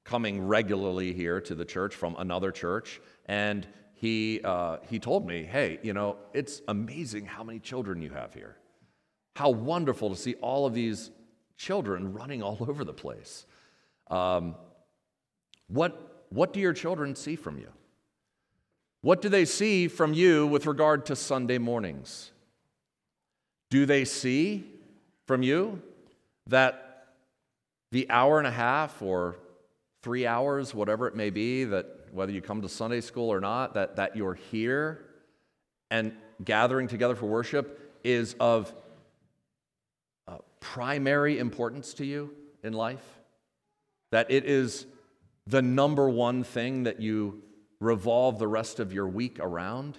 coming 0.05 0.47
regularly 0.47 1.13
here 1.13 1.41
to 1.41 1.57
the 1.57 1.65
church 1.65 1.93
from 1.93 2.15
another 2.21 2.53
church, 2.53 3.01
and 3.27 3.67
he, 3.95 4.41
uh, 4.45 4.77
he 4.89 5.01
told 5.01 5.27
me, 5.27 5.43
Hey, 5.43 5.81
you 5.83 5.93
know, 5.93 6.19
it's 6.35 6.63
amazing 6.69 7.27
how 7.27 7.43
many 7.43 7.59
children 7.59 8.01
you 8.01 8.11
have 8.11 8.33
here. 8.33 8.59
How 9.35 9.51
wonderful 9.51 10.11
to 10.11 10.17
see 10.17 10.35
all 10.35 10.67
of 10.67 10.75
these 10.75 11.11
children 11.57 12.13
running 12.13 12.41
all 12.41 12.59
over 12.69 12.85
the 12.85 12.95
place. 12.95 13.45
Um, 14.13 14.55
what, 15.67 16.27
what 16.29 16.53
do 16.53 16.61
your 16.61 16.75
children 16.75 17.17
see 17.17 17.35
from 17.35 17.59
you? 17.59 17.73
What 19.01 19.21
do 19.21 19.29
they 19.29 19.47
see 19.47 19.89
from 19.89 20.15
you 20.15 20.47
with 20.47 20.67
regard 20.67 21.07
to 21.07 21.17
Sunday 21.17 21.59
mornings? 21.59 22.31
Do 23.69 23.85
they 23.85 24.05
see 24.05 24.71
from 25.27 25.43
you 25.43 25.81
that 26.47 27.07
the 27.93 28.09
hour 28.11 28.39
and 28.39 28.47
a 28.47 28.51
half 28.51 29.01
or 29.01 29.37
three 30.03 30.27
hours, 30.27 30.75
whatever 30.75 31.09
it 31.09 31.17
may 31.17 31.31
be, 31.31 31.65
that 31.65 31.87
whether 32.13 32.33
you 32.33 32.43
come 32.43 32.63
to 32.63 32.69
Sunday 32.69 33.01
school 33.01 33.33
or 33.33 33.41
not, 33.41 33.75
that, 33.75 33.97
that 33.97 34.17
you're 34.17 34.35
here 34.35 35.05
and 35.91 36.13
gathering 36.45 36.89
together 36.89 37.15
for 37.15 37.27
worship 37.27 37.99
is 38.05 38.35
of 38.39 38.73
uh, 40.29 40.39
primary 40.61 41.39
importance 41.39 41.95
to 41.95 42.05
you 42.05 42.31
in 42.63 42.73
life? 42.73 43.05
That 44.13 44.31
it 44.31 44.45
is 44.45 44.87
the 45.47 45.63
number 45.63 46.09
one 46.09 46.45
thing 46.45 46.85
that 46.85 47.01
you 47.01 47.43
revolve 47.81 48.39
the 48.39 48.49
rest 48.49 48.81
of 48.81 48.93
your 48.93 49.09
week 49.09 49.39
around? 49.41 49.97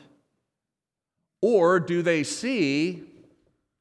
Or 1.41 1.80
do 1.80 2.01
they 2.01 2.23
see 2.23 3.03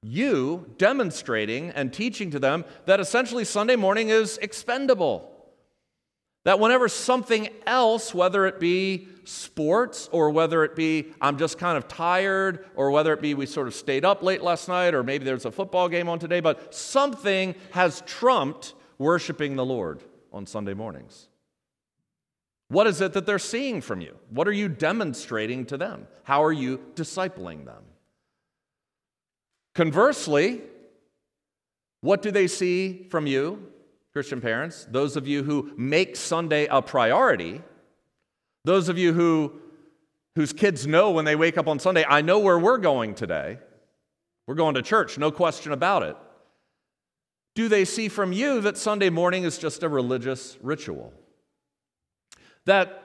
you 0.05 0.67
demonstrating 0.77 1.71
and 1.71 1.93
teaching 1.93 2.31
to 2.31 2.39
them 2.39 2.65
that 2.85 3.01
essentially 3.01 3.45
Sunday 3.45 3.75
morning 3.75 4.11
is 4.11 4.37
expendable. 4.39 5.31
That 6.45 6.61
whenever 6.61 6.89
something 6.89 7.49
else, 7.67 8.13
whether 8.15 8.45
it 8.45 8.61
be 8.61 9.09
sports 9.25 10.11
or 10.13 10.29
whether 10.29 10.63
it 10.63 10.77
be 10.77 11.07
I'm 11.23 11.39
just 11.39 11.59
kind 11.59 11.79
of 11.79 11.89
tired 11.89 12.67
or 12.77 12.91
whether 12.91 13.15
it 13.15 13.23
be 13.23 13.33
we 13.33 13.47
sort 13.47 13.67
of 13.67 13.75
stayed 13.75 14.05
up 14.05 14.23
late 14.23 14.43
last 14.43 14.69
night 14.69 14.93
or 14.93 15.03
maybe 15.03 15.25
there's 15.25 15.47
a 15.47 15.51
football 15.51 15.89
game 15.89 16.11
on 16.11 16.19
today, 16.19 16.41
but 16.41 16.75
something 16.75 17.55
has 17.71 18.03
trumped 18.03 18.75
worshiping 18.99 19.57
the 19.57 19.65
Lord 19.65 20.03
on 20.35 20.45
Sunday 20.45 20.75
mornings. 20.75 21.29
What 22.69 22.87
is 22.87 23.01
it 23.01 23.15
that 23.15 23.25
they're 23.25 23.39
seeing 23.39 23.81
from 23.81 24.03
you? 24.03 24.15
What 24.29 24.47
are 24.47 24.53
you 24.53 24.69
demonstrating 24.69 25.65
to 25.67 25.79
them? 25.79 26.07
How 26.25 26.45
are 26.45 26.53
you 26.53 26.79
discipling 26.95 27.65
them? 27.65 27.85
Conversely, 29.75 30.63
What 32.05 32.21
do 32.21 32.31
they 32.31 32.49
see 32.49 33.07
from 33.09 33.27
you, 33.27 33.67
Christian 34.13 34.43
parents? 34.43 34.87
Those 34.91 35.17
of 35.17 35.27
you 35.27 35.43
who 35.43 35.73
make 35.79 36.17
Sunday 36.17 36.67
a 36.67 36.83
priority, 36.83 37.63
those 38.63 38.91
of 38.91 38.99
you 38.99 39.15
who 39.15 39.55
whose 40.35 40.53
kids 40.53 40.87
know 40.87 41.13
when 41.13 41.25
they 41.25 41.35
wake 41.35 41.57
up 41.57 41.67
on 41.67 41.79
Sunday, 41.79 42.05
I 42.07 42.21
know 42.21 42.41
where 42.41 42.59
we're 42.59 42.77
going 42.77 43.15
today. 43.15 43.59
We're 44.47 44.55
going 44.55 44.75
to 44.75 44.83
church, 44.83 45.17
no 45.17 45.31
question 45.31 45.73
about 45.73 46.03
it. 46.03 46.17
Do 47.55 47.69
they 47.69 47.87
see 47.87 48.09
from 48.09 48.35
you 48.35 48.61
that 48.61 48.77
Sunday 48.77 49.09
morning 49.09 49.45
is 49.45 49.57
just 49.57 49.83
a 49.83 49.89
religious 49.89 50.59
ritual? 50.61 51.15
That, 52.67 53.03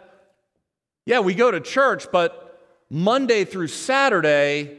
yeah, 1.06 1.22
we 1.22 1.36
go 1.36 1.52
to 1.52 1.62
church, 1.62 2.08
but 2.12 2.60
Monday 2.90 3.46
through 3.46 3.68
Saturday, 3.68 4.78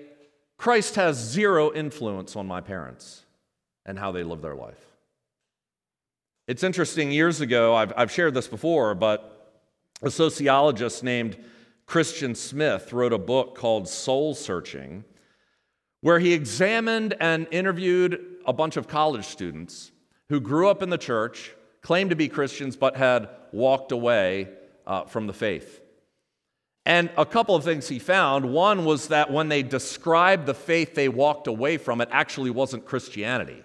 Christ 0.60 0.96
has 0.96 1.16
zero 1.16 1.72
influence 1.72 2.36
on 2.36 2.46
my 2.46 2.60
parents 2.60 3.24
and 3.86 3.98
how 3.98 4.12
they 4.12 4.22
live 4.22 4.42
their 4.42 4.54
life. 4.54 4.84
It's 6.46 6.62
interesting, 6.62 7.10
years 7.10 7.40
ago, 7.40 7.74
I've, 7.74 7.94
I've 7.96 8.10
shared 8.10 8.34
this 8.34 8.46
before, 8.46 8.94
but 8.94 9.62
a 10.02 10.10
sociologist 10.10 11.02
named 11.02 11.38
Christian 11.86 12.34
Smith 12.34 12.92
wrote 12.92 13.14
a 13.14 13.18
book 13.18 13.56
called 13.56 13.88
Soul 13.88 14.34
Searching, 14.34 15.04
where 16.02 16.18
he 16.18 16.34
examined 16.34 17.16
and 17.20 17.46
interviewed 17.50 18.20
a 18.44 18.52
bunch 18.52 18.76
of 18.76 18.86
college 18.86 19.24
students 19.24 19.92
who 20.28 20.40
grew 20.40 20.68
up 20.68 20.82
in 20.82 20.90
the 20.90 20.98
church, 20.98 21.54
claimed 21.80 22.10
to 22.10 22.16
be 22.16 22.28
Christians, 22.28 22.76
but 22.76 22.98
had 22.98 23.30
walked 23.50 23.92
away 23.92 24.50
uh, 24.86 25.04
from 25.04 25.26
the 25.26 25.32
faith. 25.32 25.80
And 26.86 27.10
a 27.16 27.26
couple 27.26 27.54
of 27.54 27.62
things 27.62 27.88
he 27.88 27.98
found. 27.98 28.52
One 28.52 28.84
was 28.84 29.08
that 29.08 29.30
when 29.30 29.48
they 29.48 29.62
described 29.62 30.46
the 30.46 30.54
faith 30.54 30.94
they 30.94 31.08
walked 31.08 31.46
away 31.46 31.76
from, 31.76 32.00
it 32.00 32.08
actually 32.10 32.50
wasn't 32.50 32.86
Christianity. 32.86 33.62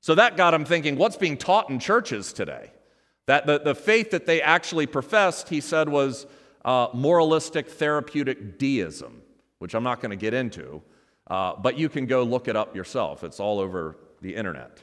So 0.00 0.14
that 0.14 0.36
got 0.36 0.54
him 0.54 0.64
thinking, 0.64 0.96
what's 0.96 1.16
being 1.16 1.36
taught 1.36 1.70
in 1.70 1.78
churches 1.78 2.32
today? 2.32 2.70
That 3.26 3.46
the, 3.46 3.58
the 3.58 3.74
faith 3.74 4.10
that 4.10 4.26
they 4.26 4.42
actually 4.42 4.86
professed, 4.86 5.48
he 5.48 5.60
said, 5.60 5.88
was 5.88 6.26
uh, 6.64 6.88
moralistic 6.92 7.68
therapeutic 7.68 8.58
deism, 8.58 9.22
which 9.58 9.74
I'm 9.74 9.82
not 9.82 10.00
going 10.00 10.10
to 10.10 10.16
get 10.16 10.34
into, 10.34 10.82
uh, 11.26 11.54
but 11.56 11.78
you 11.78 11.88
can 11.88 12.06
go 12.06 12.22
look 12.22 12.48
it 12.48 12.56
up 12.56 12.76
yourself. 12.76 13.24
It's 13.24 13.40
all 13.40 13.58
over 13.58 13.96
the 14.20 14.34
internet. 14.34 14.78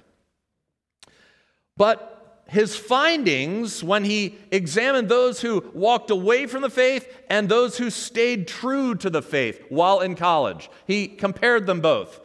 But 1.78 2.21
his 2.48 2.76
findings 2.76 3.84
when 3.84 4.04
he 4.04 4.38
examined 4.52 5.08
those 5.08 5.42
who 5.42 5.70
walked 5.74 6.12
away 6.12 6.48
from 6.48 6.62
the 6.62 6.70
faith 6.70 7.08
and 7.30 7.48
those 7.48 7.78
who 7.78 7.90
stayed 7.90 8.48
true 8.48 8.94
to 8.96 9.10
the 9.10 9.22
faith 9.22 9.64
while 9.70 10.02
in 10.02 10.16
college. 10.16 10.70
He 10.86 11.08
compared 11.08 11.66
them 11.66 11.80
both. 11.80 12.20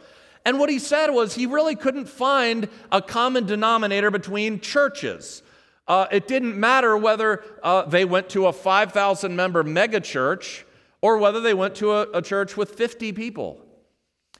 And 0.45 0.59
what 0.59 0.69
he 0.69 0.79
said 0.79 1.11
was 1.11 1.35
he 1.35 1.45
really 1.45 1.75
couldn't 1.75 2.07
find 2.07 2.69
a 2.91 3.01
common 3.01 3.45
denominator 3.45 4.11
between 4.11 4.59
churches. 4.59 5.43
Uh, 5.87 6.07
it 6.11 6.27
didn't 6.27 6.59
matter 6.59 6.97
whether 6.97 7.43
uh, 7.63 7.83
they 7.83 8.03
went 8.03 8.29
to 8.29 8.47
a 8.47 8.53
5,000 8.53 9.35
member 9.35 9.63
megachurch 9.63 10.63
or 11.01 11.17
whether 11.17 11.39
they 11.39 11.53
went 11.53 11.75
to 11.75 11.93
a, 11.93 12.01
a 12.11 12.21
church 12.21 12.57
with 12.57 12.71
50 12.71 13.13
people. 13.13 13.61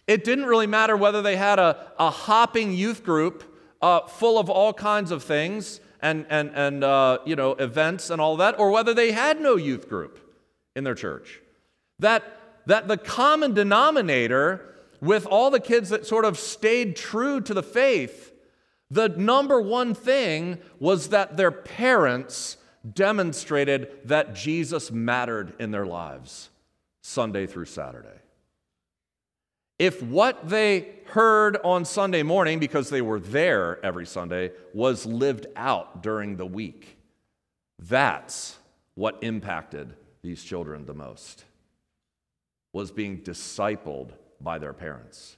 It 0.07 0.23
didn't 0.23 0.45
really 0.45 0.67
matter 0.67 0.97
whether 0.97 1.21
they 1.21 1.35
had 1.35 1.59
a, 1.59 1.91
a 1.99 2.09
hopping 2.09 2.73
youth 2.73 3.03
group 3.03 3.56
uh, 3.81 4.01
full 4.07 4.39
of 4.39 4.49
all 4.49 4.73
kinds 4.73 5.11
of 5.11 5.23
things 5.23 5.79
and, 6.01 6.25
and, 6.29 6.51
and 6.53 6.83
uh, 6.83 7.19
you 7.25 7.35
know, 7.35 7.51
events 7.53 8.09
and 8.09 8.21
all 8.21 8.37
that, 8.37 8.59
or 8.59 8.71
whether 8.71 8.93
they 8.93 9.11
had 9.11 9.41
no 9.41 9.55
youth 9.55 9.89
group 9.89 10.19
in 10.75 10.83
their 10.83 10.95
church. 10.95 11.41
That, 11.99 12.23
that 12.67 12.87
the 12.87 12.97
common 12.97 13.53
denominator 13.53 14.75
with 15.01 15.25
all 15.25 15.49
the 15.49 15.59
kids 15.59 15.89
that 15.89 16.05
sort 16.05 16.25
of 16.25 16.37
stayed 16.37 16.95
true 16.95 17.41
to 17.41 17.53
the 17.53 17.63
faith, 17.63 18.33
the 18.89 19.09
number 19.09 19.59
one 19.59 19.93
thing 19.93 20.59
was 20.79 21.09
that 21.09 21.37
their 21.37 21.51
parents 21.51 22.57
demonstrated 22.93 23.89
that 24.05 24.33
Jesus 24.33 24.91
mattered 24.91 25.53
in 25.59 25.71
their 25.71 25.85
lives 25.85 26.49
Sunday 27.01 27.47
through 27.47 27.65
Saturday. 27.65 28.16
If 29.79 30.01
what 30.01 30.49
they 30.49 30.95
heard 31.05 31.57
on 31.63 31.85
Sunday 31.85 32.23
morning, 32.23 32.59
because 32.59 32.89
they 32.89 33.01
were 33.01 33.19
there 33.19 33.83
every 33.85 34.05
Sunday, 34.05 34.51
was 34.73 35.05
lived 35.05 35.45
out 35.55 36.01
during 36.01 36.35
the 36.35 36.45
week, 36.45 36.97
that's 37.79 38.57
what 38.95 39.19
impacted 39.21 39.93
these 40.23 40.43
children 40.43 40.85
the 40.85 40.93
most, 40.93 41.45
was 42.73 42.91
being 42.91 43.21
discipled 43.21 44.11
by 44.41 44.57
their 44.57 44.73
parents. 44.73 45.37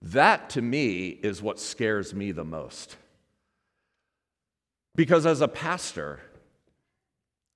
That 0.00 0.50
to 0.50 0.62
me 0.62 1.08
is 1.08 1.42
what 1.42 1.60
scares 1.60 2.14
me 2.14 2.32
the 2.32 2.44
most. 2.44 2.96
Because 4.94 5.26
as 5.26 5.40
a 5.40 5.48
pastor, 5.48 6.20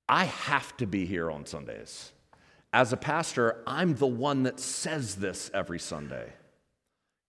I 0.08 0.24
have 0.24 0.76
to 0.76 0.86
be 0.86 1.06
here 1.06 1.30
on 1.30 1.46
Sundays 1.46 2.12
as 2.72 2.92
a 2.92 2.96
pastor, 2.96 3.62
I'm 3.66 3.94
the 3.94 4.06
one 4.06 4.44
that 4.44 4.58
says 4.58 5.16
this 5.16 5.50
every 5.52 5.78
Sunday. 5.78 6.32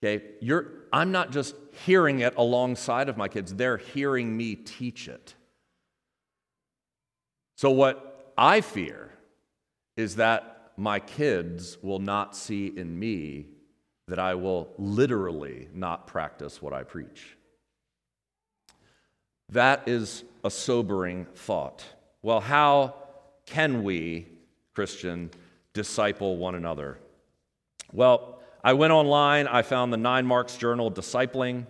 Okay, 0.03 0.23
You're, 0.41 0.67
I'm 0.91 1.11
not 1.11 1.31
just 1.31 1.55
hearing 1.85 2.19
it 2.19 2.35
alongside 2.37 3.09
of 3.09 3.17
my 3.17 3.27
kids, 3.27 3.53
they're 3.53 3.77
hearing 3.77 4.35
me 4.35 4.55
teach 4.55 5.07
it. 5.07 5.35
So, 7.55 7.71
what 7.71 8.33
I 8.37 8.61
fear 8.61 9.11
is 9.95 10.15
that 10.15 10.71
my 10.75 10.99
kids 10.99 11.77
will 11.81 11.99
not 11.99 12.35
see 12.35 12.67
in 12.67 12.97
me 12.97 13.47
that 14.07 14.19
I 14.19 14.35
will 14.35 14.69
literally 14.77 15.69
not 15.73 16.07
practice 16.07 16.61
what 16.61 16.73
I 16.73 16.83
preach. 16.83 17.37
That 19.49 19.87
is 19.87 20.23
a 20.43 20.49
sobering 20.49 21.25
thought. 21.35 21.85
Well, 22.21 22.39
how 22.39 22.95
can 23.45 23.83
we 23.83 24.27
Christian, 24.73 25.29
disciple 25.73 26.37
one 26.37 26.55
another? 26.55 26.97
Well, 27.91 28.39
I 28.63 28.73
went 28.73 28.93
online, 28.93 29.47
I 29.47 29.61
found 29.61 29.93
the 29.93 29.97
Nine 29.97 30.25
Marks 30.25 30.57
Journal 30.57 30.91
Discipling. 30.91 31.65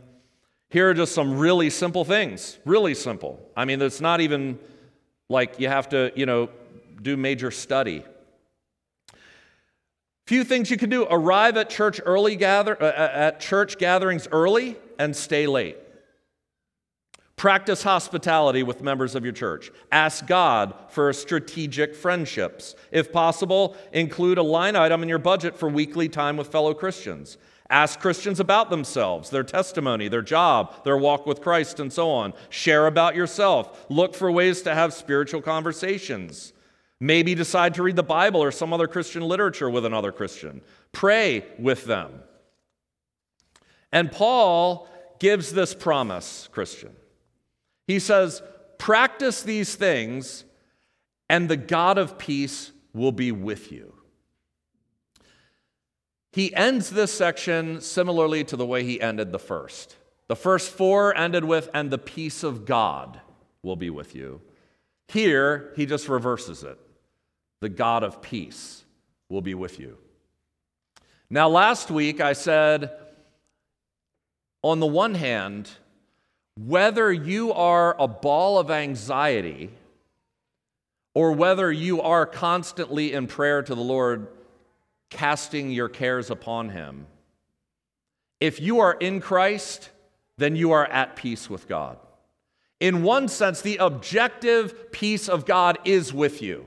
Here 0.70 0.90
are 0.90 0.94
just 0.94 1.14
some 1.14 1.38
really 1.38 1.70
simple 1.70 2.06
things, 2.06 2.58
really 2.66 2.96
simple. 2.96 3.40
I 3.56 3.66
mean, 3.66 3.82
it's 3.82 4.02
not 4.02 4.22
even 4.22 4.58
like 5.30 5.60
you 5.60 5.68
have 5.68 5.90
to, 5.90 6.12
you 6.16 6.26
know, 6.26 6.50
do 7.02 7.18
major 7.18 7.52
study. 7.52 8.04
Few 10.26 10.44
things 10.44 10.72
you 10.72 10.78
can 10.78 10.90
do: 10.90 11.06
arrive 11.10 11.58
at 11.58 11.70
church 11.70 12.00
early, 12.06 12.36
gather 12.38 12.82
uh, 12.82 12.92
at 12.96 13.40
church 13.40 13.78
gatherings 13.78 14.28
early, 14.32 14.78
and 14.98 15.16
stay 15.16 15.48
late. 15.48 15.78
Practice 17.44 17.84
hospitality 17.84 18.64
with 18.64 18.82
members 18.82 19.16
of 19.16 19.26
your 19.26 19.34
church. 19.34 19.70
Ask 19.92 20.26
God 20.28 20.74
for 20.88 21.12
strategic 21.12 21.94
friendships. 21.94 22.74
If 22.90 23.12
possible, 23.12 23.76
include 23.92 24.38
a 24.38 24.42
line 24.42 24.78
item 24.78 25.04
in 25.04 25.10
your 25.10 25.20
budget 25.20 25.58
for 25.58 25.68
weekly 25.68 26.08
time 26.08 26.38
with 26.38 26.48
fellow 26.48 26.74
Christians. 26.74 27.38
Ask 27.70 28.00
Christians 28.00 28.40
about 28.40 28.70
themselves, 28.70 29.30
their 29.30 29.44
testimony, 29.44 30.08
their 30.08 30.22
job, 30.22 30.86
their 30.86 30.96
walk 30.96 31.26
with 31.26 31.42
Christ, 31.42 31.82
and 31.82 31.92
so 31.92 32.10
on. 32.10 32.34
Share 32.50 32.88
about 32.88 33.14
yourself. 33.14 33.88
Look 33.90 34.16
for 34.16 34.32
ways 34.32 34.62
to 34.62 34.74
have 34.74 34.94
spiritual 34.94 35.42
conversations. 35.42 36.54
Maybe 37.02 37.36
decide 37.36 37.74
to 37.74 37.84
read 37.84 37.98
the 37.98 38.04
Bible 38.04 38.42
or 38.42 38.52
some 38.52 38.72
other 38.72 38.88
Christian 38.88 39.22
literature 39.22 39.70
with 39.70 39.86
another 39.86 40.14
Christian. 40.14 40.62
Pray 40.94 41.44
with 41.60 41.84
them. 41.84 42.22
And 43.92 44.14
Paul 44.14 44.88
gives 45.20 45.52
this 45.52 45.74
promise, 45.74 46.48
Christian. 46.54 46.96
He 47.94 48.00
says, 48.00 48.42
Practice 48.80 49.44
these 49.44 49.76
things, 49.76 50.46
and 51.30 51.48
the 51.48 51.56
God 51.56 52.00
of 52.00 52.18
peace 52.18 52.72
will 52.92 53.12
be 53.12 53.32
with 53.32 53.72
you. 53.72 53.94
He 56.32 56.56
ends 56.56 56.90
this 56.90 57.14
section 57.14 57.82
similarly 57.82 58.44
to 58.46 58.58
the 58.58 58.66
way 58.66 58.84
he 58.84 59.00
ended 59.00 59.32
the 59.32 59.38
first. 59.38 59.96
The 60.28 60.36
first 60.36 60.72
four 60.72 61.16
ended 61.16 61.46
with, 61.46 61.70
and 61.72 61.92
the 61.92 62.00
peace 62.00 62.42
of 62.42 62.66
God 62.66 63.22
will 63.62 63.76
be 63.76 63.92
with 63.92 64.16
you. 64.16 64.42
Here, 65.08 65.72
he 65.76 65.86
just 65.86 66.10
reverses 66.10 66.64
it. 66.64 66.80
The 67.60 67.70
God 67.70 68.02
of 68.02 68.24
peace 68.24 68.86
will 69.30 69.42
be 69.42 69.54
with 69.54 69.80
you. 69.80 70.00
Now, 71.30 71.48
last 71.48 71.92
week 71.92 72.22
I 72.22 72.34
said, 72.34 72.90
on 74.64 74.80
the 74.80 74.88
one 74.88 75.14
hand, 75.14 75.70
whether 76.56 77.12
you 77.12 77.52
are 77.54 77.96
a 78.00 78.08
ball 78.08 78.60
of 78.60 78.70
anxiety 78.70 79.70
or 81.16 81.32
whether 81.32 81.72
you 81.72 82.02
are 82.02 82.26
constantly 82.26 83.14
in 83.14 83.28
prayer 83.28 83.62
to 83.62 83.76
the 83.76 83.82
Lord, 83.82 84.28
casting 85.10 85.72
your 85.72 85.90
cares 85.90 86.30
upon 86.30 86.70
Him, 86.70 87.08
if 88.40 88.60
you 88.60 88.80
are 88.80 88.94
in 88.94 89.22
Christ, 89.22 89.90
then 90.38 90.56
you 90.56 90.72
are 90.72 90.86
at 90.86 91.16
peace 91.16 91.50
with 91.50 91.68
God. 91.68 91.98
In 92.80 93.04
one 93.04 93.30
sense, 93.30 93.62
the 93.62 93.78
objective 93.78 94.92
peace 94.92 95.30
of 95.30 95.46
God 95.46 95.78
is 95.86 96.14
with 96.14 96.42
you. 96.42 96.66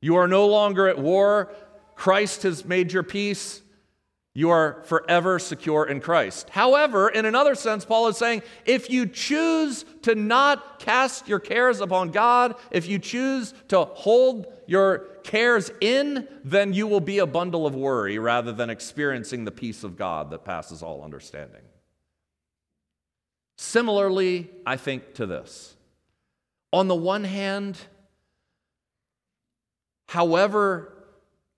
You 0.00 0.16
are 0.16 0.26
no 0.26 0.48
longer 0.48 0.88
at 0.88 0.98
war. 0.98 1.52
Christ 1.94 2.42
has 2.42 2.64
made 2.64 2.92
your 2.92 3.04
peace. 3.04 3.61
You 4.34 4.48
are 4.48 4.82
forever 4.84 5.38
secure 5.38 5.84
in 5.84 6.00
Christ. 6.00 6.48
However, 6.50 7.08
in 7.08 7.26
another 7.26 7.54
sense, 7.54 7.84
Paul 7.84 8.08
is 8.08 8.16
saying 8.16 8.42
if 8.64 8.88
you 8.88 9.06
choose 9.06 9.84
to 10.02 10.14
not 10.14 10.78
cast 10.78 11.28
your 11.28 11.38
cares 11.38 11.80
upon 11.80 12.12
God, 12.12 12.54
if 12.70 12.88
you 12.88 12.98
choose 12.98 13.52
to 13.68 13.84
hold 13.84 14.46
your 14.66 15.00
cares 15.22 15.70
in, 15.82 16.26
then 16.44 16.72
you 16.72 16.86
will 16.86 17.00
be 17.00 17.18
a 17.18 17.26
bundle 17.26 17.66
of 17.66 17.74
worry 17.74 18.18
rather 18.18 18.52
than 18.52 18.70
experiencing 18.70 19.44
the 19.44 19.50
peace 19.50 19.84
of 19.84 19.96
God 19.96 20.30
that 20.30 20.46
passes 20.46 20.82
all 20.82 21.04
understanding. 21.04 21.60
Similarly, 23.58 24.50
I 24.64 24.76
think 24.76 25.14
to 25.14 25.26
this. 25.26 25.76
On 26.72 26.88
the 26.88 26.94
one 26.94 27.24
hand, 27.24 27.76
however 30.08 31.01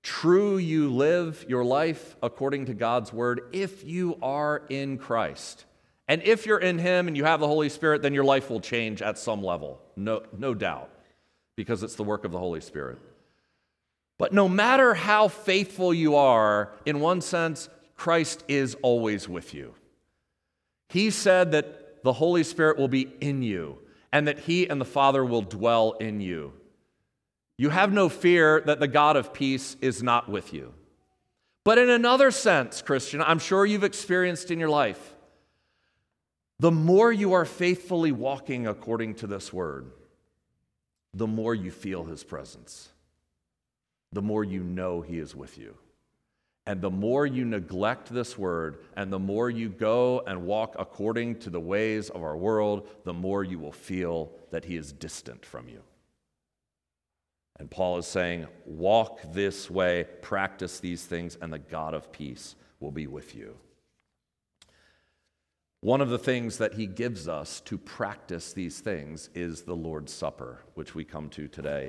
true 0.04 0.58
you 0.58 0.92
live 0.92 1.44
your 1.48 1.64
life 1.64 2.14
according 2.22 2.66
to 2.66 2.74
God's 2.74 3.12
word, 3.12 3.40
if 3.52 3.82
you 3.84 4.16
are 4.22 4.62
in 4.68 4.98
Christ, 4.98 5.64
and 6.06 6.22
if 6.22 6.44
you're 6.44 6.58
in 6.58 6.78
Him 6.78 7.08
and 7.08 7.16
you 7.16 7.24
have 7.24 7.40
the 7.40 7.48
Holy 7.48 7.70
Spirit, 7.70 8.02
then 8.02 8.14
your 8.14 8.24
life 8.24 8.50
will 8.50 8.60
change 8.60 9.00
at 9.02 9.18
some 9.18 9.42
level, 9.42 9.80
no, 9.96 10.22
no 10.36 10.54
doubt, 10.54 10.90
because 11.56 11.82
it's 11.82 11.96
the 11.96 12.04
work 12.04 12.24
of 12.24 12.32
the 12.32 12.38
Holy 12.38 12.60
Spirit. 12.60 12.98
But 14.18 14.32
no 14.32 14.48
matter 14.48 14.94
how 14.94 15.28
faithful 15.28 15.92
you 15.92 16.16
are, 16.16 16.72
in 16.84 17.00
one 17.00 17.22
sense, 17.22 17.70
Christ 17.96 18.44
is 18.46 18.76
always 18.82 19.28
with 19.28 19.54
you. 19.54 19.74
He 20.90 21.10
said 21.10 21.52
that 21.52 22.04
the 22.04 22.12
Holy 22.12 22.44
Spirit 22.44 22.78
will 22.78 22.88
be 22.88 23.10
in 23.20 23.42
you 23.42 23.78
and 24.12 24.28
that 24.28 24.40
He 24.40 24.68
and 24.68 24.78
the 24.80 24.84
Father 24.84 25.24
will 25.24 25.42
dwell 25.42 25.92
in 25.92 26.20
you. 26.20 26.52
You 27.56 27.70
have 27.70 27.92
no 27.92 28.08
fear 28.08 28.62
that 28.66 28.80
the 28.80 28.88
God 28.88 29.16
of 29.16 29.32
peace 29.32 29.76
is 29.80 30.02
not 30.02 30.28
with 30.28 30.52
you. 30.52 30.74
But 31.64 31.78
in 31.78 31.88
another 31.88 32.30
sense, 32.30 32.82
Christian, 32.82 33.22
I'm 33.22 33.38
sure 33.38 33.64
you've 33.64 33.84
experienced 33.84 34.50
in 34.50 34.58
your 34.58 34.68
life, 34.68 35.14
the 36.58 36.70
more 36.70 37.12
you 37.12 37.32
are 37.32 37.44
faithfully 37.44 38.12
walking 38.12 38.66
according 38.66 39.14
to 39.16 39.26
this 39.26 39.52
word, 39.52 39.90
the 41.14 41.26
more 41.26 41.54
you 41.54 41.70
feel 41.70 42.04
his 42.04 42.22
presence, 42.24 42.90
the 44.12 44.22
more 44.22 44.44
you 44.44 44.62
know 44.62 45.00
he 45.00 45.18
is 45.18 45.34
with 45.34 45.56
you. 45.58 45.76
And 46.66 46.80
the 46.80 46.90
more 46.90 47.26
you 47.26 47.44
neglect 47.44 48.08
this 48.08 48.38
word, 48.38 48.78
and 48.96 49.12
the 49.12 49.18
more 49.18 49.50
you 49.50 49.68
go 49.68 50.22
and 50.26 50.46
walk 50.46 50.76
according 50.78 51.40
to 51.40 51.50
the 51.50 51.60
ways 51.60 52.08
of 52.08 52.22
our 52.22 52.36
world, 52.36 52.88
the 53.04 53.12
more 53.12 53.44
you 53.44 53.58
will 53.58 53.72
feel 53.72 54.32
that 54.50 54.64
he 54.64 54.76
is 54.76 54.92
distant 54.92 55.44
from 55.44 55.68
you. 55.68 55.82
And 57.58 57.70
Paul 57.70 57.98
is 57.98 58.06
saying, 58.06 58.46
walk 58.64 59.20
this 59.32 59.70
way, 59.70 60.06
practice 60.22 60.80
these 60.80 61.04
things, 61.04 61.36
and 61.40 61.52
the 61.52 61.58
God 61.58 61.94
of 61.94 62.10
peace 62.10 62.56
will 62.80 62.90
be 62.90 63.06
with 63.06 63.34
you. 63.34 63.56
One 65.80 66.00
of 66.00 66.08
the 66.08 66.18
things 66.18 66.56
that 66.58 66.74
he 66.74 66.86
gives 66.86 67.28
us 67.28 67.60
to 67.66 67.76
practice 67.76 68.54
these 68.54 68.80
things 68.80 69.28
is 69.34 69.62
the 69.62 69.76
Lord's 69.76 70.12
Supper, 70.12 70.64
which 70.74 70.94
we 70.94 71.04
come 71.04 71.28
to 71.28 71.46
today. 71.46 71.82